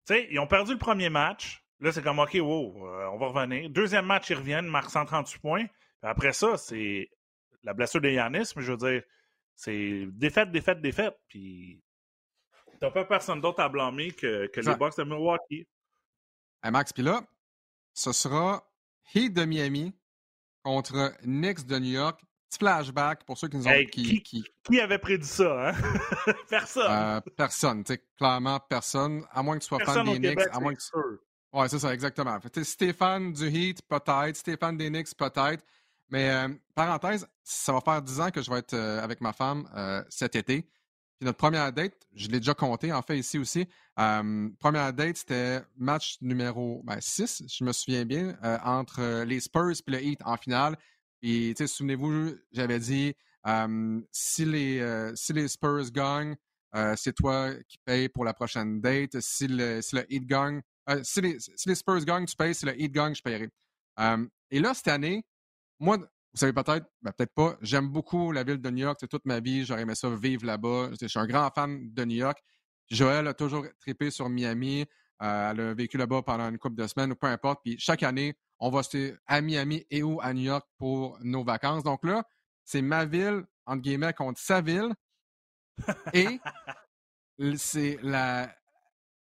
Tu 0.06 0.14
sais, 0.14 0.28
ils 0.30 0.38
ont 0.38 0.46
perdu 0.46 0.72
le 0.72 0.78
premier 0.78 1.08
match. 1.08 1.64
Là, 1.80 1.92
c'est 1.92 2.02
comme, 2.02 2.18
OK, 2.18 2.34
wow, 2.34 2.86
euh, 2.86 3.06
on 3.12 3.18
va 3.18 3.26
revenir. 3.28 3.70
Deuxième 3.70 4.06
match, 4.06 4.30
ils 4.30 4.36
reviennent, 4.36 4.66
marquent 4.66 4.90
138 4.90 5.40
points. 5.40 5.66
après 6.02 6.32
ça, 6.32 6.56
c'est 6.56 7.08
la 7.62 7.72
blessure 7.72 8.00
de 8.00 8.10
Yanis, 8.10 8.52
mais 8.56 8.62
je 8.62 8.72
veux 8.72 8.76
dire, 8.76 9.02
c'est 9.56 10.06
défaite, 10.12 10.50
défaite, 10.50 10.80
défaite. 10.80 11.16
Puis, 11.28 11.82
t'as 12.80 12.90
pas 12.90 13.04
personne 13.04 13.40
d'autre 13.40 13.60
à 13.60 13.68
blâmer 13.68 14.12
que, 14.12 14.46
que 14.48 14.60
les 14.60 14.74
Bucks 14.76 14.96
de 14.98 15.04
Milwaukee. 15.04 15.66
Hey 16.62 16.70
Max, 16.70 16.92
puis 16.92 17.02
là, 17.02 17.22
ce 17.92 18.12
sera 18.12 18.66
Heat 19.14 19.32
de 19.32 19.44
Miami 19.44 19.94
contre 20.62 21.14
Knicks 21.22 21.66
de 21.66 21.78
New 21.78 21.92
York 21.92 22.20
flashback 22.58 23.24
pour 23.24 23.38
ceux 23.38 23.48
qui 23.48 23.56
nous 23.56 23.66
ont. 23.66 23.84
qui, 23.90 24.22
qui, 24.22 24.80
avait 24.80 24.98
prédit 24.98 25.26
ça, 25.26 25.70
hein? 25.70 25.74
personne. 26.48 26.86
Euh, 26.88 27.20
personne, 27.36 27.84
tu 27.84 27.94
sais, 27.94 28.02
clairement 28.16 28.60
personne. 28.60 29.24
À 29.32 29.42
moins 29.42 29.56
que 29.56 29.62
tu 29.62 29.68
sois 29.68 29.80
fan 29.80 30.04
des 30.04 30.18
Knicks. 30.18 30.40
à 30.52 30.60
moins 30.60 30.74
que... 30.74 30.80
Ouais, 31.52 31.68
c'est 31.68 31.78
ça, 31.78 31.94
exactement. 31.94 32.38
Stéphane 32.62 33.32
du 33.32 33.48
Heat, 33.48 33.82
peut-être. 33.82 34.36
Stéphane 34.36 34.76
des 34.76 34.88
Knicks, 34.90 35.14
peut-être. 35.16 35.64
Mais 36.10 36.30
euh, 36.30 36.48
parenthèse, 36.74 37.26
ça 37.42 37.72
va 37.72 37.80
faire 37.80 38.02
10 38.02 38.20
ans 38.20 38.30
que 38.30 38.42
je 38.42 38.50
vais 38.50 38.58
être 38.58 38.74
euh, 38.74 39.02
avec 39.02 39.20
ma 39.20 39.32
femme 39.32 39.68
cet 40.08 40.36
été. 40.36 40.62
Puis 40.62 41.26
notre 41.26 41.38
première 41.38 41.72
date, 41.72 41.94
je 42.12 42.26
l'ai 42.28 42.40
déjà 42.40 42.54
compté, 42.54 42.92
en 42.92 43.00
fait, 43.02 43.16
ici 43.16 43.38
aussi. 43.38 43.68
première 43.94 44.92
date, 44.92 45.16
c'était 45.16 45.62
match 45.76 46.16
numéro 46.20 46.84
6, 46.98 47.42
ben, 47.42 47.48
je 47.48 47.64
me 47.64 47.72
souviens 47.72 48.04
bien, 48.04 48.36
entre 48.64 49.22
les 49.22 49.38
Spurs 49.38 49.70
et 49.86 49.90
le 49.90 50.02
Heat 50.02 50.20
en 50.24 50.36
finale. 50.36 50.76
Puis, 51.24 51.54
souvenez-vous, 51.56 52.34
j'avais 52.52 52.78
dit 52.78 53.14
si, 54.12 54.44
les, 54.44 55.48
Spurs 55.48 55.90
gagnent, 55.90 56.36
c'est 56.96 57.14
toi 57.14 57.54
qui 57.66 57.78
payes 57.82 58.10
pour 58.10 58.26
la 58.26 58.34
prochaine 58.34 58.82
date. 58.82 59.18
Si 59.20 59.46
le, 59.48 59.80
Heat 60.10 60.26
gagne, 60.26 60.60
si, 61.02 61.22
les, 61.22 61.74
Spurs 61.74 62.04
gagnent, 62.04 62.26
tu 62.26 62.36
payes. 62.36 62.54
Si 62.54 62.66
le 62.66 62.78
Heat 62.78 62.92
gagne, 62.92 63.14
je 63.14 63.22
paierai. 63.22 63.48
et 64.50 64.60
là, 64.60 64.74
cette 64.74 64.88
année, 64.88 65.24
moi, 65.80 65.96
vous 65.96 66.06
savez 66.34 66.52
peut-être, 66.52 66.86
ben, 67.00 67.12
peut-être 67.12 67.32
pas, 67.32 67.56
j'aime 67.62 67.88
beaucoup 67.88 68.30
la 68.30 68.44
ville 68.44 68.60
de 68.60 68.68
New 68.68 68.84
York. 68.84 69.00
Toute 69.08 69.24
ma 69.24 69.40
vie, 69.40 69.64
j'aurais 69.64 69.80
aimé 69.80 69.94
ça 69.94 70.14
vivre 70.14 70.44
là-bas. 70.44 70.90
Je 71.00 71.06
suis 71.06 71.18
un 71.18 71.26
grand 71.26 71.48
fan 71.54 71.90
de 71.90 72.04
New 72.04 72.16
York. 72.16 72.36
Joël 72.90 73.26
a 73.28 73.32
toujours 73.32 73.64
trippé 73.80 74.10
sur 74.10 74.28
Miami. 74.28 74.84
elle 75.20 75.60
a 75.60 75.72
vécu 75.72 75.96
là-bas 75.96 76.20
pendant 76.20 76.50
une 76.50 76.58
couple 76.58 76.76
de 76.76 76.86
semaines 76.86 77.12
ou 77.12 77.16
peu 77.16 77.28
importe. 77.28 77.60
Puis 77.64 77.76
chaque 77.78 78.02
année, 78.02 78.36
on 78.58 78.70
va 78.70 78.82
se 78.82 79.16
à 79.26 79.40
Miami 79.40 79.86
et 79.90 80.02
ou 80.02 80.20
à 80.20 80.32
New 80.32 80.42
York 80.42 80.66
pour 80.78 81.18
nos 81.20 81.44
vacances. 81.44 81.82
Donc 81.82 82.04
là, 82.04 82.24
c'est 82.64 82.82
ma 82.82 83.04
ville, 83.04 83.44
entre 83.66 83.82
guillemets, 83.82 84.12
contre 84.12 84.40
sa 84.40 84.60
ville. 84.60 84.94
Et 86.12 86.38
c'est 87.56 87.98
la, 88.02 88.54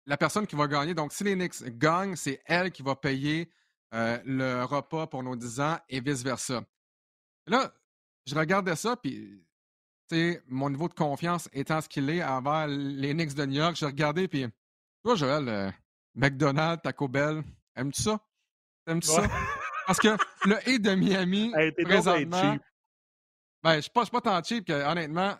la 0.06 0.16
personne 0.16 0.46
qui 0.46 0.56
va 0.56 0.66
gagner. 0.66 0.94
Donc, 0.94 1.12
si 1.12 1.24
les 1.24 1.34
Knicks 1.34 1.62
gagnent, 1.76 2.16
c'est 2.16 2.40
elle 2.46 2.72
qui 2.72 2.82
va 2.82 2.96
payer 2.96 3.52
euh, 3.94 4.18
le 4.24 4.64
repas 4.64 5.06
pour 5.06 5.22
nos 5.22 5.36
10 5.36 5.60
ans 5.60 5.78
et 5.88 6.00
vice-versa. 6.00 6.62
Là, 7.46 7.72
je 8.26 8.34
regardais 8.34 8.76
ça, 8.76 8.96
puis 8.96 9.44
mon 10.48 10.70
niveau 10.70 10.88
de 10.88 10.94
confiance 10.94 11.48
étant 11.52 11.80
ce 11.80 11.88
qu'il 11.88 12.08
est 12.10 12.24
envers 12.24 12.66
les 12.66 13.12
Knicks 13.12 13.34
de 13.34 13.44
New 13.44 13.56
York, 13.60 13.76
j'ai 13.76 13.86
regardé, 13.86 14.28
puis 14.28 14.46
toi, 15.02 15.14
Joël, 15.14 15.48
euh, 15.48 15.70
McDonald's, 16.14 16.82
Taco 16.82 17.08
Bell, 17.08 17.42
aimes-tu 17.76 18.02
ça? 18.02 18.18
Ça? 19.02 19.28
Parce 19.86 19.98
que 19.98 20.16
le 20.44 20.56
hit 20.68 20.82
de 20.82 20.94
Miami, 20.94 21.52
présentement, 21.82 22.58
ben, 23.62 23.76
je 23.76 23.80
suis 23.80 23.90
pas, 23.90 24.04
pas 24.06 24.20
tant 24.20 24.42
cheap 24.42 24.66
que, 24.66 24.72
honnêtement, 24.72 25.34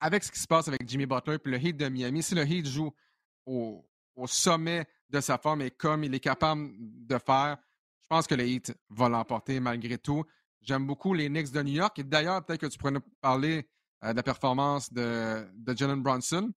avec 0.00 0.24
ce 0.24 0.32
qui 0.32 0.40
se 0.40 0.46
passe 0.46 0.68
avec 0.68 0.88
Jimmy 0.88 1.06
Butler 1.06 1.38
puis 1.38 1.52
le 1.52 1.58
hit 1.58 1.76
de 1.76 1.88
Miami, 1.88 2.22
si 2.22 2.34
le 2.34 2.44
hit 2.44 2.66
joue 2.66 2.92
au, 3.46 3.84
sommet 4.26 4.86
de 5.08 5.20
sa 5.20 5.38
forme 5.38 5.62
et 5.62 5.70
comme 5.70 6.04
il 6.04 6.14
est 6.14 6.20
capable 6.20 6.70
de 6.78 7.18
faire, 7.18 7.56
je 8.02 8.08
pense 8.08 8.26
que 8.26 8.34
le 8.34 8.44
hit 8.44 8.74
va 8.90 9.08
l'emporter 9.08 9.60
malgré 9.60 9.98
tout. 9.98 10.24
J'aime 10.60 10.86
beaucoup 10.86 11.14
les 11.14 11.28
Knicks 11.28 11.50
de 11.50 11.62
New 11.62 11.74
York. 11.74 11.98
Et 11.98 12.04
d'ailleurs, 12.04 12.44
peut-être 12.44 12.60
que 12.60 12.66
tu 12.66 12.78
pourrais 12.78 12.92
nous 12.92 13.00
parler 13.20 13.68
euh, 14.04 14.12
de 14.12 14.16
la 14.16 14.22
performance 14.22 14.92
de, 14.92 15.48
de 15.54 15.76
Jalen 15.76 16.02
Brunson 16.02 16.52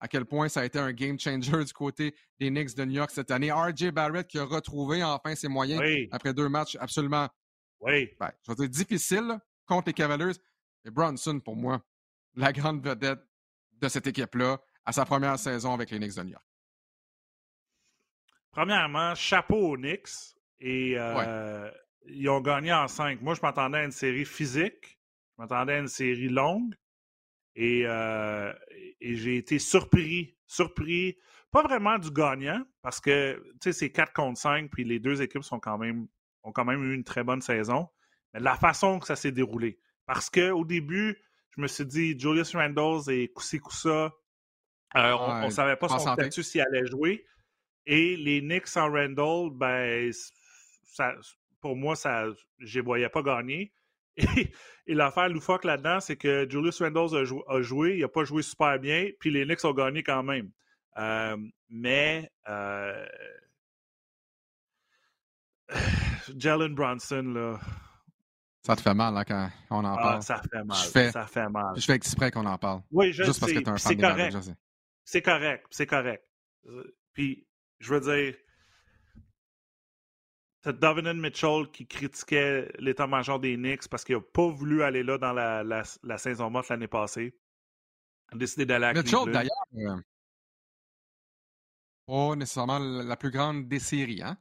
à 0.00 0.08
quel 0.08 0.24
point 0.24 0.48
ça 0.48 0.60
a 0.60 0.64
été 0.64 0.78
un 0.78 0.92
game 0.92 1.18
changer 1.18 1.64
du 1.64 1.72
côté 1.72 2.14
des 2.38 2.50
Knicks 2.50 2.74
de 2.74 2.84
New 2.84 2.94
York 2.94 3.10
cette 3.12 3.30
année. 3.30 3.52
RJ 3.52 3.90
Barrett 3.90 4.26
qui 4.26 4.38
a 4.38 4.44
retrouvé 4.44 5.04
enfin 5.04 5.34
ses 5.34 5.48
moyens 5.48 5.82
après 6.10 6.32
deux 6.32 6.48
matchs 6.48 6.76
absolument 6.80 7.28
oui. 7.80 8.10
Ben, 8.18 8.30
je 8.46 8.52
dire 8.52 8.68
difficiles 8.68 9.38
contre 9.66 9.88
les 9.88 9.94
Cavaliers. 9.94 10.36
Et 10.84 10.90
Bronson, 10.90 11.40
pour 11.40 11.56
moi, 11.56 11.82
la 12.34 12.52
grande 12.52 12.86
vedette 12.86 13.20
de 13.72 13.88
cette 13.88 14.06
équipe-là 14.06 14.58
à 14.84 14.92
sa 14.92 15.04
première 15.04 15.38
saison 15.38 15.74
avec 15.74 15.90
les 15.90 15.98
Knicks 15.98 16.16
de 16.16 16.22
New 16.22 16.30
York. 16.30 16.44
Premièrement, 18.52 19.14
chapeau 19.14 19.72
aux 19.72 19.76
Knicks. 19.76 20.36
Et 20.58 20.94
euh, 20.98 21.70
ils 22.06 22.28
ont 22.28 22.40
gagné 22.40 22.72
en 22.72 22.88
cinq. 22.88 23.22
Moi, 23.22 23.34
je 23.34 23.40
m'attendais 23.40 23.78
à 23.78 23.84
une 23.84 23.92
série 23.92 24.24
physique. 24.26 24.98
Je 25.36 25.42
m'attendais 25.42 25.74
à 25.74 25.78
une 25.78 25.88
série 25.88 26.28
longue. 26.28 26.74
Et, 27.56 27.82
euh, 27.86 28.52
et 29.00 29.16
j'ai 29.16 29.36
été 29.36 29.58
surpris. 29.58 30.36
Surpris. 30.46 31.16
Pas 31.50 31.62
vraiment 31.62 31.98
du 31.98 32.10
gagnant, 32.10 32.62
parce 32.82 33.00
que 33.00 33.42
c'est 33.60 33.90
4 33.90 34.12
contre 34.12 34.38
5, 34.38 34.70
puis 34.70 34.84
les 34.84 35.00
deux 35.00 35.20
équipes 35.20 35.42
sont 35.42 35.58
quand 35.58 35.78
même, 35.78 36.06
ont 36.44 36.52
quand 36.52 36.64
même 36.64 36.84
eu 36.84 36.94
une 36.94 37.04
très 37.04 37.24
bonne 37.24 37.42
saison. 37.42 37.88
Mais 38.32 38.40
la 38.40 38.54
façon 38.54 39.00
que 39.00 39.06
ça 39.06 39.16
s'est 39.16 39.32
déroulé. 39.32 39.80
Parce 40.06 40.30
qu'au 40.30 40.64
début, 40.64 41.18
je 41.56 41.60
me 41.60 41.66
suis 41.66 41.86
dit, 41.86 42.18
Julius 42.18 42.54
Randles 42.54 43.10
et 43.12 43.28
Koussi 43.32 43.58
Koussa, 43.58 44.12
euh, 44.96 45.12
on 45.12 45.46
ne 45.46 45.50
savait 45.50 45.76
pas 45.76 45.88
son 45.88 45.98
statut 45.98 46.42
s'il 46.42 46.60
allait 46.60 46.86
jouer. 46.86 47.24
Et 47.86 48.16
les 48.16 48.40
Knicks 48.40 48.68
sans 48.68 48.90
Randall, 48.90 49.50
ben, 49.52 50.10
ça, 50.84 51.14
pour 51.60 51.76
moi, 51.76 51.96
ça, 51.96 52.26
je 52.58 52.78
ne 52.78 52.84
voyais 52.84 53.08
pas 53.08 53.22
gagner. 53.22 53.72
Et, 54.86 54.94
l'affaire 54.94 55.28
loufoque 55.28 55.64
là-dedans, 55.64 56.00
c'est 56.00 56.16
que 56.16 56.48
Julius 56.50 56.82
Randle 56.82 57.16
a, 57.48 57.62
joué, 57.62 57.96
il 57.96 58.00
n'a 58.00 58.08
pas 58.08 58.24
joué 58.24 58.42
super 58.42 58.78
bien, 58.78 59.08
puis 59.20 59.30
les 59.30 59.44
Knicks 59.44 59.64
ont 59.64 59.72
gagné 59.72 60.02
quand 60.02 60.22
même. 60.22 60.50
Euh, 60.98 61.36
mais 61.68 62.30
euh, 62.48 63.06
Jalen 66.36 66.74
Bronson, 66.74 67.22
là. 67.22 67.58
Ça 68.62 68.76
te 68.76 68.82
fait 68.82 68.94
mal 68.94 69.14
là, 69.14 69.24
quand 69.24 69.50
on 69.70 69.84
en 69.84 69.96
ah, 69.96 70.02
parle. 70.02 70.22
ça 70.22 70.42
fait 70.42 70.64
mal. 70.64 70.76
Je 70.76 70.90
fais, 70.90 71.10
ça 71.10 71.26
fait 71.26 71.48
mal. 71.48 71.72
Je 71.76 71.84
fais 71.84 71.94
exprès 71.94 72.30
qu'on 72.30 72.44
en 72.44 72.58
parle. 72.58 72.82
Oui, 72.90 73.12
je 73.12 73.22
Juste 73.22 73.40
parce 73.40 73.52
que 73.52 73.58
tu 73.58 73.70
un 73.70 73.78
fan 73.78 73.98
correct. 73.98 74.36
C'est 75.04 75.22
correct. 75.22 75.66
C'est 75.70 75.86
correct. 75.86 76.24
Puis, 77.14 77.46
je 77.78 77.94
veux 77.94 78.00
dire, 78.00 78.34
c'est 80.62 80.78
Donovan 80.78 81.18
Mitchell 81.18 81.70
qui 81.72 81.86
critiquait 81.86 82.70
l'état-major 82.78 83.40
des 83.40 83.56
Knicks 83.56 83.88
parce 83.88 84.04
qu'il 84.04 84.16
n'a 84.16 84.20
pas 84.20 84.48
voulu 84.48 84.82
aller 84.82 85.02
là 85.02 85.16
dans 85.16 85.32
la, 85.32 85.62
la, 85.64 86.18
saison 86.18 86.50
morte 86.50 86.68
l'année 86.68 86.88
passée. 86.88 87.34
Il 88.30 88.36
a 88.36 88.38
décidé 88.38 88.66
d'aller 88.66 88.86
à 88.86 88.92
Mitchell, 88.92 89.30
d'ailleurs, 89.32 89.50
euh, 89.76 89.96
pas 92.06 92.36
nécessairement 92.36 92.78
la 92.78 93.16
plus 93.16 93.30
grande 93.30 93.68
des 93.68 93.78
séries, 93.78 94.22
hein? 94.22 94.36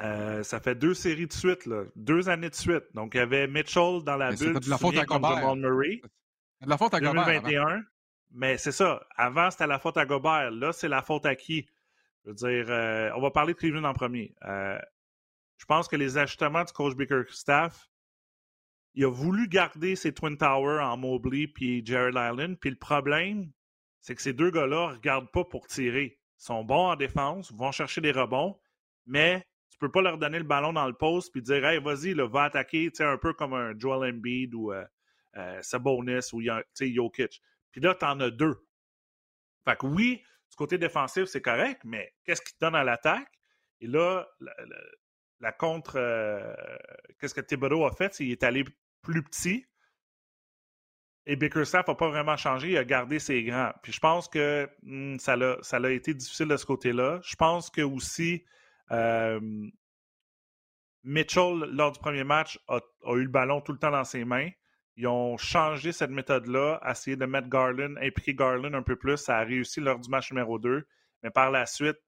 Euh, 0.00 0.42
ça 0.42 0.60
fait 0.60 0.74
deux 0.74 0.94
séries 0.94 1.26
de 1.26 1.32
suite, 1.32 1.66
là. 1.66 1.84
deux 1.94 2.28
années 2.28 2.48
de 2.48 2.54
suite. 2.54 2.84
Donc, 2.94 3.14
il 3.14 3.18
y 3.18 3.20
avait 3.20 3.46
Mitchell 3.46 4.02
dans 4.04 4.16
la 4.16 4.32
bulle. 4.32 4.58
de 4.58 4.70
la 4.70 4.78
faute 4.78 4.96
à 4.96 5.04
Gobert. 5.04 5.56
Murray. 5.56 6.00
de 6.62 6.68
la 6.68 6.78
faute 6.78 6.94
à 6.94 7.00
Gobert. 7.00 7.26
2021. 7.26 7.82
Mais 8.30 8.56
c'est 8.56 8.72
ça. 8.72 9.02
Avant, 9.16 9.50
c'était 9.50 9.66
la 9.66 9.78
faute 9.78 9.98
à 9.98 10.06
Gobert. 10.06 10.52
Là, 10.52 10.72
c'est 10.72 10.88
la 10.88 11.02
faute 11.02 11.26
à 11.26 11.34
qui? 11.34 11.68
Je 12.24 12.30
veux 12.30 12.34
dire, 12.34 12.66
euh, 12.68 13.10
on 13.16 13.20
va 13.20 13.30
parler 13.30 13.52
de 13.52 13.58
Cleveland 13.58 13.84
en 13.84 13.92
premier. 13.92 14.34
Je 15.60 15.66
pense 15.66 15.88
que 15.88 15.96
les 15.96 16.16
ajustements 16.16 16.64
du 16.64 16.72
coach 16.72 16.96
Bickerstaff, 16.96 17.90
il 18.94 19.04
a 19.04 19.10
voulu 19.10 19.46
garder 19.46 19.94
ses 19.94 20.14
Twin 20.14 20.38
Towers 20.38 20.82
en 20.82 20.96
Mobley 20.96 21.48
puis 21.48 21.84
Jared 21.84 22.16
Allen. 22.16 22.56
Puis 22.56 22.70
le 22.70 22.76
problème, 22.76 23.52
c'est 24.00 24.14
que 24.14 24.22
ces 24.22 24.32
deux 24.32 24.50
gars-là 24.50 24.88
ne 24.88 24.94
regardent 24.94 25.30
pas 25.30 25.44
pour 25.44 25.66
tirer. 25.66 26.18
Ils 26.18 26.42
sont 26.42 26.64
bons 26.64 26.86
en 26.86 26.96
défense, 26.96 27.52
vont 27.52 27.72
chercher 27.72 28.00
des 28.00 28.10
rebonds, 28.10 28.58
mais 29.04 29.46
tu 29.70 29.76
peux 29.78 29.90
pas 29.90 30.00
leur 30.00 30.16
donner 30.16 30.38
le 30.38 30.44
ballon 30.44 30.72
dans 30.72 30.86
le 30.86 30.94
poste 30.94 31.30
puis 31.30 31.42
dire 31.42 31.62
Hey, 31.62 31.78
vas-y, 31.78 32.14
va 32.14 32.44
attaquer, 32.44 32.90
un 33.00 33.18
peu 33.18 33.34
comme 33.34 33.52
un 33.52 33.78
Joel 33.78 34.14
Embiid 34.14 34.54
ou 34.54 34.72
euh, 34.72 34.86
euh, 35.36 35.60
Sabonis 35.60 36.32
ou 36.32 36.40
Jokic. 36.40 37.42
Puis 37.70 37.82
là, 37.82 37.94
tu 37.94 38.06
en 38.06 38.18
as 38.20 38.30
deux. 38.30 38.56
Fait 39.66 39.76
que 39.76 39.84
oui, 39.84 40.22
du 40.48 40.56
côté 40.56 40.78
défensif, 40.78 41.26
c'est 41.26 41.42
correct, 41.42 41.82
mais 41.84 42.14
qu'est-ce 42.24 42.40
qui 42.40 42.54
te 42.54 42.60
donne 42.60 42.74
à 42.74 42.82
l'attaque? 42.82 43.30
Et 43.82 43.86
là, 43.86 44.26
la 45.40 45.52
contre. 45.52 45.96
Euh, 45.96 46.54
qu'est-ce 47.18 47.34
que 47.34 47.40
Thibodeau 47.40 47.84
a 47.84 47.92
fait? 47.92 48.12
Qu'il 48.12 48.30
est 48.30 48.44
allé 48.44 48.64
plus 49.02 49.22
petit. 49.22 49.66
Et 51.26 51.36
Bickerstaff 51.36 51.86
n'a 51.86 51.94
pas 51.94 52.08
vraiment 52.08 52.36
changé, 52.36 52.70
il 52.70 52.78
a 52.78 52.84
gardé 52.84 53.18
ses 53.18 53.44
grands. 53.44 53.72
Puis 53.82 53.92
je 53.92 54.00
pense 54.00 54.26
que 54.26 54.68
hmm, 54.82 55.18
ça, 55.18 55.34
a, 55.34 55.76
a 55.76 55.90
été 55.90 56.14
difficile 56.14 56.48
de 56.48 56.56
ce 56.56 56.66
côté-là. 56.66 57.20
Je 57.22 57.36
pense 57.36 57.70
que 57.70 57.82
aussi 57.82 58.44
euh, 58.90 59.40
Mitchell, 61.04 61.68
lors 61.72 61.92
du 61.92 61.98
premier 61.98 62.24
match, 62.24 62.58
a, 62.68 62.80
eu 63.14 63.22
le 63.22 63.28
ballon 63.28 63.60
tout 63.60 63.72
le 63.72 63.78
temps 63.78 63.90
dans 63.90 64.04
ses 64.04 64.24
mains. 64.24 64.48
Ils 64.96 65.06
ont 65.06 65.36
changé 65.36 65.92
cette 65.92 66.10
méthode-là, 66.10 66.80
essayé 66.88 67.16
de 67.16 67.24
mettre 67.24 67.48
Garland, 67.48 67.96
impliquer 67.98 68.34
Garland 68.34 68.74
un 68.74 68.82
peu 68.82 68.96
plus. 68.96 69.16
Ça 69.16 69.38
a 69.38 69.44
réussi 69.44 69.80
lors 69.80 69.98
du 69.98 70.10
match 70.10 70.30
numéro 70.30 70.58
2. 70.58 70.86
Mais 71.22 71.30
par 71.30 71.50
la 71.50 71.66
suite, 71.66 71.98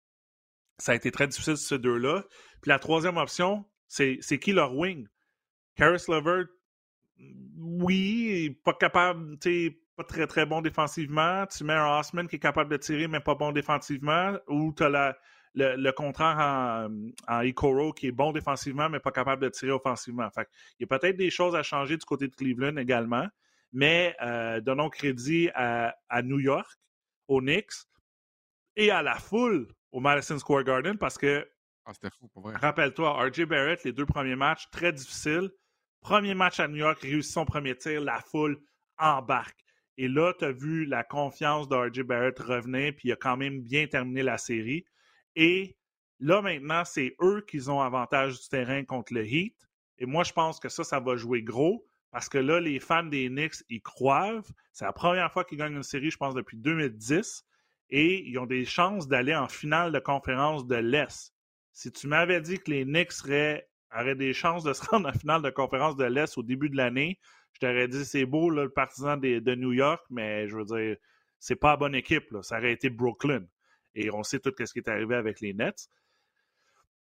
ça 0.79 0.93
a 0.93 0.95
été 0.95 1.11
très 1.11 1.27
difficile, 1.27 1.57
ces 1.57 1.79
deux-là. 1.79 2.25
Puis 2.61 2.69
la 2.69 2.79
troisième 2.79 3.17
option, 3.17 3.65
c'est 3.89 4.39
qui 4.41 4.53
leur 4.53 4.75
wing? 4.75 5.07
Caris 5.77 6.05
Levert, 6.09 6.47
oui, 7.57 8.59
pas 8.65 8.75
capable, 8.75 9.39
pas 9.97 10.05
très 10.05 10.27
très 10.27 10.47
bon 10.47 10.61
défensivement. 10.61 11.47
Tu 11.47 11.65
mets 11.65 11.75
un 11.75 11.99
Osman 11.99 12.27
qui 12.27 12.37
est 12.37 12.41
capable 12.41 12.71
de 12.71 12.77
tirer, 12.77 13.09
mais 13.09 13.21
pas 13.21 13.35
bon 13.35 13.53
défensivement. 13.53 14.37
Ou 14.49 14.73
tu 14.77 14.83
as 14.83 15.17
le, 15.55 15.91
contraire 15.93 16.39
en, 16.39 16.89
en 17.29 17.41
Ikoro 17.43 17.93
qui 17.93 18.09
est 18.09 18.13
bon 18.13 18.33
défensivement, 18.33 18.89
mais 18.89 19.01
pas 19.01 19.13
capable 19.13 19.43
de 19.43 19.49
tirer 19.49 19.73
offensivement. 19.73 20.29
Il 20.37 20.45
y 20.81 20.85
a 20.85 20.87
peut-être 20.87 21.17
des 21.17 21.31
choses 21.31 21.55
à 21.55 21.63
changer 21.63 21.97
du 21.97 22.05
côté 22.05 22.29
de 22.29 22.35
Cleveland 22.35 22.77
également. 22.77 23.27
Mais 23.73 24.15
euh, 24.23 24.61
donnons 24.61 24.91
crédit 24.91 25.49
à, 25.55 25.95
à 26.09 26.23
New 26.23 26.41
York, 26.41 26.79
aux 27.29 27.41
Knicks 27.41 27.87
et 28.77 28.91
à 28.91 29.03
la 29.03 29.15
foule 29.17 29.69
au 29.93 30.01
Madison 30.01 30.39
Square 30.39 30.65
Garden 30.65 30.99
parce 30.99 31.17
que. 31.17 31.49
Ah, 31.85 31.93
c'était 31.95 32.11
fou, 32.11 32.29
pour 32.29 32.43
vrai. 32.43 32.57
Rappelle-toi, 32.57 33.11
RJ 33.29 33.45
Barrett, 33.45 33.85
les 33.85 33.93
deux 33.93 34.07
premiers 34.07 34.37
matchs, 34.37 34.69
très 34.71 34.93
difficiles. 34.93 35.51
Premier 36.01 36.35
match 36.35 36.59
à 36.59 36.69
New 36.69 36.77
York, 36.77 37.01
réussit 37.01 37.33
son 37.33 37.45
premier 37.45 37.77
tir, 37.77 38.01
la 38.01 38.21
foule 38.21 38.61
embarque. 38.99 39.65
Et 39.99 40.09
là, 40.09 40.33
tu 40.39 40.45
as 40.45 40.53
vu 40.53 40.85
la 40.87 41.05
confiance 41.05 41.69
de 41.69 41.77
RJ 41.77 42.03
Barrett 42.03 42.39
revenir, 42.39 42.95
puis 42.97 43.09
il 43.09 43.13
a 43.13 43.17
quand 43.17 43.37
même 43.37 43.61
bien 43.61 43.87
terminé 43.87 44.23
la 44.23 44.39
série. 44.39 44.85
Et 45.37 45.77
là, 46.19 46.41
maintenant, 46.41 46.85
c'est 46.85 47.15
eux 47.21 47.45
qui 47.47 47.69
ont 47.69 47.81
avantage 47.81 48.41
du 48.41 48.49
terrain 48.49 48.85
contre 48.85 49.13
le 49.13 49.27
Heat. 49.27 49.57
Et 49.99 50.07
moi, 50.07 50.25
je 50.25 50.33
pense 50.33 50.59
que 50.59 50.69
ça, 50.69 50.83
ça 50.83 50.99
va 50.99 51.17
jouer 51.17 51.43
gros 51.43 51.87
parce 52.11 52.29
que 52.29 52.39
là, 52.39 52.61
les 52.61 52.79
fans 52.79 53.05
des 53.05 53.29
Knicks, 53.29 53.65
ils 53.71 53.81
croivent. 53.81 54.51
C'est 54.73 54.85
la 54.85 54.93
première 54.93 55.33
fois 55.33 55.45
qu'ils 55.45 55.59
gagnent 55.59 55.77
une 55.77 55.83
série, 55.83 56.11
je 56.11 56.19
pense, 56.19 56.35
depuis 56.35 56.59
2010 56.59 57.45
et 57.93 58.27
ils 58.27 58.39
ont 58.39 58.47
des 58.47 58.65
chances 58.65 59.07
d'aller 59.07 59.37
en 59.37 59.49
finale 59.49 59.93
de 59.93 59.99
conférence 59.99 60.67
de 60.67 60.77
l'Est. 60.77 61.35
Si 61.73 61.93
tu 61.93 62.09
m'avais 62.09 62.41
dit 62.41 62.59
que 62.59 62.71
les 62.71 62.85
Knicks 62.85 63.23
auraient 63.95 64.15
des 64.15 64.33
chances 64.33 64.65
de 64.65 64.73
se 64.73 64.83
rendre 64.91 65.11
en 65.11 65.13
finale 65.13 65.43
de 65.43 65.51
conférence 65.51 65.97
de 65.97 66.05
l'Est 66.05 66.37
au 66.39 66.43
début 66.43 66.71
de 66.71 66.77
l'année, 66.77 67.21
je 67.53 67.61
t'aurais 67.61 67.89
dit 67.89 68.05
c'est 68.07 68.25
beau 68.25 68.49
le 68.49 68.71
partisan 68.71 69.19
de, 69.19 69.55
New 69.55 69.73
York, 69.73 70.03
mais 70.09 70.49
je 70.49 70.57
veux 70.57 70.65
dire, 70.65 70.97
c'est 71.39 71.55
pas 71.55 71.73
la 71.73 71.77
bonne 71.77 71.95
équipe. 71.95 72.35
Ça 72.41 72.59
aurait 72.59 72.73
été 72.73 72.89
Brooklyn. 72.89 73.45
Et 73.95 74.11
on 74.11 74.23
sait 74.23 74.41
tout 74.41 74.55
ce 74.59 74.73
qui 74.73 74.79
est 74.79 74.89
arrivé 74.89 75.15
avec 75.15 75.41
les 75.41 75.53
Nets. 75.53 75.87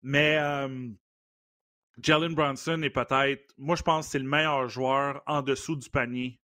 Mais 0.03 0.39
euh, 0.39 0.89
Jalen 2.01 2.35
Brunson 2.35 2.81
est 2.83 2.91
peut-être, 2.91 3.53
moi 3.59 3.75
je 3.75 3.83
pense 3.83 4.07
que 4.07 4.13
c'est 4.13 4.19
le 4.21 4.29
meilleur 4.29 4.69
joueur 4.69 5.21
en 5.27 5.43
dessous 5.43 5.75
du 5.75 5.91
panier 5.91 6.39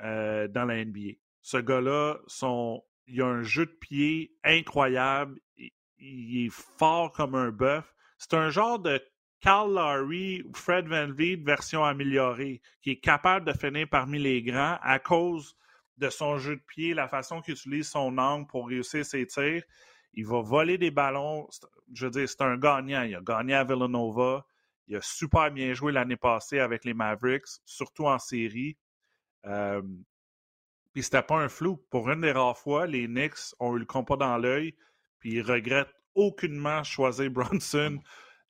euh, 0.00 0.46
dans 0.46 0.64
la 0.64 0.84
NBA. 0.84 1.14
Ce 1.42 1.56
gars-là, 1.56 2.20
son, 2.28 2.84
il 3.06 3.20
a 3.22 3.26
un 3.26 3.42
jeu 3.42 3.66
de 3.66 3.70
pied 3.70 4.32
incroyable. 4.44 5.38
Il, 5.98 6.46
est 6.46 6.50
fort 6.50 7.12
comme 7.12 7.34
un 7.34 7.50
bœuf. 7.50 7.94
C'est 8.18 8.34
un 8.34 8.50
genre 8.50 8.78
de 8.78 9.02
Carl 9.40 9.72
Lowry 9.72 10.42
ou 10.42 10.52
Fred 10.54 10.86
Van 10.86 11.12
version 11.44 11.84
améliorée, 11.84 12.60
qui 12.82 12.90
est 12.90 13.00
capable 13.00 13.46
de 13.46 13.52
finir 13.52 13.88
parmi 13.90 14.18
les 14.18 14.42
grands 14.42 14.78
à 14.82 14.98
cause 14.98 15.56
de 15.96 16.08
son 16.08 16.38
jeu 16.38 16.56
de 16.56 16.62
pied, 16.62 16.94
la 16.94 17.08
façon 17.08 17.40
qu'il 17.40 17.54
utilise 17.54 17.88
son 17.88 18.16
angle 18.18 18.46
pour 18.46 18.68
réussir 18.68 19.04
ses 19.04 19.26
tirs. 19.26 19.62
Il 20.14 20.26
va 20.26 20.40
voler 20.40 20.78
des 20.78 20.90
ballons. 20.90 21.48
Je 21.92 22.06
veux 22.06 22.10
dire, 22.10 22.28
c'est 22.28 22.42
un 22.42 22.56
gagnant. 22.56 23.02
Il 23.02 23.14
a 23.14 23.20
gagné 23.20 23.54
à 23.54 23.64
Villanova. 23.64 24.44
Il 24.88 24.96
a 24.96 25.02
super 25.02 25.50
bien 25.50 25.72
joué 25.72 25.92
l'année 25.92 26.16
passée 26.16 26.58
avec 26.58 26.84
les 26.84 26.94
Mavericks, 26.94 27.46
surtout 27.64 28.06
en 28.06 28.18
série. 28.18 28.76
Euh, 29.46 29.82
puis 30.92 31.02
c'était 31.02 31.22
pas 31.22 31.36
un 31.36 31.48
flou. 31.48 31.76
Pour 31.90 32.10
une 32.10 32.20
des 32.20 32.32
rares 32.32 32.58
fois, 32.58 32.86
les 32.86 33.06
Knicks 33.06 33.54
ont 33.58 33.76
eu 33.76 33.80
le 33.80 33.86
compas 33.86 34.16
dans 34.16 34.36
l'œil, 34.38 34.74
puis 35.18 35.34
ils 35.34 35.42
regrettent 35.42 35.94
aucunement 36.14 36.82
choisir 36.82 37.30
Bronson 37.30 37.98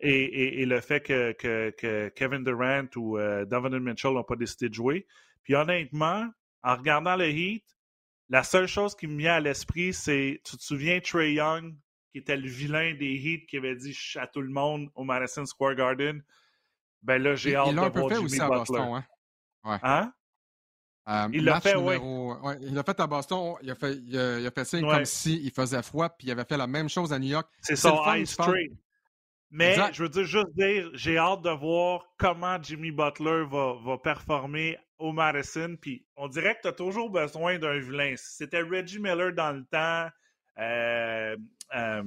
et, 0.00 0.64
le 0.64 0.80
fait 0.80 1.00
que, 1.00 2.08
Kevin 2.10 2.42
Durant 2.42 2.88
ou 2.96 3.18
euh, 3.18 3.44
Donovan 3.44 3.78
Mitchell 3.80 4.14
n'ont 4.14 4.24
pas 4.24 4.36
décidé 4.36 4.68
de 4.68 4.74
jouer. 4.74 5.06
Puis 5.42 5.54
honnêtement, 5.54 6.26
en 6.62 6.76
regardant 6.76 7.16
le 7.16 7.28
Heat, 7.28 7.64
la 8.30 8.42
seule 8.42 8.66
chose 8.66 8.94
qui 8.94 9.06
me 9.06 9.18
vient 9.18 9.34
à 9.34 9.40
l'esprit, 9.40 9.92
c'est, 9.92 10.40
tu 10.44 10.56
te 10.56 10.62
souviens, 10.62 11.00
Trey 11.00 11.34
Young, 11.34 11.74
qui 12.12 12.18
était 12.18 12.36
le 12.36 12.48
vilain 12.48 12.94
des 12.94 13.14
Heat, 13.14 13.46
qui 13.46 13.56
avait 13.56 13.76
dit 13.76 13.96
à 14.16 14.26
tout 14.26 14.40
le 14.40 14.50
monde 14.50 14.88
au 14.94 15.04
Madison 15.04 15.44
Square 15.44 15.74
Garden, 15.74 16.22
ben 17.02 17.22
là, 17.22 17.34
j'ai 17.34 17.56
hâte 17.56 17.68
de 17.68 17.74
voir 17.74 18.08
Jimmy 18.10 18.22
Butler. 18.22 18.46
Boston, 18.46 18.94
hein? 18.94 19.04
Ouais. 19.64 19.78
hein? 19.82 20.12
Euh, 21.10 21.28
il 21.32 21.44
l'a 21.44 21.60
fait, 21.60 21.74
ouais. 21.74 22.00
Il 22.62 22.74
l'a 22.74 22.82
fait 22.84 23.00
à 23.00 23.06
Boston. 23.06 23.54
Il 23.62 23.70
a 23.70 23.74
fait, 23.74 23.94
il 23.94 24.16
a, 24.16 24.50
fait 24.50 24.64
ça 24.64 24.80
comme 24.80 25.04
s'il 25.04 25.50
faisait 25.50 25.82
froid, 25.82 26.08
puis 26.08 26.28
il 26.28 26.30
avait 26.30 26.44
fait 26.44 26.56
la 26.56 26.66
même 26.68 26.88
chose 26.88 27.12
à 27.12 27.18
New 27.18 27.28
York. 27.28 27.48
C'est 27.60 27.76
son 27.76 27.98
Ice 28.14 28.36
Train. 28.36 28.52
Mais 29.50 29.76
je 29.92 30.04
veux 30.04 30.08
dire, 30.08 30.24
juste 30.24 30.54
dire, 30.54 30.90
j'ai 30.94 31.18
hâte 31.18 31.42
de 31.42 31.50
voir 31.50 32.04
comment 32.16 32.62
Jimmy 32.62 32.92
Butler 32.92 33.44
va, 33.50 33.74
va 33.84 33.98
performer 33.98 34.78
au 34.98 35.12
Madison. 35.12 35.74
Puis 35.80 36.06
on 36.16 36.28
dirait 36.28 36.54
que 36.54 36.62
tu 36.62 36.68
as 36.68 36.72
toujours 36.72 37.10
besoin 37.10 37.58
d'un 37.58 37.78
vilain. 37.78 38.14
C'était 38.16 38.62
Reggie 38.62 39.00
Miller 39.00 39.32
dans 39.32 39.50
le 39.50 39.64
temps, 39.64 40.08
euh, 40.58 41.36
euh, 41.74 42.02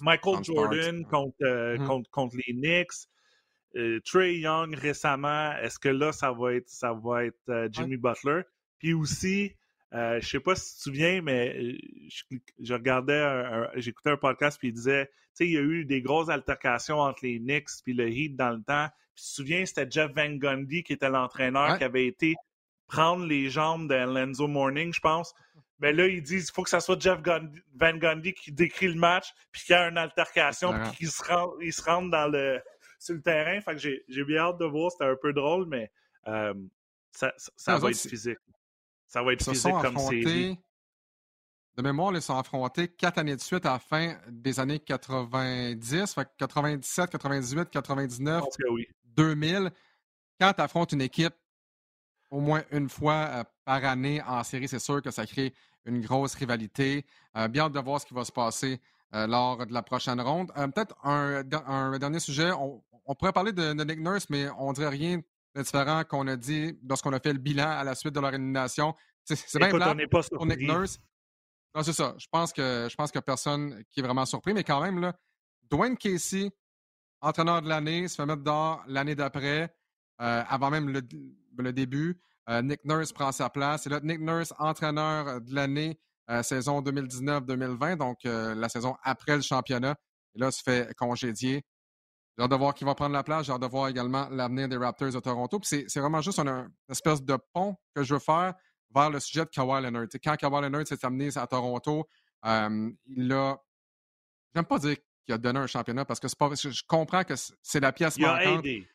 Michael 0.00 0.42
Jordan 0.42 1.04
contre, 1.06 1.36
mm-hmm. 1.40 1.86
contre, 1.86 2.10
contre, 2.10 2.36
les 2.36 2.54
Knicks. 2.54 3.06
Trey 4.04 4.36
Young 4.38 4.74
récemment, 4.74 5.52
est-ce 5.56 5.78
que 5.78 5.88
là, 5.88 6.12
ça 6.12 6.32
va 6.32 6.54
être, 6.54 6.68
ça 6.68 6.92
va 6.92 7.24
être 7.24 7.68
Jimmy 7.72 7.96
Butler? 7.96 8.42
Puis 8.78 8.94
aussi, 8.94 9.54
euh, 9.94 10.20
je 10.20 10.28
sais 10.28 10.40
pas 10.40 10.56
si 10.56 10.72
tu 10.72 10.76
te 10.76 10.82
souviens, 10.82 11.22
mais 11.22 11.56
euh, 11.56 11.78
je, 12.58 12.74
regardais, 12.74 13.24
j'écoutais 13.76 14.10
un 14.10 14.16
podcast 14.16 14.58
puis 14.58 14.68
il 14.68 14.74
disait, 14.74 15.06
tu 15.06 15.12
sais, 15.34 15.46
il 15.46 15.52
y 15.52 15.56
a 15.56 15.60
eu 15.60 15.84
des 15.84 16.02
grosses 16.02 16.28
altercations 16.28 16.98
entre 16.98 17.20
les 17.22 17.38
Knicks 17.38 17.68
puis 17.84 17.94
le 17.94 18.08
Heat 18.08 18.34
dans 18.36 18.50
le 18.50 18.62
temps. 18.62 18.88
Puis 19.14 19.22
tu 19.24 19.30
te 19.30 19.34
souviens, 19.34 19.64
c'était 19.64 19.88
Jeff 19.88 20.10
Van 20.14 20.30
Gundy 20.30 20.82
qui 20.82 20.94
était 20.94 21.08
l'entraîneur 21.08 21.78
qui 21.78 21.84
avait 21.84 22.06
été 22.06 22.34
prendre 22.88 23.24
les 23.24 23.50
jambes 23.50 23.88
de 23.88 23.94
Lenzo 23.94 24.48
Morning, 24.48 24.92
je 24.92 25.00
pense. 25.00 25.32
Mais 25.78 25.92
là, 25.92 26.06
ils 26.06 26.22
disent 26.22 26.46
qu'il 26.46 26.54
faut 26.54 26.62
que 26.62 26.70
ça 26.70 26.80
soit 26.80 27.00
Jeff 27.00 27.20
Van 27.24 27.96
Gundy 27.96 28.34
qui 28.34 28.52
décrit 28.52 28.88
le 28.88 28.94
match, 28.94 29.28
puis 29.52 29.62
qu'il 29.62 29.74
y 29.74 29.78
a 29.78 29.88
une 29.88 29.98
altercation, 29.98 30.72
puis 30.72 30.96
qu'il 30.98 31.08
se, 31.08 31.22
se 31.22 31.82
rentre 31.82 32.10
dans 32.10 32.28
le, 32.28 32.60
sur 33.04 33.14
le 33.14 33.22
terrain. 33.22 33.60
Fait 33.60 33.74
que 33.74 33.78
j'ai 33.78 34.24
bien 34.24 34.38
hâte 34.38 34.58
de 34.58 34.64
voir. 34.64 34.90
C'était 34.90 35.04
un 35.04 35.16
peu 35.16 35.32
drôle, 35.32 35.66
mais 35.66 35.90
euh, 36.28 36.54
ça, 37.12 37.32
ça, 37.36 37.78
va 37.78 37.90
être 37.90 37.96
physique. 37.96 38.38
Ça 39.06 39.22
va 39.22 39.32
être 39.32 39.44
physique 39.44 39.74
comme 39.82 39.98
série. 39.98 40.58
De 41.76 41.82
mémoire, 41.82 42.14
ils 42.14 42.22
sont 42.22 42.38
affrontés 42.38 42.86
quatre 42.86 43.18
années 43.18 43.34
de 43.34 43.40
suite 43.40 43.66
à 43.66 43.72
la 43.72 43.78
fin 43.80 44.16
des 44.28 44.60
années 44.60 44.78
90, 44.78 46.14
fait 46.14 46.28
97, 46.38 47.10
98, 47.10 47.68
99, 47.70 48.44
2000. 49.04 49.72
Quand 50.40 50.52
tu 50.52 50.60
affrontes 50.60 50.92
une 50.92 51.00
équipe 51.00 51.34
au 52.30 52.40
moins 52.40 52.62
une 52.70 52.88
fois 52.88 53.14
euh, 53.14 53.44
par 53.64 53.84
année 53.84 54.22
en 54.22 54.42
série, 54.44 54.68
c'est 54.68 54.78
sûr 54.78 55.02
que 55.02 55.10
ça 55.10 55.26
crée 55.26 55.52
une 55.84 56.00
grosse 56.00 56.34
rivalité. 56.34 57.04
Euh, 57.36 57.48
bien 57.48 57.64
hâte 57.64 57.72
de 57.72 57.80
voir 57.80 58.00
ce 58.00 58.06
qui 58.06 58.14
va 58.14 58.24
se 58.24 58.32
passer 58.32 58.80
euh, 59.14 59.26
lors 59.26 59.66
de 59.66 59.72
la 59.72 59.82
prochaine 59.82 60.20
ronde. 60.20 60.52
Peut-être 60.54 60.96
un, 61.04 61.42
dernier 61.98 62.20
sujet. 62.20 62.52
On, 62.52 62.83
pourrait 63.14 63.32
parler 63.32 63.52
de, 63.52 63.74
de, 63.74 63.84
Nick 63.84 64.00
Nurse, 64.00 64.26
mais 64.30 64.48
on 64.58 64.72
dirait 64.72 64.88
rien 64.88 65.20
différent 65.56 66.02
qu'on 66.04 66.26
a 66.26 66.36
dit 66.36 66.78
lorsqu'on 66.88 67.12
a 67.12 67.20
fait 67.20 67.32
le 67.32 67.38
bilan 67.38 67.68
à 67.68 67.84
la 67.84 67.94
suite 67.94 68.14
de 68.14 68.20
leur 68.20 68.32
élimination. 68.34 68.94
C'est 69.24 69.58
bien 69.58 69.68
plat 69.68 69.94
pour 70.32 70.46
Nick 70.46 70.60
Nurse. 70.60 70.98
Non, 71.74 71.82
c'est 71.82 71.92
ça. 71.92 72.14
Je 72.18 72.26
pense 72.30 72.52
que 72.52 72.86
je 72.88 72.94
pense 72.94 73.10
que 73.10 73.18
personne 73.18 73.82
qui 73.90 74.00
est 74.00 74.02
vraiment 74.02 74.24
surpris, 74.24 74.54
mais 74.54 74.62
quand 74.62 74.80
même, 74.80 75.00
là, 75.00 75.12
Dwayne 75.70 75.96
Casey, 75.96 76.50
entraîneur 77.20 77.62
de 77.62 77.68
l'année, 77.68 78.06
se 78.08 78.16
fait 78.16 78.26
mettre 78.26 78.42
dehors 78.42 78.84
l'année 78.86 79.14
d'après, 79.14 79.74
euh, 80.20 80.42
avant 80.48 80.70
même 80.70 80.88
le, 80.88 81.72
début. 81.72 82.20
Euh, 82.48 82.62
Nick 82.62 82.84
Nurse 82.84 83.12
prend 83.12 83.32
sa 83.32 83.50
place. 83.50 83.86
Et 83.86 83.90
là, 83.90 84.00
Nick 84.02 84.20
Nurse, 84.20 84.52
entraîneur 84.58 85.40
de 85.40 85.54
l'année, 85.54 85.98
euh, 86.30 86.42
saison 86.42 86.80
2019-2020, 86.80 87.96
donc 87.96 88.18
la 88.24 88.68
saison 88.68 88.96
après 89.02 89.36
le 89.36 89.42
championnat. 89.42 89.96
Et 90.34 90.38
là, 90.38 90.50
se 90.50 90.62
fait 90.62 90.94
congédier. 90.94 91.64
J'ai 92.36 92.44
hâte 92.44 92.50
de 92.50 92.56
voir 92.56 92.74
qui 92.74 92.84
va 92.84 92.94
prendre 92.94 93.12
la 93.12 93.22
place. 93.22 93.46
J'ai 93.46 93.52
hâte 93.52 93.62
de 93.62 93.66
voir 93.66 93.88
également 93.88 94.28
l'avenir 94.30 94.68
des 94.68 94.76
Raptors 94.76 95.12
de 95.12 95.20
Toronto. 95.20 95.60
c'est 95.62 95.96
vraiment 95.96 96.20
juste 96.20 96.38
une, 96.38 96.68
espèce 96.88 97.22
de 97.22 97.38
pont 97.52 97.76
que 97.94 98.02
je 98.02 98.14
veux 98.14 98.20
faire 98.20 98.54
vers 98.94 99.10
le 99.10 99.20
sujet 99.20 99.44
de 99.44 99.50
Kawhi 99.50 99.82
Leonard. 99.82 100.06
quand 100.22 100.36
Kawhi 100.36 100.62
Leonard 100.62 100.86
s'est 100.86 101.04
amené 101.04 101.30
à 101.36 101.46
Toronto, 101.46 102.06
euh, 102.46 102.90
il 103.06 103.32
a. 103.32 103.56
J'aime 104.54 104.64
pas 104.64 104.78
dire 104.78 104.96
qu'il 105.24 105.34
a 105.34 105.38
donné 105.38 105.58
un 105.60 105.66
championnat 105.66 106.04
parce 106.04 106.20
que 106.20 106.28
c'est 106.28 106.38
pas. 106.38 106.50
Je 106.54 106.82
comprends 106.86 107.24
que 107.24 107.34
c'est 107.62 107.80
la 107.80 107.92
pièce 107.92 108.16
il 108.16 108.24
A 108.24 108.44
aidé. 108.44 108.86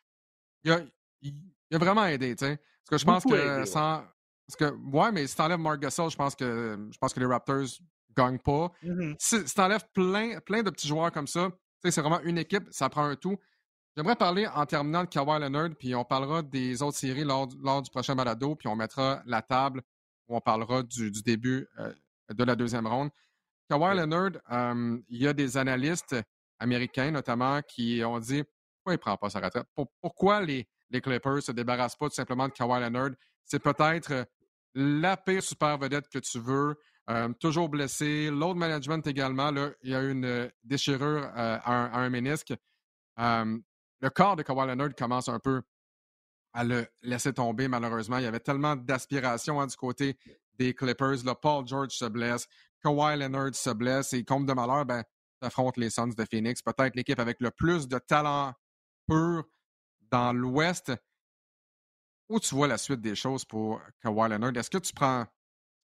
Il 0.64 0.72
a 0.72 0.82
Il, 1.22 1.36
a, 1.74 1.78
vraiment 1.78 2.06
aidé, 2.06 2.36
tu 2.36 2.46
sais. 2.46 2.58
Parce 2.58 2.90
que 2.90 2.98
je 2.98 3.06
pense 3.06 3.24
que 3.24 3.66
sans. 3.66 4.04
Parce 4.48 4.72
que, 4.72 4.76
ouais, 4.96 5.12
mais 5.12 5.28
si 5.28 5.36
t'enlèves 5.36 5.60
Mark 5.60 5.80
Gasol, 5.80 6.10
je 6.10 6.16
pense 6.16 6.36
que 6.36 6.90
je 6.92 6.98
pense 6.98 7.14
que 7.14 7.20
les 7.20 7.26
Raptors 7.26 7.68
gagnent 8.16 8.40
pas. 8.40 8.72
Mm-hmm. 8.84 9.16
Si, 9.20 9.48
si 9.48 9.54
t'enlèves 9.54 9.86
plein, 9.94 10.40
plein 10.40 10.64
de 10.64 10.70
petits 10.72 10.88
joueurs 10.88 11.12
comme 11.12 11.28
ça, 11.28 11.50
c'est 11.84 12.02
vraiment 12.02 12.22
une 12.22 12.38
équipe, 12.38 12.64
ça 12.72 12.90
prend 12.90 13.06
un 13.06 13.16
tout. 13.16 13.38
J'aimerais 13.96 14.16
parler 14.16 14.48
en 14.48 14.66
terminant 14.66 15.04
de 15.04 15.10
Kawhi 15.10 15.40
Leonard, 15.40 15.72
puis 15.78 15.96
on 15.96 16.06
parlera 16.06 16.42
des 16.42 16.82
autres 16.82 16.98
séries 16.98 17.24
lors, 17.24 17.48
du 17.48 17.90
prochain 17.90 18.16
balado, 18.16 18.56
puis 18.56 18.68
on 18.68 18.76
mettra 18.76 19.22
la 19.26 19.42
table 19.42 19.82
où 20.28 20.36
on 20.36 20.42
parlera 20.42 20.84
du, 20.84 21.12
début 21.24 21.68
euh, 21.80 21.94
de 22.30 22.44
la 22.44 22.56
deuxième 22.56 22.88
ronde. 22.88 23.10
Kawhi 23.70 23.96
Leonard, 23.96 24.32
euh, 24.52 24.98
il 25.10 25.22
y 25.22 25.28
a 25.28 25.34
des 25.34 25.58
analystes 25.58 26.16
américains 26.60 27.12
notamment 27.12 27.62
qui 27.62 28.02
ont 28.04 28.20
dit 28.20 28.44
pourquoi 28.44 28.94
il 28.94 28.98
ne 28.98 28.98
prend 28.98 29.18
pas 29.18 29.30
sa 29.30 29.40
retraite? 29.40 29.68
pourquoi 30.02 30.42
les, 30.42 30.68
les 30.90 31.02
Clippers 31.02 31.36
ne 31.36 31.42
se 31.42 31.52
débarrassent 31.52 31.96
pas 31.96 32.08
tout 32.10 32.16
simplement 32.16 32.48
de 32.48 32.54
Kawhi 32.54 32.80
Leonard? 32.82 33.12
C'est 33.44 33.60
peut-être 33.60 34.26
la 34.76 35.18
pire 35.18 35.44
super 35.44 35.78
vedette 35.78 36.08
que 36.10 36.20
tu 36.20 36.40
veux. 36.40 36.78
Euh, 37.10 37.30
toujours 37.40 37.70
blessé. 37.70 38.30
Load 38.30 38.58
management 38.58 39.06
également. 39.08 39.50
Là, 39.52 39.72
il 39.82 39.92
y 39.92 39.96
a 39.96 40.04
eu 40.04 40.12
une 40.12 40.26
euh, 40.26 40.50
déchirure 40.64 41.24
euh, 41.24 41.58
à, 41.64 42.00
un, 42.00 42.10
ménisque. 42.10 42.54
le 43.18 44.10
corps 44.14 44.36
de 44.36 44.44
Kawhi 44.44 44.68
Leonard 44.68 44.96
commence 44.96 45.28
un 45.28 45.40
peu 45.40 45.62
à 46.54 46.64
le 46.64 46.88
laisser 47.02 47.34
tomber, 47.34 47.68
malheureusement. 47.68 48.18
Il 48.18 48.24
y 48.24 48.28
avait 48.28 48.40
tellement 48.40 48.76
d'aspiration 48.76 49.60
hein, 49.60 49.66
du 49.66 49.76
côté 49.76 50.18
des 50.54 50.76
Clippers. 50.76 51.18
Paul 51.42 51.68
George 51.68 51.92
se 51.92 52.06
blesse. 52.06 52.48
Kawhi 52.84 53.18
Leonard 53.18 53.56
se 53.56 53.72
blesse. 53.72 54.14
Et 54.14 54.24
comme 54.24 54.46
de 54.46 54.54
malheur, 54.54 54.86
ben, 54.86 55.04
affronte 55.42 55.78
les 55.78 55.90
Suns 55.90 56.14
de 56.16 56.26
Phoenix. 56.26 56.62
Peut-être 56.62 56.96
l'équipe 56.96 57.20
avec 57.20 57.40
le 57.40 57.50
plus 57.50 57.88
de 57.88 57.98
talent 57.98 58.54
pur 59.08 59.46
dans 60.12 60.32
l'Ouest. 60.32 60.92
Où 62.30 62.40
tu 62.40 62.54
vois 62.54 62.68
la 62.68 62.78
suite 62.78 63.02
des 63.02 63.16
choses 63.16 63.46
pour 63.46 63.82
Kawhi 64.04 64.30
Leonard? 64.30 64.56
Est-ce 64.56 64.70
que 64.70 64.78
tu 64.78 64.94
prends 64.94 65.26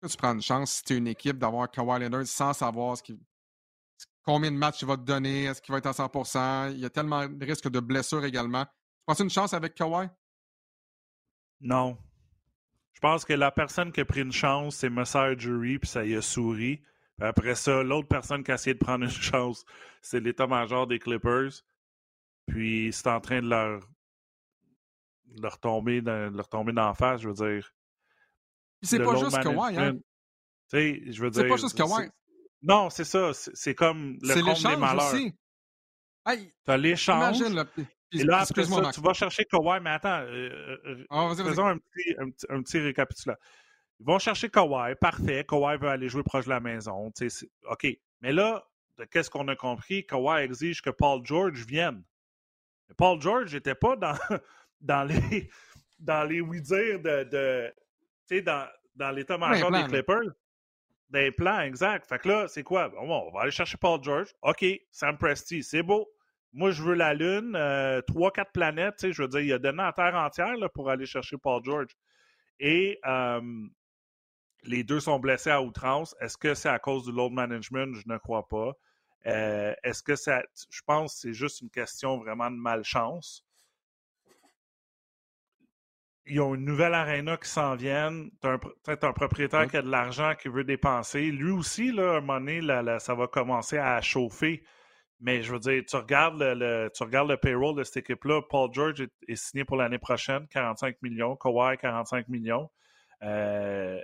tu 0.08 0.16
prends 0.16 0.34
une 0.34 0.42
chance 0.42 0.74
si 0.74 0.84
tu 0.84 0.94
es 0.94 0.96
une 0.98 1.08
équipe 1.08 1.38
d'avoir 1.38 1.70
Kawhi 1.70 2.00
Leonard 2.00 2.26
sans 2.26 2.52
savoir 2.52 2.96
combien 4.24 4.50
de 4.50 4.56
matchs 4.56 4.82
il 4.82 4.88
va 4.88 4.96
te 4.96 5.02
donner, 5.02 5.44
est-ce 5.44 5.62
qu'il 5.62 5.72
va 5.72 5.78
être 5.78 5.86
à 5.86 5.92
100% 5.92 6.72
Il 6.72 6.80
y 6.80 6.84
a 6.84 6.90
tellement 6.90 7.28
de 7.28 7.44
risques 7.44 7.68
de 7.68 7.80
blessures 7.80 8.24
également. 8.24 8.64
Tu 8.64 9.04
penses 9.06 9.20
une 9.20 9.30
chance 9.30 9.54
avec 9.54 9.74
Kawhi? 9.74 10.08
Non. 11.60 11.98
Je 12.94 13.00
pense 13.00 13.24
que 13.24 13.34
la 13.34 13.50
personne 13.50 13.92
qui 13.92 14.00
a 14.00 14.04
pris 14.04 14.22
une 14.22 14.32
chance, 14.32 14.76
c'est 14.76 14.90
Messiah 14.90 15.36
Jury, 15.36 15.78
puis 15.78 15.88
ça 15.88 16.04
y 16.04 16.14
a 16.14 16.22
souri. 16.22 16.82
après 17.20 17.54
ça, 17.54 17.82
l'autre 17.82 18.08
personne 18.08 18.42
qui 18.42 18.50
a 18.50 18.54
essayé 18.54 18.74
de 18.74 18.78
prendre 18.78 19.04
une 19.04 19.10
chance, 19.10 19.64
c'est 20.00 20.20
l'état-major 20.20 20.86
des 20.86 20.98
Clippers. 20.98 21.52
Puis 22.46 22.92
c'est 22.92 23.08
en 23.08 23.20
train 23.20 23.40
de 23.40 23.48
leur, 23.48 23.80
leur 25.40 25.58
tomber 25.58 26.02
de 26.02 26.30
leur 26.34 26.48
tomber 26.48 26.72
d'en 26.72 26.94
face, 26.94 27.20
je 27.20 27.28
veux 27.28 27.34
dire 27.34 27.74
c'est 28.84 29.02
pas 29.02 29.16
juste 29.16 29.42
Kawhi, 29.42 29.76
hein? 29.76 29.94
Tu 30.70 30.76
sais, 30.76 31.12
je 31.12 31.22
veux 31.22 31.30
dire. 31.30 31.42
C'est 31.42 31.48
pas 31.48 31.56
juste 31.56 31.76
Kawhi. 31.76 32.08
Non, 32.62 32.90
c'est 32.90 33.04
ça. 33.04 33.32
C'est 33.32 33.74
comme 33.74 34.18
le 34.22 34.42
compte 34.42 34.62
des 34.62 34.76
malheurs. 34.76 35.12
Aussi. 35.12 35.34
Hey, 36.26 36.52
T'as 36.64 36.76
l'échange. 36.76 37.42
Et 38.12 38.22
là, 38.22 38.40
après 38.40 38.64
ça, 38.64 38.90
tu 38.92 39.00
vas 39.00 39.12
chercher 39.12 39.44
Kawhi, 39.44 39.80
mais 39.80 39.90
attends, 39.90 40.20
euh, 40.20 40.78
euh, 40.86 41.04
oh, 41.10 41.34
faisons 41.34 41.66
un 41.66 41.78
petit, 41.78 42.14
un, 42.18 42.30
petit, 42.30 42.46
un 42.48 42.62
petit 42.62 42.78
récapitulatif. 42.78 43.42
Ils 43.98 44.06
vont 44.06 44.18
chercher 44.18 44.48
Kawhi, 44.48 44.94
parfait. 45.00 45.44
Kawhi 45.44 45.76
veut 45.78 45.88
aller 45.88 46.08
jouer 46.08 46.22
proche 46.22 46.44
de 46.44 46.50
la 46.50 46.60
maison. 46.60 47.12
OK. 47.70 47.86
Mais 48.20 48.32
là, 48.32 48.64
qu'est-ce 49.10 49.30
qu'on 49.30 49.48
a 49.48 49.56
compris? 49.56 50.06
Kawhi 50.06 50.44
exige 50.44 50.80
que 50.80 50.90
Paul 50.90 51.24
George 51.24 51.66
vienne. 51.66 52.02
Mais 52.88 52.94
Paul 52.94 53.20
George 53.20 53.52
n'était 53.52 53.74
pas 53.74 53.96
dans, 53.96 54.14
dans 54.80 55.04
les 55.04 55.50
dans 55.98 56.24
les 56.24 56.40
oui-dire 56.40 57.00
de, 57.00 57.24
de, 57.24 57.74
tu 58.28 58.36
sais, 58.36 58.42
dans, 58.42 58.66
dans 58.94 59.10
l'état-major 59.10 59.70
des 59.70 59.84
Clippers, 59.84 60.32
des 61.10 61.30
plans, 61.30 61.60
exact. 61.60 62.06
Fait 62.06 62.18
que 62.18 62.28
là, 62.28 62.48
c'est 62.48 62.62
quoi? 62.62 62.88
Bon, 62.88 63.28
on 63.28 63.30
va 63.30 63.42
aller 63.42 63.50
chercher 63.50 63.76
Paul 63.76 64.02
George. 64.02 64.34
OK, 64.42 64.64
Sam 64.90 65.16
Presti, 65.18 65.62
c'est 65.62 65.82
beau. 65.82 66.08
Moi, 66.52 66.70
je 66.70 66.82
veux 66.82 66.94
la 66.94 67.14
Lune, 67.14 67.54
euh, 67.56 68.00
trois, 68.02 68.30
quatre 68.30 68.52
planètes, 68.52 68.96
tu 68.98 69.08
sais, 69.08 69.12
je 69.12 69.22
veux 69.22 69.28
dire, 69.28 69.40
il 69.40 69.52
a 69.52 69.58
donné 69.58 69.78
la 69.78 69.92
Terre 69.92 70.14
entière 70.14 70.56
là, 70.56 70.68
pour 70.68 70.88
aller 70.88 71.06
chercher 71.06 71.36
Paul 71.36 71.62
George. 71.64 71.96
Et 72.60 73.00
les 74.62 74.84
deux 74.84 75.00
sont 75.00 75.18
blessés 75.18 75.50
à 75.50 75.60
outrance. 75.60 76.14
Est-ce 76.20 76.38
que 76.38 76.54
c'est 76.54 76.68
à 76.68 76.78
cause 76.78 77.04
du 77.04 77.12
load 77.12 77.32
management? 77.32 77.94
Je 77.94 78.04
ne 78.06 78.16
crois 78.18 78.48
pas. 78.48 78.72
Euh, 79.26 79.74
est-ce 79.82 80.02
que 80.02 80.16
ça. 80.16 80.42
Je 80.70 80.82
pense 80.86 81.14
que 81.14 81.20
c'est 81.20 81.32
juste 81.32 81.60
une 81.60 81.70
question 81.70 82.18
vraiment 82.18 82.50
de 82.50 82.56
malchance 82.56 83.43
ils 86.26 86.40
ont 86.40 86.54
une 86.54 86.64
nouvelle 86.64 86.94
arena 86.94 87.36
qui 87.36 87.48
s'en 87.48 87.76
vient. 87.76 88.10
Tu 88.40 88.48
as 88.48 88.58
peut-être 88.58 89.04
un 89.04 89.12
propriétaire 89.12 89.68
qui 89.68 89.76
a 89.76 89.82
de 89.82 89.90
l'argent 89.90 90.34
qui 90.34 90.48
veut 90.48 90.64
dépenser. 90.64 91.30
Lui 91.30 91.50
aussi, 91.50 91.92
là, 91.92 92.14
à 92.14 92.16
un 92.16 92.20
moment 92.20 92.40
donné, 92.40 92.60
ça 92.98 93.14
va 93.14 93.26
commencer 93.26 93.78
à 93.78 94.00
chauffer. 94.00 94.64
Mais 95.20 95.42
je 95.42 95.52
veux 95.52 95.58
dire, 95.58 95.82
tu 95.86 95.96
regardes 95.96 96.40
le, 96.40 96.90
tu 96.94 97.02
regardes 97.02 97.28
le 97.28 97.36
payroll 97.36 97.76
de 97.76 97.84
cette 97.84 97.98
équipe-là. 97.98 98.42
Paul 98.48 98.72
George 98.72 99.06
est, 99.28 99.36
signé 99.36 99.64
pour 99.64 99.76
l'année 99.76 99.98
prochaine, 99.98 100.46
45 100.48 100.96
millions. 101.02 101.36
Kawhi, 101.36 101.76
45 101.78 102.28
millions. 102.28 102.70
Euh, 103.22 104.00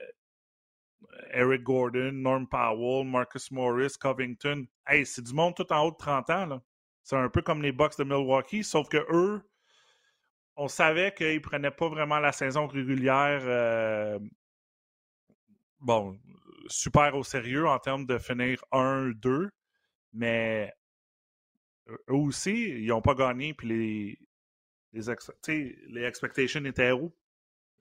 Eric 1.32 1.62
Gordon, 1.62 2.12
Norm 2.12 2.46
Powell, 2.46 3.06
Marcus 3.06 3.50
Morris, 3.50 3.94
Covington. 3.98 4.66
Hey, 4.86 5.06
c'est 5.06 5.22
du 5.22 5.32
monde 5.32 5.54
tout 5.54 5.70
en 5.72 5.86
haut 5.86 5.90
de 5.90 5.96
30 5.96 6.30
ans. 6.30 6.46
Là. 6.46 6.62
C'est 7.02 7.16
un 7.16 7.28
peu 7.28 7.42
comme 7.42 7.62
les 7.62 7.72
Bucks 7.72 7.98
de 7.98 8.04
Milwaukee, 8.04 8.62
sauf 8.62 8.88
que 8.88 9.04
eux, 9.10 9.42
on 10.56 10.68
savait 10.68 11.14
qu'ils 11.14 11.34
ne 11.34 11.38
prenaient 11.38 11.70
pas 11.70 11.88
vraiment 11.88 12.18
la 12.18 12.32
saison 12.32 12.66
régulière 12.66 13.40
euh, 13.44 14.18
bon, 15.80 16.18
super 16.68 17.14
au 17.16 17.24
sérieux 17.24 17.66
en 17.66 17.78
termes 17.78 18.06
de 18.06 18.18
finir 18.18 18.62
1-2, 18.72 19.48
mais 20.12 20.72
eux 21.88 22.14
aussi, 22.14 22.70
ils 22.70 22.86
n'ont 22.86 23.02
pas 23.02 23.14
gagné, 23.14 23.54
puis 23.54 23.68
les, 23.68 24.18
les, 24.92 25.78
les 25.88 26.04
expectations 26.04 26.64
étaient 26.64 26.92
où? 26.92 27.14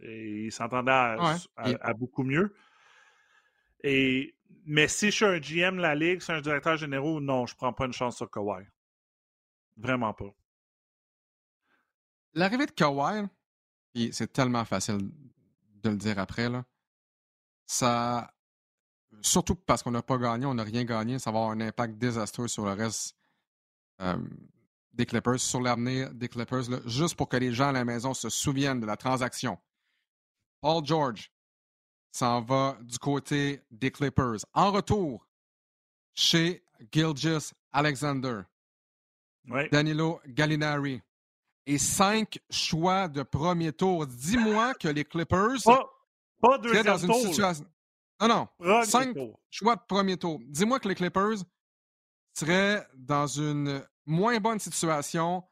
Et 0.02 0.46
ils 0.46 0.52
s'entendaient 0.52 0.92
à, 1.58 1.94
beaucoup 1.94 2.24
mieux. 2.24 2.56
Et, 3.84 4.36
mais 4.66 4.88
si 4.88 5.08
je 5.08 5.16
suis 5.16 5.26
un 5.26 5.40
GM 5.40 5.78
de 5.78 5.82
la 5.82 5.96
Ligue, 5.96 6.22
si 6.22 6.32
un 6.32 6.42
directeur 6.42 6.78
général, 6.78 7.20
non, 7.20 7.46
je 7.46 7.54
ne 7.54 7.58
prends 7.58 7.74
pas 7.74 7.86
une 7.86 7.94
chance 7.94 8.18
sur 8.18 8.30
Kawhi. 8.30 8.66
Vraiment 9.78 10.14
pas. 10.14 10.34
L'arrivée 12.34 12.66
de 12.66 12.72
Kawhi, 12.72 13.28
c'est 14.12 14.32
tellement 14.32 14.66
facile 14.66 15.12
de 15.76 15.90
le 15.90 15.98
dire 15.98 16.20
après, 16.20 16.50
là, 16.50 16.66
ça. 17.66 18.34
Surtout 19.22 19.56
parce 19.56 19.82
qu'on 19.82 19.92
n'a 19.92 20.04
pas 20.04 20.18
gagné, 20.18 20.46
on 20.46 20.54
n'a 20.54 20.64
rien 20.64 20.84
gagné, 20.84 21.18
ça 21.18 21.32
va 21.32 21.40
avoir 21.40 21.52
un 21.52 21.62
impact 21.62 21.98
désastreux 21.98 22.48
sur 22.48 22.64
le 22.64 22.74
reste 22.74 23.16
euh, 24.02 24.18
des 24.94 25.06
Clippers, 25.06 25.40
sur 25.40 25.62
l'avenir 25.62 26.14
des 26.14 26.30
Clippers, 26.30 26.66
juste 26.86 27.16
pour 27.16 27.28
que 27.28 27.38
les 27.38 27.52
gens 27.52 27.70
à 27.70 27.72
la 27.72 27.84
maison 27.84 28.14
se 28.14 28.30
souviennent 28.30 28.80
de 28.80 28.86
la 28.86 28.96
transaction. 28.96 29.58
Paul 30.62 30.86
George 30.86 31.32
s'en 32.12 32.42
va 32.42 32.78
du 32.82 33.00
côté 33.00 33.64
des 33.72 33.92
Clippers. 33.92 34.46
En 34.54 34.72
retour, 34.72 35.28
chez 36.14 36.64
Gilgis 36.92 37.52
Alexander, 37.72 38.42
Danilo 39.72 40.22
Gallinari 40.28 41.02
et 41.70 41.78
cinq 41.78 42.40
choix 42.50 43.08
de 43.08 43.22
premier 43.22 43.72
tour. 43.72 44.08
Dis-moi 44.08 44.74
que 44.74 44.88
les 44.88 45.06
Clippers 45.06 45.62
pas, 46.42 46.58
dans 46.84 46.98
une 46.98 47.14
situation. 47.14 47.66
Non, 48.20 48.50
non. 48.60 48.84
cinq 48.84 49.16
choix 49.52 49.76
de 49.76 49.82
premier 49.88 50.18
tour. 50.18 50.40
Dis-moi 50.48 50.80
que 50.80 50.88
les 50.88 50.96
Clippers 50.96 51.38
seraient 52.34 52.88
dans 52.96 53.28
une 53.28 53.86
moins 54.08 54.40
bonne 54.40 54.58
situation 54.58 55.44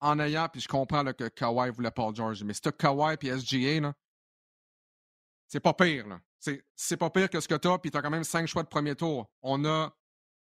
en 0.00 0.18
ayant, 0.18 0.46
puis 0.52 0.60
je 0.60 0.68
comprends 0.68 1.04
que 1.04 1.28
Kawhi 1.28 1.70
voulait 1.70 1.90
Paul 1.90 2.14
George, 2.14 2.44
mais 2.44 2.52
c'est 2.52 2.76
Kawhi 2.76 3.16
et 3.22 3.38
SGA, 3.38 3.94
c'est 5.48 5.60
pas 5.60 5.72
pire. 5.72 6.20
C'est 6.76 6.96
pas 6.98 7.08
pire 7.08 7.30
que 7.30 7.40
ce 7.40 7.48
que 7.48 7.54
tu 7.54 7.68
as, 7.68 7.78
puis 7.78 7.90
tu 7.90 7.96
as 7.96 8.02
quand 8.02 8.10
même 8.10 8.24
cinq 8.24 8.46
choix 8.46 8.62
de 8.62 8.68
premier 8.68 8.94
tour. 8.94 9.30
On 9.40 9.64
a, 9.64 9.90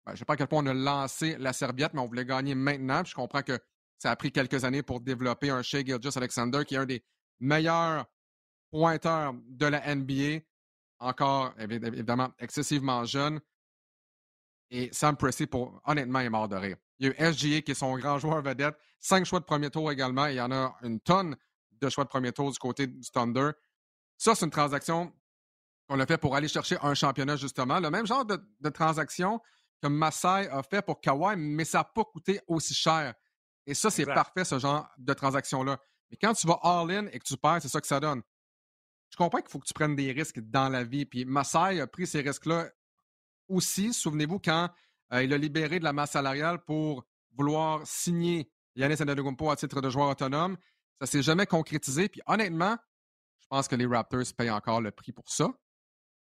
ben, 0.05 0.15
je 0.15 0.19
sais 0.19 0.25
pas 0.25 0.33
à 0.33 0.37
quel 0.37 0.49
point 0.49 0.65
on 0.65 0.67
a 0.67 0.75
lancé 0.75 1.37
la 1.39 1.53
serviette, 1.53 1.95
mais 1.95 2.01
on 2.01 2.07
voulait 2.07 2.25
gagner 2.25 2.57
maintenant. 2.57 3.05
je 3.05 3.15
comprends 3.15 3.43
que 3.43 3.61
ça 4.01 4.11
a 4.11 4.17
pris 4.17 4.33
quelques 4.33 4.65
années 4.65 4.83
pour 4.83 5.01
développer 5.01 5.51
un 5.51 5.63
Shea 5.63 5.85
Gilgis 5.85 6.17
Alexander, 6.17 6.65
qui 6.65 6.75
est 6.75 6.79
un 6.79 6.87
des 6.87 7.05
meilleurs 7.39 8.07
pointeurs 8.71 9.35
de 9.47 9.67
la 9.67 9.95
NBA, 9.95 10.43
encore 10.99 11.53
évidemment 11.59 12.31
excessivement 12.39 13.05
jeune. 13.05 13.41
Et 14.71 14.89
Sam 14.93 15.19
Pressey, 15.19 15.47
pour, 15.47 15.83
honnêtement, 15.85 16.21
est 16.21 16.31
mort 16.31 16.49
de 16.49 16.57
rire. 16.57 16.77
Il 16.99 17.09
y 17.09 17.11
a 17.11 17.13
eu 17.13 17.33
SGA 17.33 17.61
qui 17.61 17.73
est 17.73 17.75
son 17.75 17.95
grand 17.99 18.19
joueur 18.19 18.41
vedette. 18.41 18.75
Cinq 19.01 19.27
choix 19.27 19.41
de 19.41 19.45
premier 19.45 19.69
tour 19.69 19.93
également. 19.93 20.27
il 20.27 20.37
y 20.37 20.41
en 20.41 20.51
a 20.51 20.75
une 20.83 21.01
tonne 21.01 21.37
de 21.73 21.89
choix 21.91 22.05
de 22.05 22.09
premier 22.09 22.33
tour 22.33 22.51
du 22.51 22.59
côté 22.59 22.87
du 22.87 23.11
Thunder. 23.11 23.51
Ça, 24.17 24.35
c'est 24.35 24.47
une 24.47 24.51
transaction 24.51 25.13
qu'on 25.87 26.01
a 26.01 26.07
fait 26.07 26.19
pour 26.19 26.35
aller 26.37 26.49
chercher 26.49 26.79
un 26.81 26.95
championnat, 26.95 27.37
justement. 27.37 27.81
Le 27.81 27.91
même 27.91 28.07
genre 28.07 28.25
de, 28.25 28.69
transaction 28.71 29.43
que 29.83 29.89
Massai 29.89 30.49
a 30.49 30.63
fait 30.63 30.81
pour 30.81 31.03
Kawhi, 31.03 31.37
mais 31.37 31.65
ça 31.67 31.79
n'a 31.79 31.85
pas 31.85 32.05
coûté 32.05 32.41
aussi 32.47 32.73
cher. 32.73 33.15
Et 33.71 33.75
ça, 33.75 33.89
c'est 33.89 34.05
parfait, 34.05 34.45
ce 34.45 34.59
genre 34.59 34.91
de 34.99 35.13
transaction-là. 35.15 35.79
Mais 36.11 36.17
quand 36.17 36.35
tu 36.35 36.45
vas 36.49 36.59
all-in 36.65 37.07
et 37.07 37.21
que 37.21 37.25
tu 37.25 37.37
perds, 37.37 37.63
c'est 37.63 37.69
ça 37.69 37.81
que 37.81 37.87
ça 37.87 38.01
donne. 38.01 38.21
Je 39.11 39.17
comprends 39.17 39.39
qu'il 39.39 39.49
faut 39.49 39.61
que 39.61 39.67
tu 39.67 39.73
prennes 39.73 39.95
des 39.95 40.11
risques 40.11 40.41
dans 40.41 40.69
la 40.69 40.83
vie. 40.83 41.07
Puis 41.07 41.25
Massai 41.25 41.81
a 41.81 41.87
pris 41.87 42.09
ces 42.09 42.21
risques-là 42.21 42.69
aussi, 43.47 43.95
souvenez-vous, 43.95 44.41
quand 44.41 44.71
euh, 45.13 45.23
il 45.23 45.33
a 45.33 45.39
libéré 45.39 45.79
de 45.79 45.85
la 45.85 45.93
masse 45.93 46.11
salariale 46.11 46.65
pour 46.65 47.07
vouloir 47.37 47.87
signer 47.87 48.51
Yannis 48.75 49.01
Antetokounmpo 49.01 49.51
à 49.51 49.55
titre 49.55 49.81
de 49.81 49.89
joueur 49.89 50.09
autonome, 50.09 50.57
ça 51.01 51.07
s'est 51.07 51.23
jamais 51.23 51.47
concrétisé. 51.47 52.09
Puis 52.09 52.23
honnêtement, 52.27 52.77
je 53.39 53.47
pense 53.47 53.69
que 53.69 53.77
les 53.77 53.87
Raptors 53.87 54.35
payent 54.37 54.51
encore 54.51 54.81
le 54.81 54.91
prix 54.91 55.13
pour 55.13 55.29
ça. 55.29 55.49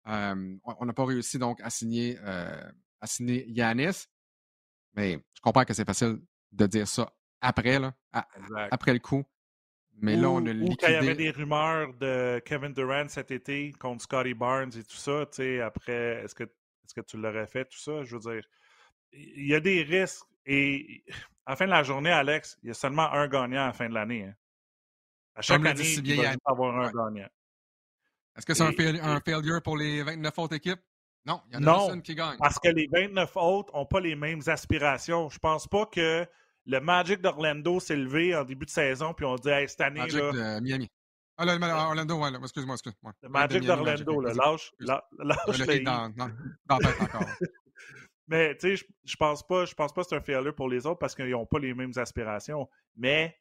Euh, 0.07 0.57
on 0.63 0.85
n'a 0.85 0.93
pas 0.93 1.05
réussi 1.05 1.39
donc 1.39 1.59
à 1.61 1.71
signer, 1.71 2.19
euh, 2.21 2.71
à 2.99 3.07
signer 3.07 3.49
Yanis, 3.49 4.05
mais 4.93 5.25
je 5.33 5.41
comprends 5.41 5.65
que 5.65 5.73
c'est 5.73 5.85
facile 5.85 6.21
de 6.51 6.67
dire 6.67 6.87
ça 6.87 7.11
après, 7.41 7.79
là, 7.79 7.93
après 8.71 8.93
le 8.93 8.99
coup. 8.99 9.23
Mais 9.99 10.15
là, 10.15 10.29
on 10.29 10.45
a 10.45 10.53
liquidé... 10.53 10.71
Ou 10.71 10.75
quand 10.77 10.87
il 10.87 10.93
y 10.93 10.95
avait 10.95 11.15
des 11.15 11.29
rumeurs 11.29 11.93
de 11.93 12.41
Kevin 12.45 12.73
Durant 12.73 13.07
cet 13.07 13.29
été 13.29 13.71
contre 13.73 14.03
Scotty 14.03 14.33
Barnes 14.33 14.71
et 14.75 14.83
tout 14.83 14.95
ça, 14.95 15.25
tu 15.27 15.37
sais, 15.37 15.61
après, 15.61 16.23
est-ce 16.23 16.33
que 16.33 16.43
est-ce 16.43 16.93
que 16.93 17.01
tu 17.01 17.17
l'aurais 17.17 17.47
fait, 17.47 17.65
tout 17.65 17.77
ça? 17.77 18.03
Je 18.03 18.15
veux 18.15 18.33
dire, 18.33 18.43
il 19.13 19.47
y 19.47 19.55
a 19.55 19.59
des 19.59 19.83
risques. 19.83 20.25
Et 20.45 21.03
à 21.45 21.51
la 21.51 21.55
fin 21.55 21.65
de 21.65 21.71
la 21.71 21.83
journée, 21.83 22.11
Alex, 22.11 22.57
il 22.63 22.67
y 22.67 22.71
a 22.71 22.73
seulement 22.73 23.11
un 23.11 23.27
gagnant 23.27 23.63
à 23.63 23.67
la 23.67 23.73
fin 23.73 23.87
de 23.87 23.93
l'année. 23.93 24.25
Hein. 24.25 24.35
À 25.35 25.41
chaque 25.41 25.65
année, 25.65 25.83
il 25.83 26.21
va 26.21 26.35
avoir 26.45 26.77
un 26.79 26.91
gagnant. 26.91 27.29
Est-ce 28.35 28.45
que 28.45 28.53
c'est 28.53 28.63
un, 28.63 29.19
failure 29.21 29.61
pour 29.61 29.77
les 29.77 30.03
29 30.03 30.39
autres 30.39 30.55
équipes? 30.55 30.81
Non, 31.25 31.41
il 31.49 31.53
y 31.53 31.57
en 31.57 31.67
a 31.67 31.73
personne 31.77 32.01
qui 32.01 32.15
gagne. 32.15 32.37
Parce 32.39 32.57
que 32.59 32.69
les 32.69 32.87
29 32.91 33.31
autres 33.37 33.73
n'ont 33.73 33.85
pas 33.85 33.99
les 33.99 34.15
mêmes 34.15 34.41
aspirations. 34.47 35.29
Je 35.29 35.37
pense 35.37 35.67
pas 35.67 35.85
que 35.85 36.27
le 36.65 36.79
Magic 36.79 37.21
d'Orlando 37.21 37.79
s'est 37.79 37.95
levé 37.95 38.35
en 38.35 38.43
début 38.43 38.65
de 38.65 38.71
saison 38.71 39.13
puis 39.13 39.25
on 39.25 39.35
dit 39.35 39.49
hey, 39.49 39.67
cette 39.67 39.81
année. 39.81 39.99
Magic 39.99 40.19
là, 40.19 40.57
de 40.57 40.59
Miami. 40.61 40.89
Ah, 41.37 41.45
là, 41.45 41.87
Orlando, 41.87 42.19
ouais, 42.19 42.29
excuse-moi, 42.41 42.75
excuse-moi. 42.75 43.13
Le 43.23 43.29
Magic 43.29 43.65
d'Orlando, 43.65 44.21
lâche, 44.21 44.71
lâche, 44.79 45.01
lâche 45.17 45.57
le 45.57 45.83
dans, 45.83 46.09
dans, 46.09 46.29
dans 46.65 46.77
la 46.77 46.91
tête 46.91 47.01
encore. 47.01 47.25
Mais 48.27 48.55
tu 48.57 48.77
sais, 48.77 48.85
je 49.03 49.15
pense 49.15 49.45
pas, 49.45 49.65
je 49.65 49.73
pense 49.73 49.91
pas 49.91 50.03
que 50.03 50.07
c'est 50.09 50.15
un 50.15 50.21
failure 50.21 50.55
pour 50.55 50.69
les 50.69 50.85
autres 50.85 50.99
parce 50.99 51.15
qu'ils 51.15 51.31
n'ont 51.31 51.45
pas 51.45 51.59
les 51.59 51.73
mêmes 51.73 51.91
aspirations. 51.97 52.69
Mais 52.95 53.37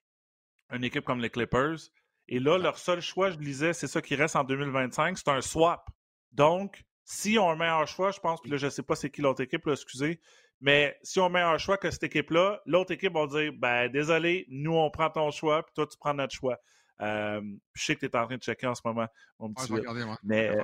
une 0.73 0.83
équipe 0.83 1.05
comme 1.05 1.21
les 1.21 1.31
Clippers, 1.31 1.79
et 2.27 2.39
là, 2.39 2.59
leur 2.59 2.79
seul 2.79 3.01
choix, 3.01 3.31
je 3.31 3.37
disais, 3.37 3.73
c'est 3.73 3.87
ça 3.87 4.01
qui 4.01 4.15
reste 4.15 4.37
en 4.37 4.45
2025, 4.45 5.19
c'est 5.19 5.29
un 5.29 5.41
swap. 5.41 5.89
Donc, 6.33 6.85
si 7.05 7.39
on 7.39 7.55
met 7.57 7.67
un 7.67 7.87
choix, 7.87 8.13
je 8.13 8.21
pense, 8.21 8.41
puis 8.41 8.51
là, 8.51 8.57
je 8.57 8.69
sais 8.69 8.83
pas 8.83 8.95
c'est 8.95 9.11
qui 9.11 9.21
l'autre 9.21 9.43
équipe, 9.43 9.67
là, 9.67 9.73
excusez, 9.73 10.21
mais 10.61 10.99
si 11.03 11.21
on 11.21 11.31
met 11.31 11.41
un 11.41 11.59
choix 11.59 11.79
que 11.79 11.91
cette 11.91 12.03
équipe-là, 12.03 12.61
l'autre 12.67 12.93
équipe 12.93 13.13
va 13.15 13.27
dire 13.27 13.53
ben 13.57 13.89
désolé, 13.89 14.47
nous 14.49 14.75
on 14.75 14.91
prend 14.91 15.11
ton 15.11 15.31
choix, 15.31 15.63
puis 15.65 15.73
toi 15.75 15.87
tu 15.87 15.97
prends 15.99 16.15
notre 16.15 16.35
choix. 16.35 16.59
Euh, 17.01 17.41
je 17.75 17.85
sais 17.85 17.95
que 17.95 18.01
tu 18.01 18.07
es 18.07 18.17
en 18.17 18.27
train 18.27 18.37
de 18.37 18.43
checker 18.43 18.67
en 18.67 18.75
ce 18.75 18.83
moment, 18.85 19.09
mon 19.39 19.53
petit. 19.53 19.73
moi. 19.73 20.19
Mais, 20.23 20.55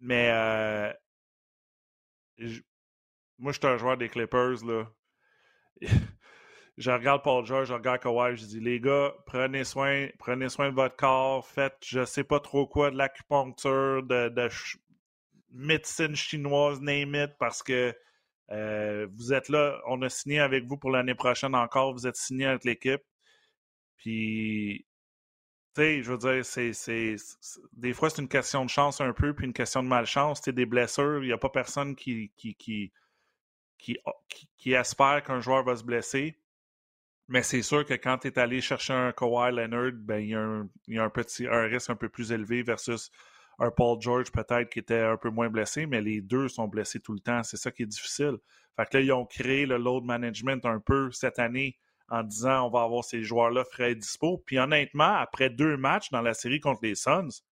mais 0.00 0.30
euh, 0.32 0.92
moi, 3.38 3.52
je 3.52 3.58
suis 3.58 3.66
un 3.66 3.76
joueur 3.76 3.96
des 3.96 4.08
Clippers. 4.08 4.64
Là. 4.64 4.86
je 6.76 6.90
regarde 6.90 7.22
Paul 7.22 7.44
George, 7.44 7.68
je 7.68 7.74
regarde 7.74 8.00
Kawhi, 8.00 8.36
je 8.36 8.46
dis 8.46 8.60
les 8.60 8.80
gars, 8.80 9.14
prenez 9.26 9.64
soin, 9.64 10.08
prenez 10.18 10.48
soin 10.48 10.70
de 10.70 10.74
votre 10.74 10.96
corps, 10.96 11.46
faites 11.46 11.76
je 11.84 12.04
sais 12.04 12.24
pas 12.24 12.40
trop 12.40 12.66
quoi, 12.66 12.90
de 12.90 12.96
l'acupuncture, 12.96 14.02
de, 14.02 14.28
de 14.28 14.48
médecine 15.50 16.16
chinoise, 16.16 16.80
name 16.80 17.14
it, 17.14 17.32
parce 17.38 17.62
que 17.62 17.94
euh, 18.52 19.06
vous 19.14 19.32
êtes 19.32 19.48
là, 19.48 19.80
on 19.86 20.02
a 20.02 20.08
signé 20.08 20.40
avec 20.40 20.64
vous 20.66 20.76
pour 20.76 20.90
l'année 20.90 21.14
prochaine 21.14 21.54
encore, 21.54 21.92
vous 21.92 22.06
êtes 22.06 22.16
signé 22.16 22.46
avec 22.46 22.64
l'équipe. 22.64 23.02
Puis 23.96 24.86
sais, 25.76 26.02
je 26.02 26.10
veux 26.12 26.18
dire, 26.18 26.44
c'est, 26.44 27.16
des 27.72 27.92
fois, 27.92 28.10
c'est 28.10 28.22
une 28.22 28.28
question 28.28 28.64
de 28.64 28.70
chance 28.70 29.00
un 29.00 29.12
peu, 29.12 29.34
puis 29.34 29.46
une 29.46 29.52
question 29.52 29.82
de 29.82 29.88
malchance. 29.88 30.40
Tu 30.42 30.52
des 30.52 30.66
blessures, 30.66 31.22
il 31.22 31.28
n'y 31.28 31.32
a 31.32 31.38
pas 31.38 31.50
personne 31.50 31.94
qui, 31.94 32.32
qui, 32.36 32.54
qui, 32.54 32.92
qui, 33.78 33.98
qui, 34.56 34.72
espère 34.72 35.22
qu'un 35.22 35.40
joueur 35.40 35.64
va 35.64 35.76
se 35.76 35.84
blesser. 35.84 36.38
Mais 37.28 37.42
c'est 37.42 37.62
sûr 37.62 37.84
que 37.84 37.94
quand 37.94 38.18
tu 38.18 38.28
es 38.28 38.38
allé 38.38 38.60
chercher 38.60 38.92
un 38.92 39.12
Kawhi 39.12 39.52
Leonard, 39.52 39.92
ben, 39.94 40.18
il 40.18 40.28
y 40.28 40.94
y 40.94 40.98
a 40.98 41.04
un, 41.04 41.10
petit, 41.10 41.46
un 41.46 41.64
risque 41.64 41.90
un 41.90 41.96
peu 41.96 42.08
plus 42.08 42.32
élevé 42.32 42.62
versus 42.62 43.10
un 43.58 43.70
Paul 43.70 44.00
George 44.00 44.30
peut-être 44.30 44.68
qui 44.68 44.78
était 44.78 45.00
un 45.00 45.16
peu 45.16 45.30
moins 45.30 45.48
blessé, 45.48 45.86
mais 45.86 46.00
les 46.00 46.20
deux 46.20 46.48
sont 46.48 46.68
blessés 46.68 47.00
tout 47.00 47.12
le 47.12 47.20
temps. 47.20 47.42
C'est 47.42 47.56
ça 47.56 47.70
qui 47.70 47.82
est 47.82 47.86
difficile. 47.86 48.36
Fait 48.76 48.84
que 48.86 48.98
là, 48.98 49.02
ils 49.02 49.12
ont 49.12 49.24
créé 49.24 49.64
le 49.66 49.78
load 49.78 50.04
management 50.04 50.64
un 50.66 50.80
peu 50.80 51.10
cette 51.10 51.38
année 51.38 51.78
en 52.08 52.22
disant 52.22 52.66
on 52.66 52.70
va 52.70 52.82
avoir 52.82 53.04
ces 53.04 53.22
joueurs-là 53.22 53.64
frais 53.64 53.92
et 53.92 53.94
dispo. 53.94 54.42
Puis 54.44 54.58
honnêtement, 54.58 55.14
après 55.14 55.50
deux 55.50 55.76
matchs 55.76 56.10
dans 56.10 56.22
la 56.22 56.34
série 56.34 56.60
contre 56.60 56.80
les 56.82 56.94
Suns, 56.94 57.42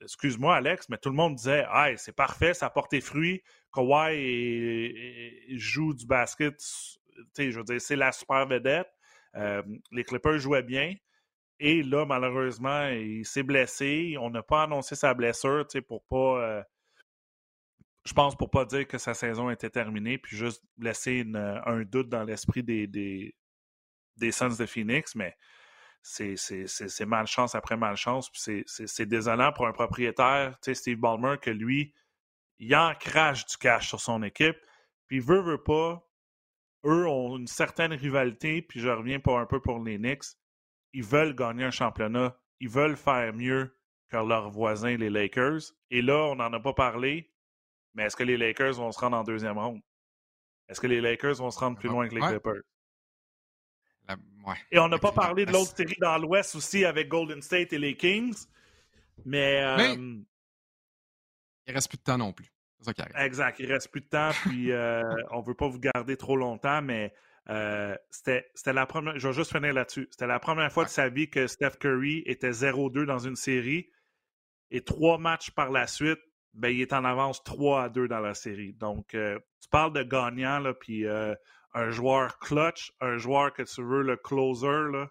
excuse-moi 0.00 0.56
Alex, 0.56 0.88
mais 0.88 0.96
tout 0.96 1.10
le 1.10 1.14
monde 1.14 1.36
disait 1.36 1.66
hey, 1.72 1.96
c'est 1.98 2.16
parfait, 2.16 2.54
ça 2.54 2.70
porte 2.70 2.98
fruits. 3.00 3.42
Kawhi 3.72 5.46
joue 5.58 5.94
du 5.94 6.06
basket, 6.06 6.60
je 7.38 7.58
veux 7.58 7.64
dire, 7.64 7.80
c'est 7.80 7.96
la 7.96 8.12
super 8.12 8.46
vedette. 8.46 8.88
Euh, 9.34 9.62
les 9.90 10.04
Clippers 10.04 10.38
jouaient 10.38 10.62
bien. 10.62 10.94
Et 11.60 11.82
là, 11.82 12.04
malheureusement, 12.04 12.88
il 12.88 13.24
s'est 13.24 13.42
blessé. 13.42 14.16
On 14.20 14.30
n'a 14.30 14.42
pas 14.42 14.64
annoncé 14.64 14.94
sa 14.94 15.14
blessure 15.14 15.66
pour 15.86 16.04
pas, 16.04 16.42
euh, 16.42 16.62
je 18.04 18.12
pense 18.12 18.36
pour 18.36 18.50
pas 18.50 18.64
dire 18.64 18.86
que 18.86 18.98
sa 18.98 19.14
saison 19.14 19.50
était 19.50 19.70
terminée, 19.70 20.18
puis 20.18 20.36
juste 20.36 20.64
laisser 20.78 21.24
un 21.34 21.82
doute 21.82 22.08
dans 22.08 22.24
l'esprit 22.24 22.62
des, 22.62 22.86
des, 22.86 23.34
des 24.16 24.32
Suns 24.32 24.56
de 24.58 24.66
Phoenix, 24.66 25.14
mais 25.14 25.36
c'est 26.02 27.06
malchance 27.06 27.54
après 27.54 27.76
malchance. 27.76 28.30
C'est 28.34 29.06
désolant 29.06 29.52
pour 29.52 29.66
un 29.66 29.72
propriétaire, 29.72 30.56
Steve 30.60 30.98
Ballmer, 30.98 31.36
que 31.40 31.50
lui, 31.50 31.94
il 32.58 32.74
en 32.74 32.94
crache 32.94 33.46
du 33.46 33.56
cash 33.56 33.88
sur 33.88 34.00
son 34.00 34.22
équipe. 34.22 34.56
Puis 35.06 35.20
veut, 35.20 35.40
veut 35.40 35.62
pas, 35.62 36.04
eux 36.84 37.06
ont 37.06 37.36
une 37.36 37.46
certaine 37.46 37.92
rivalité, 37.92 38.62
puis 38.62 38.80
je 38.80 38.88
reviens 38.88 39.20
pour 39.20 39.38
un 39.38 39.46
peu 39.46 39.60
pour 39.60 39.78
les 39.82 39.98
Knicks. 39.98 40.24
Ils 40.92 41.04
veulent 41.04 41.34
gagner 41.34 41.64
un 41.64 41.70
championnat. 41.70 42.36
Ils 42.60 42.68
veulent 42.68 42.96
faire 42.96 43.32
mieux 43.32 43.76
que 44.08 44.16
leurs 44.16 44.50
voisins, 44.50 44.96
les 44.96 45.10
Lakers. 45.10 45.72
Et 45.90 46.02
là, 46.02 46.26
on 46.26 46.36
n'en 46.36 46.52
a 46.52 46.60
pas 46.60 46.74
parlé, 46.74 47.32
mais 47.94 48.04
est-ce 48.04 48.16
que 48.16 48.24
les 48.24 48.36
Lakers 48.36 48.74
vont 48.74 48.92
se 48.92 48.98
rendre 48.98 49.16
en 49.16 49.24
deuxième 49.24 49.58
ronde? 49.58 49.80
Est-ce 50.68 50.80
que 50.80 50.86
les 50.86 51.00
Lakers 51.00 51.36
vont 51.36 51.50
se 51.50 51.58
rendre 51.58 51.78
plus 51.78 51.88
loin 51.88 52.08
que 52.08 52.14
les 52.14 52.20
Clippers? 52.20 52.62
Et 54.70 54.78
on 54.78 54.88
n'a 54.88 54.98
pas 54.98 55.12
parlé 55.12 55.46
de 55.46 55.52
l'autre 55.52 55.74
série 55.76 55.96
dans 56.00 56.18
l'Ouest 56.18 56.54
aussi 56.54 56.84
avec 56.84 57.08
Golden 57.08 57.42
State 57.42 57.72
et 57.72 57.78
les 57.78 57.96
Kings. 57.96 58.46
Mais. 59.24 59.62
mais 59.76 59.96
euh, 59.96 60.16
il 61.66 61.74
reste 61.74 61.88
plus 61.88 61.98
de 61.98 62.02
temps 62.02 62.18
non 62.18 62.32
plus. 62.32 62.52
Ça 62.80 62.92
qui 62.92 63.02
arrive. 63.02 63.16
Exact. 63.16 63.60
Il 63.60 63.72
reste 63.72 63.90
plus 63.90 64.00
de 64.00 64.06
temps. 64.06 64.30
Puis 64.42 64.72
euh, 64.72 65.02
on 65.30 65.40
ne 65.40 65.44
veut 65.44 65.54
pas 65.54 65.68
vous 65.68 65.78
garder 65.78 66.16
trop 66.16 66.36
longtemps, 66.36 66.82
mais 66.82 67.14
euh, 67.50 67.96
c'était 68.10 68.72
la 68.72 68.86
première. 68.86 69.18
Je 69.18 69.28
vais 69.28 69.34
juste 69.34 69.52
finir 69.52 69.74
là-dessus. 69.74 70.08
C'était 70.10 70.26
la 70.26 70.38
première 70.38 70.72
fois 70.72 70.84
de 70.84 70.90
sa 70.90 71.08
vie 71.08 71.28
que 71.28 71.46
Steph 71.46 71.78
Curry 71.80 72.22
était 72.26 72.50
0-2 72.50 73.04
dans 73.04 73.18
une 73.18 73.36
série. 73.36 73.88
Et 74.70 74.82
trois 74.82 75.18
matchs 75.18 75.50
par 75.50 75.70
la 75.70 75.86
suite, 75.86 76.20
ben, 76.54 76.68
il 76.68 76.80
est 76.80 76.92
en 76.92 77.04
avance 77.04 77.42
3 77.44 77.84
à 77.84 77.88
2 77.88 78.08
dans 78.08 78.20
la 78.20 78.34
série. 78.34 78.72
Donc, 78.74 79.08
tu 79.08 79.68
parles 79.70 79.92
de 79.92 80.02
gagnant, 80.02 80.60
là, 80.60 80.72
puis 80.72 81.06
un 81.06 81.90
joueur 81.90 82.38
clutch, 82.38 82.92
un 83.00 83.18
joueur 83.18 83.52
que 83.52 83.62
tu 83.62 83.82
veux 83.82 84.02
le 84.02 84.16
closer, 84.16 84.90
là, 84.92 85.10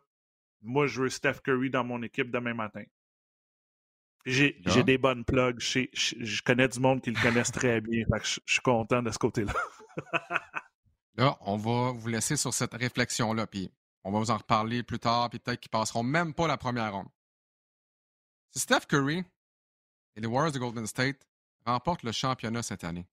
moi, 0.61 0.87
je 0.87 1.01
veux 1.01 1.09
Steph 1.09 1.41
Curry 1.43 1.69
dans 1.69 1.83
mon 1.83 2.01
équipe 2.03 2.31
demain 2.31 2.53
matin. 2.53 2.83
J'ai 4.25 4.61
ah. 4.65 4.83
des 4.83 4.97
bonnes 4.99 5.25
plugs. 5.25 5.59
Je, 5.59 6.41
connais 6.43 6.67
du 6.67 6.79
monde 6.79 7.01
qui 7.01 7.09
le 7.09 7.19
connaissent 7.19 7.51
très 7.51 7.81
bien. 7.81 8.05
je, 8.23 8.39
suis 8.45 8.61
content 8.61 9.01
de 9.01 9.09
ce 9.09 9.17
côté-là. 9.17 9.53
là, 11.15 11.37
on 11.41 11.57
va 11.57 11.91
vous 11.91 12.07
laisser 12.07 12.37
sur 12.37 12.53
cette 12.53 12.73
réflexion-là. 12.73 13.47
Puis 13.47 13.71
on 14.03 14.11
va 14.11 14.19
vous 14.19 14.31
en 14.31 14.37
reparler 14.37 14.83
plus 14.83 14.99
tard. 14.99 15.29
Puis 15.29 15.39
peut-être 15.39 15.59
qu'ils 15.59 15.71
passeront 15.71 16.03
même 16.03 16.33
pas 16.33 16.47
la 16.47 16.57
première 16.57 16.93
ronde. 16.93 17.09
Si 18.51 18.59
Steph 18.59 18.81
Curry 18.87 19.23
et 20.15 20.21
les 20.21 20.27
Warriors 20.27 20.51
de 20.51 20.59
Golden 20.59 20.87
State 20.87 21.27
remportent 21.65 22.03
le 22.03 22.11
championnat 22.11 22.63
cette 22.63 22.83
année, 22.83 23.07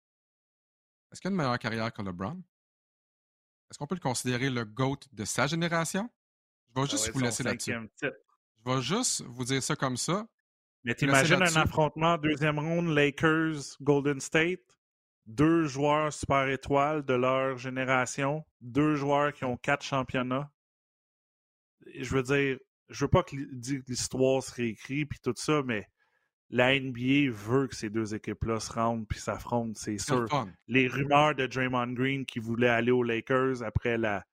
est-ce 1.13 1.21
qu'il 1.21 1.29
a 1.29 1.31
une 1.31 1.37
meilleure 1.37 1.59
carrière 1.59 1.93
que 1.93 2.03
LeBron? 2.03 2.43
Est-ce 3.71 3.79
qu'on 3.79 3.87
peut 3.87 3.95
le 3.95 4.01
considérer 4.01 4.51
le 4.51 4.65
GOAT 4.65 5.01
de 5.13 5.25
sa 5.25 5.47
génération? 5.47 6.11
Je 6.69 6.81
vais 6.81 6.87
juste 6.89 7.11
vous 7.11 7.21
laisser 7.21 7.43
là-dessus. 7.43 7.75
Je 8.01 8.09
vais 8.65 8.83
juste 8.83 9.23
vous 9.23 9.45
dire 9.45 9.63
ça 9.63 9.77
comme 9.77 9.97
ça. 9.97 10.27
Mais 10.85 10.95
t'imagines 10.95 11.43
un 11.43 11.57
affrontement 11.57 12.17
deuxième 12.19 12.59
ronde 12.59 12.89
Lakers 12.89 13.77
Golden 13.81 14.21
State, 14.21 14.78
deux 15.29 15.67
joueurs 15.67 16.13
super 16.13 16.49
étoiles 16.49 17.05
de 17.05 17.13
leur 17.13 17.59
génération, 17.59 18.45
deux 18.63 18.97
joueurs 18.97 19.33
qui 19.33 19.45
ont 19.45 19.59
quatre 19.59 19.85
championnats. 19.85 20.51
Je 21.95 22.15
veux 22.15 22.23
dire, 22.23 22.59
je 22.89 23.05
veux 23.05 23.11
pas 23.11 23.23
que 23.23 23.37
l'histoire 23.37 24.43
se 24.43 24.55
réécrit 24.55 25.05
puis 25.05 25.21
tout 25.23 25.35
ça, 25.37 25.63
mais 25.65 25.87
la 26.49 26.81
NBA 26.81 27.31
veut 27.31 27.69
que 27.69 27.77
ces 27.77 27.91
deux 27.91 28.15
équipes-là 28.15 28.59
se 28.59 28.73
rendent 28.73 29.07
puis 29.07 29.21
s'affrontent, 29.21 29.75
c'est 29.79 29.99
sûr. 29.99 30.27
Les 30.67 30.89
rumeurs 30.89 31.35
de 31.35 31.47
Draymond 31.47 31.93
Green 31.93 32.25
qui 32.25 32.39
voulait 32.39 32.69
aller 32.69 32.91
aux 32.91 33.03
Lakers 33.03 33.63
après 33.63 33.99
la 33.99 34.25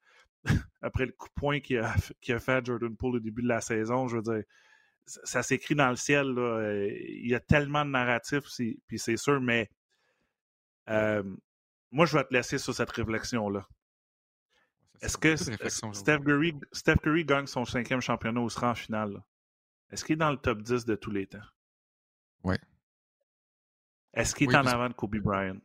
après 0.82 1.08
le 1.08 1.12
coup 1.12 1.28
de 1.28 1.34
poing 1.34 1.60
qu'il 1.60 1.80
a, 1.80 1.92
a, 1.94 2.40
fait 2.40 2.52
à 2.52 2.64
Jordan 2.64 2.96
Poole 2.96 3.16
au 3.16 3.20
début 3.20 3.42
de 3.42 3.48
la 3.48 3.62
saison, 3.62 4.08
je 4.08 4.18
veux 4.18 4.22
dire, 4.22 4.44
ça, 5.06 5.44
s'écrit 5.44 5.76
dans 5.76 5.90
le 5.90 5.96
ciel. 5.96 6.28
Il 7.10 7.28
y 7.28 7.36
a 7.36 7.40
tellement 7.40 7.84
de 7.84 7.90
narratifs, 7.90 8.46
puis 8.88 9.00
c'est 9.00 9.18
sûr, 9.18 9.42
mais 9.42 9.70
euh, 10.90 11.24
moi, 11.92 12.06
je 12.06 12.18
vais 12.18 12.24
te 12.24 12.34
laisser 12.34 12.58
sur 12.58 12.74
cette 12.74 12.92
réflexion-là. 12.92 13.68
Est-ce 15.02 15.18
que 15.18 15.36
Steph 15.36 16.20
Curry, 16.20 16.54
Steph 16.72 16.98
Curry, 16.98 17.26
gagne 17.26 17.48
son 17.48 17.66
cinquième 17.66 18.02
championnat 18.02 18.42
au 18.42 18.50
sera 18.50 18.72
en 18.72 18.76
finale? 18.76 19.22
Est-ce 19.92 20.04
qu'il 20.04 20.14
est 20.14 20.18
dans 20.18 20.32
le 20.32 20.38
top 20.38 20.62
10 20.62 20.86
de 20.86 20.96
tous 20.96 21.12
les 21.12 21.28
temps? 21.28 21.44
Oui. 22.44 22.56
Est-ce 24.14 24.34
qu'il 24.34 24.52
est 24.52 24.56
en 24.56 24.66
avant 24.66 24.88
de 24.88 24.94
Kobe 24.94 25.18
Bryant? 25.18 25.60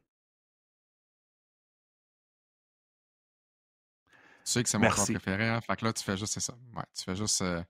Tu 4.44 4.52
sais 4.52 4.62
que 4.62 4.68
c'est 4.68 4.78
mon 4.78 4.90
joueur 4.90 5.06
préféré, 5.06 5.48
hein? 5.48 5.60
Fait 5.60 5.76
que 5.76 5.84
là, 5.84 5.92
tu 5.92 6.02
fais 6.02 6.16
juste 6.16 6.40
ça. 6.40 6.54
Ouais, 6.74 6.82
tu 6.94 7.04
fais 7.04 7.14
juste. 7.14 7.42
Euh, 7.42 7.62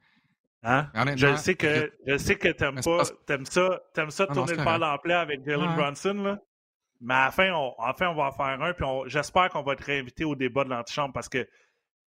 hein? 0.63 0.91
Je 1.17 1.37
sais 1.37 1.55
que 1.55 1.93
je 2.07 2.17
sais 2.17 2.37
que 2.37 2.49
t'aimes 2.49 2.81
pas. 2.81 3.03
T'aimes 3.27 3.45
ça, 3.45 3.81
aimes 3.97 4.11
ça 4.11 4.27
tourner 4.27 4.55
le 4.55 4.65
bal 4.65 4.83
en 4.83 4.97
plein 4.99 5.19
avec 5.19 5.45
Jalen 5.45 5.77
Brunson, 5.77 6.15
là. 6.15 6.41
Mais 7.01 7.15
à 7.15 7.25
la 7.27 7.31
fin, 7.31 7.53
on, 7.53 7.75
on 7.79 8.15
va 8.15 8.25
en 8.27 8.33
faire 8.33 8.63
un, 8.63 8.73
puis 8.75 8.87
j'espère 9.07 9.49
qu'on 9.51 9.63
va 9.63 9.73
être 9.73 9.85
réinvité 9.85 10.25
au 10.25 10.35
débat 10.35 10.65
de 10.65 10.71
l'antichambre 10.71 11.15
parce 11.15 11.29
que 11.29 11.49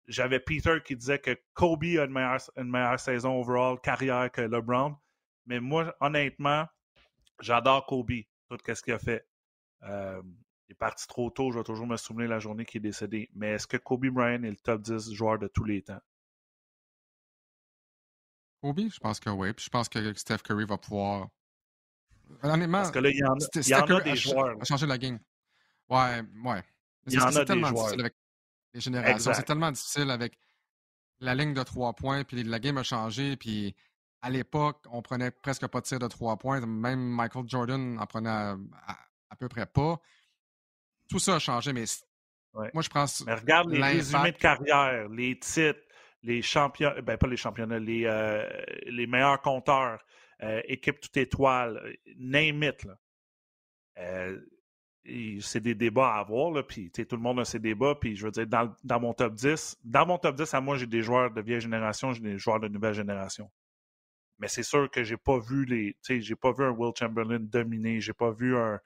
j'avais 0.08 0.40
Peter 0.40 0.80
qui 0.86 0.96
disait 0.96 1.20
que 1.20 1.36
Kobe 1.54 1.84
a 1.84 2.04
une 2.04 2.12
meilleure, 2.12 2.42
une 2.58 2.70
meilleure 2.70 3.00
saison 3.00 3.40
overall 3.40 3.80
carrière 3.82 4.32
que 4.32 4.42
LeBron. 4.42 4.96
Mais 5.46 5.60
moi, 5.60 5.96
honnêtement, 6.00 6.66
J'adore 7.40 7.86
Kobe, 7.86 8.12
tout 8.50 8.58
ce 8.66 8.82
qu'il 8.82 8.94
a 8.94 9.00
fait. 9.00 9.28
Euh, 9.84 10.22
il 10.70 10.72
est 10.72 10.76
parti 10.76 11.08
trop 11.08 11.30
tôt, 11.30 11.52
je 11.52 11.58
vais 11.58 11.64
toujours 11.64 11.88
me 11.88 11.98
souvenir 11.98 12.30
la 12.30 12.40
journée 12.40 12.66
qu'il 12.66 12.80
est 12.80 12.90
décédé. 12.90 13.30
Mais 13.34 13.52
est-ce 13.52 13.68
que 13.68 13.78
Kobe 13.78 14.08
Bryant 14.08 14.44
est 14.44 14.50
le 14.50 14.56
top 14.56 14.82
10 14.82 15.12
joueur 15.12 15.40
de 15.40 15.48
tous 15.48 15.66
les 15.66 15.82
temps? 15.82 16.00
Kobe, 18.62 18.90
je 18.90 19.00
pense 19.00 19.20
que 19.20 19.30
oui. 19.30 19.52
Puis 19.54 19.66
je 19.66 19.70
pense 19.70 19.90
que 19.90 20.14
Steph 20.14 20.40
Curry 20.40 20.66
va 20.66 20.78
pouvoir. 20.78 21.28
Honnêtement, 22.42 22.80
Parce 22.80 22.92
que 22.92 23.00
là, 23.00 23.10
il 23.10 23.18
y 23.18 23.24
en 23.24 23.34
a, 23.34 23.68
y 23.68 23.76
en 23.76 23.98
a 23.98 24.02
des 24.02 24.16
joueurs. 24.16 24.56
A 24.60 24.66
changer 24.66 24.86
la 24.86 24.98
game. 24.98 25.20
Ouais, 25.90 26.22
ouais. 26.46 26.64
Il 27.08 27.14
y 27.14 27.20
en 27.20 27.36
a 27.36 27.46
tellement 27.46 27.72
des 27.72 27.76
difficile 27.76 28.00
avec 28.00 28.16
les 28.74 28.80
générations. 28.80 29.34
C'est 29.34 29.44
tellement 29.44 29.72
difficile 29.72 30.10
avec 30.10 30.38
la 31.20 31.36
ligne 31.36 31.54
de 31.54 31.64
trois 31.64 31.94
points, 31.94 32.24
puis 32.24 32.44
la 32.44 32.60
game 32.60 32.78
a 32.78 32.84
changé, 32.84 33.38
puis 33.38 33.76
à 34.22 34.30
l'époque, 34.30 34.86
on 34.90 35.02
prenait 35.02 35.32
presque 35.32 35.68
pas 35.68 35.82
de 35.82 35.86
tir 35.86 36.00
de 36.00 36.08
trois 36.08 36.38
points. 36.38 36.66
Même 36.66 37.00
Michael 37.00 37.44
Jordan 37.48 38.00
en 38.00 38.06
prenait 38.06 38.30
à, 38.30 38.56
peu 39.38 39.50
près 39.50 39.66
pas. 39.66 40.00
Tout 41.10 41.20
ça 41.20 41.36
a 41.36 41.40
changé, 41.40 41.74
mais 41.74 41.86
moi, 42.74 42.82
je 42.82 42.90
pense. 42.90 43.26
Mais 43.26 43.34
regarde 43.34 43.72
les 43.72 43.82
résumés 43.82 44.32
de 44.32 44.38
carrière, 44.38 45.10
les 45.10 45.38
titres, 45.40 45.82
les 46.22 46.42
champions, 46.42 46.94
ben 47.04 47.18
pas 47.18 47.28
les 47.28 47.38
championnats, 47.38 47.80
les, 47.80 48.06
euh, 48.06 48.48
les 48.86 49.08
meilleurs 49.08 49.42
compteurs, 49.42 50.00
euh, 50.44 50.62
équipe 50.66 51.00
toute 51.00 51.18
étoile, 51.18 51.96
name 52.18 52.64
it. 52.64 52.86
Euh, 53.98 54.40
c'est 55.42 55.60
des 55.60 55.76
débats 55.76 56.16
à 56.16 56.20
avoir, 56.20 56.52
là, 56.52 56.64
puis 56.64 56.90
tout 56.92 57.16
le 57.16 57.22
monde 57.22 57.40
a 57.40 57.46
ses 57.46 57.60
débats, 57.60 57.96
puis 57.96 58.16
je 58.16 58.26
veux 58.26 58.32
dire, 58.32 58.48
dans, 58.48 58.74
dans, 58.84 59.00
mon 59.02 59.14
top 59.14 59.34
10, 59.34 59.78
dans 59.84 60.06
mon 60.06 60.18
top 60.18 60.36
10, 60.38 60.54
à 60.54 60.62
moi, 60.62 60.78
j'ai 60.78 60.88
des 60.88 61.02
joueurs 61.02 61.32
de 61.32 61.42
vieille 61.42 61.60
génération, 61.60 62.14
j'ai 62.14 62.22
des 62.22 62.38
joueurs 62.38 62.60
de 62.60 62.70
nouvelle 62.70 62.94
génération. 62.94 63.50
Mais 64.40 64.48
c'est 64.48 64.64
sûr 64.64 64.90
que 64.90 65.04
j'ai 65.04 65.18
pas 65.18 65.40
vu 65.40 65.66
les. 65.66 65.96
j'ai 66.08 66.36
pas 66.36 66.52
vu 66.52 66.66
un 66.66 66.72
Will 66.72 66.92
Chamberlain 66.98 67.40
dominer. 67.40 68.02
J'ai 68.02 68.14
pas 68.14 68.32
vu 68.32 68.58
un. 68.58 68.80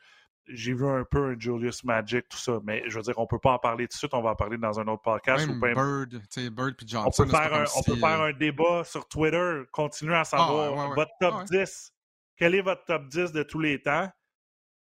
J'ai 0.49 0.73
vu 0.73 0.87
un 0.87 1.03
peu 1.03 1.31
un 1.31 1.39
Julius 1.39 1.83
Magic, 1.83 2.27
tout 2.29 2.37
ça. 2.37 2.59
Mais 2.63 2.83
je 2.87 2.97
veux 2.97 3.01
dire, 3.03 3.17
on 3.17 3.27
peut 3.27 3.39
pas 3.39 3.51
en 3.51 3.59
parler 3.59 3.87
tout 3.87 3.95
de 3.95 3.97
suite, 3.97 4.13
on 4.13 4.21
va 4.21 4.31
en 4.31 4.35
parler 4.35 4.57
dans 4.57 4.79
un 4.79 4.87
autre 4.87 5.01
podcast. 5.01 5.47
Même 5.47 5.59
Bird, 5.59 6.21
Bird 6.51 6.75
puis 6.75 6.87
Johnson. 6.87 7.09
On 7.09 7.25
peut 7.25 7.29
faire, 7.29 7.53
un, 7.53 7.65
on 7.75 7.83
peut 7.83 7.95
faire 7.95 8.21
euh, 8.21 8.29
un 8.29 8.33
débat 8.33 8.83
sur 8.83 9.07
Twitter, 9.07 9.63
continuer 9.71 10.15
à 10.15 10.21
ah, 10.21 10.25
savoir 10.25 10.93
votre 10.93 11.11
top 11.19 11.43
10. 11.45 11.93
Quel 12.35 12.55
est 12.55 12.61
votre 12.61 12.85
top 12.85 13.07
10 13.07 13.31
de 13.31 13.43
tous 13.43 13.59
les 13.59 13.81
temps? 13.81 14.09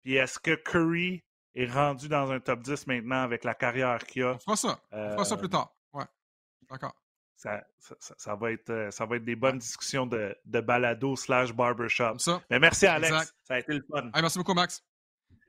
Puis 0.03 0.17
est-ce 0.17 0.39
que 0.39 0.55
Curry 0.55 1.25
est 1.55 1.71
rendu 1.71 2.09
dans 2.09 2.31
un 2.31 2.41
top 2.41 2.61
10 2.61 2.87
maintenant 2.87 3.23
avec 3.23 3.45
la 3.45 3.55
carrière 3.55 4.05
qu'il 4.05 4.25
a? 4.25 4.35
On 4.35 4.39
fera 4.39 4.57
ça. 4.57 4.81
On 4.93 5.11
fera 5.12 5.25
ça 5.25 5.37
plus 5.37 5.47
euh, 5.47 5.51
tard. 5.51 5.75
Ouais. 5.93 6.05
D'accord 6.71 6.95
ça, 7.37 8.35
va 8.35 8.53
être, 8.53 8.71
euh, 8.71 8.91
ça 8.91 9.07
va 9.07 9.17
être 9.17 9.25
des 9.25 9.37
bonnes 9.37 9.59
discussions 9.59 10.07
de, 10.07 10.37
de 10.45 10.61
balado 10.61 11.17
slash 11.17 11.53
barbershop. 11.53 12.17
Mais 12.51 12.59
merci 12.59 12.87
Alex, 12.87 13.35
ça 13.43 13.55
a 13.55 13.59
été 13.59 13.75
le 13.75 13.85
fun. 13.91 14.11
merci 14.15 14.39
beaucoup 14.39 14.55
Max. 14.55 14.83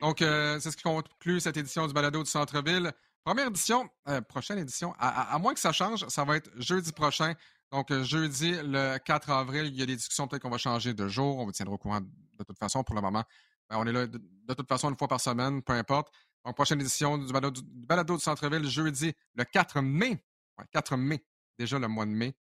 Donc, 0.01 0.21
euh, 0.21 0.59
c'est 0.59 0.71
ce 0.71 0.77
qui 0.77 0.83
conclut 0.83 1.39
cette 1.39 1.57
édition 1.57 1.87
du 1.87 1.93
balado 1.93 2.21
du 2.23 2.29
Centre-Ville. 2.29 2.91
Première 3.23 3.47
édition, 3.47 3.89
euh, 4.07 4.21
prochaine 4.21 4.59
édition, 4.59 4.93
à, 4.99 5.37
moins 5.39 5.53
que 5.53 5.59
ça 5.59 5.71
change, 5.71 6.07
ça 6.07 6.23
va 6.23 6.37
être 6.37 6.49
jeudi 6.57 6.91
prochain. 6.91 7.33
Donc, 7.71 7.91
jeudi, 8.03 8.53
le 8.61 8.97
4 8.99 9.31
avril, 9.31 9.65
il 9.65 9.75
y 9.75 9.81
a 9.81 9.85
des 9.85 9.95
discussions, 9.95 10.27
peut-être 10.27 10.43
qu'on 10.43 10.49
va 10.49 10.59
changer 10.59 10.93
de 10.93 11.07
jour. 11.07 11.39
On 11.39 11.45
vous 11.45 11.51
tiendra 11.51 11.73
au 11.73 11.77
courant 11.79 12.01
de 12.01 12.43
toute 12.43 12.59
façon 12.59 12.83
pour 12.83 12.95
le 12.95 13.01
moment. 13.01 13.23
Ben, 13.69 13.77
on 13.79 13.87
est 13.87 13.91
là 13.91 14.05
de, 14.05 14.19
toute 14.53 14.67
façon 14.67 14.89
une 14.89 14.97
fois 14.97 15.07
par 15.07 15.19
semaine, 15.19 15.63
peu 15.63 15.73
importe. 15.73 16.13
Donc, 16.45 16.55
prochaine 16.55 16.79
édition 16.79 17.17
du 17.17 17.33
balado 17.33 17.49
du, 17.49 17.61
balado 17.63 18.15
du 18.15 18.21
Centre-Ville, 18.21 18.67
jeudi, 18.67 19.13
le 19.33 19.43
4 19.43 19.81
mai. 19.81 20.23
4 20.71 20.95
mai 20.95 21.25
déjà 21.57 21.79
le 21.79 21.87
mois 21.87 22.05
de 22.05 22.11
mai. 22.11 22.35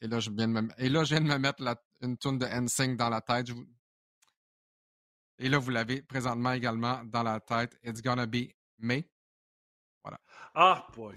Et, 0.00 0.06
là, 0.06 0.20
je 0.20 0.30
viens 0.30 0.48
de 0.48 0.52
me, 0.52 0.68
et 0.78 0.88
là, 0.88 1.04
je 1.04 1.14
viens 1.14 1.20
de 1.20 1.28
me 1.28 1.38
mettre 1.38 1.62
une 2.00 2.16
tourne 2.16 2.38
de 2.38 2.46
NSYNC 2.46 2.96
dans 2.96 3.10
la 3.10 3.20
tête. 3.20 3.48
Et 5.38 5.48
là, 5.48 5.58
vous 5.58 5.70
l'avez 5.70 6.02
présentement 6.02 6.52
également 6.52 7.02
dans 7.04 7.22
la 7.22 7.40
tête. 7.40 7.78
It's 7.82 8.02
gonna 8.02 8.26
be 8.26 8.48
May. 8.78 9.08
Voilà. 10.02 10.20
Ah, 10.54 10.86
boy. 10.94 11.16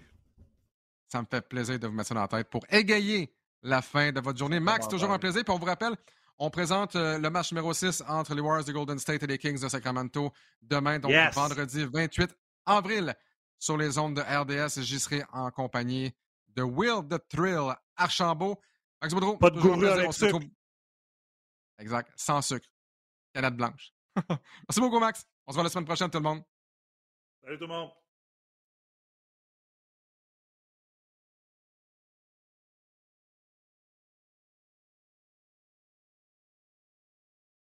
Ça 1.08 1.22
me 1.22 1.28
fait 1.30 1.48
plaisir 1.48 1.80
de 1.80 1.88
vous 1.88 1.94
mettre 1.94 2.10
ça 2.10 2.16
dans 2.16 2.22
la 2.22 2.28
tête 2.28 2.50
pour 2.50 2.66
égayer 2.70 3.34
la 3.62 3.82
fin 3.82 4.12
de 4.12 4.20
votre 4.20 4.38
journée. 4.38 4.60
Max, 4.60 4.88
toujours 4.88 5.12
un 5.12 5.20
plaisir. 5.20 5.44
Puis 5.44 5.54
on 5.54 5.60
vous 5.60 5.66
rappelle, 5.66 5.96
on 6.40 6.50
présente 6.50 6.96
euh, 6.96 7.18
le 7.18 7.30
match 7.30 7.52
numéro 7.52 7.74
6 7.74 8.04
entre 8.08 8.36
les 8.36 8.42
Warriors 8.42 8.66
de 8.66 8.72
Golden 8.72 9.00
State 9.00 9.24
et 9.24 9.28
les 9.28 9.38
Kings 9.38 9.62
de 9.62 9.70
Sacramento 9.70 10.32
demain, 10.62 11.00
donc 11.00 11.12
vendredi 11.34 11.86
28 11.86 12.36
avril, 12.66 13.16
sur 13.58 13.78
les 13.78 13.98
ondes 13.98 14.16
de 14.16 14.22
RDS. 14.22 14.82
J'y 14.82 15.00
serai 15.00 15.24
en 15.32 15.50
compagnie 15.52 16.12
de 16.50 16.64
Will 16.64 17.08
the 17.10 17.20
Thrill 17.28 17.74
Archambault. 17.96 18.60
Max 19.02 19.14
Boudreau, 19.14 19.38
pas 19.38 19.50
de 19.50 19.60
gourou 19.60 19.84
avec 19.86 20.14
sucre. 20.14 20.40
Exact, 21.80 22.12
sans 22.16 22.42
sucre. 22.42 22.68
Canette 23.34 23.56
blanche. 23.56 23.92
Merci 24.68 24.80
beaucoup, 24.80 25.00
Max. 25.00 25.26
On 25.46 25.52
se 25.52 25.56
voit 25.56 25.64
la 25.64 25.70
semaine 25.70 25.86
prochaine, 25.86 26.10
tout 26.10 26.18
le 26.18 26.24
monde. 26.24 26.44
Salut 27.44 27.58
tout 27.58 27.68
le 27.68 27.74
monde. 27.74 27.92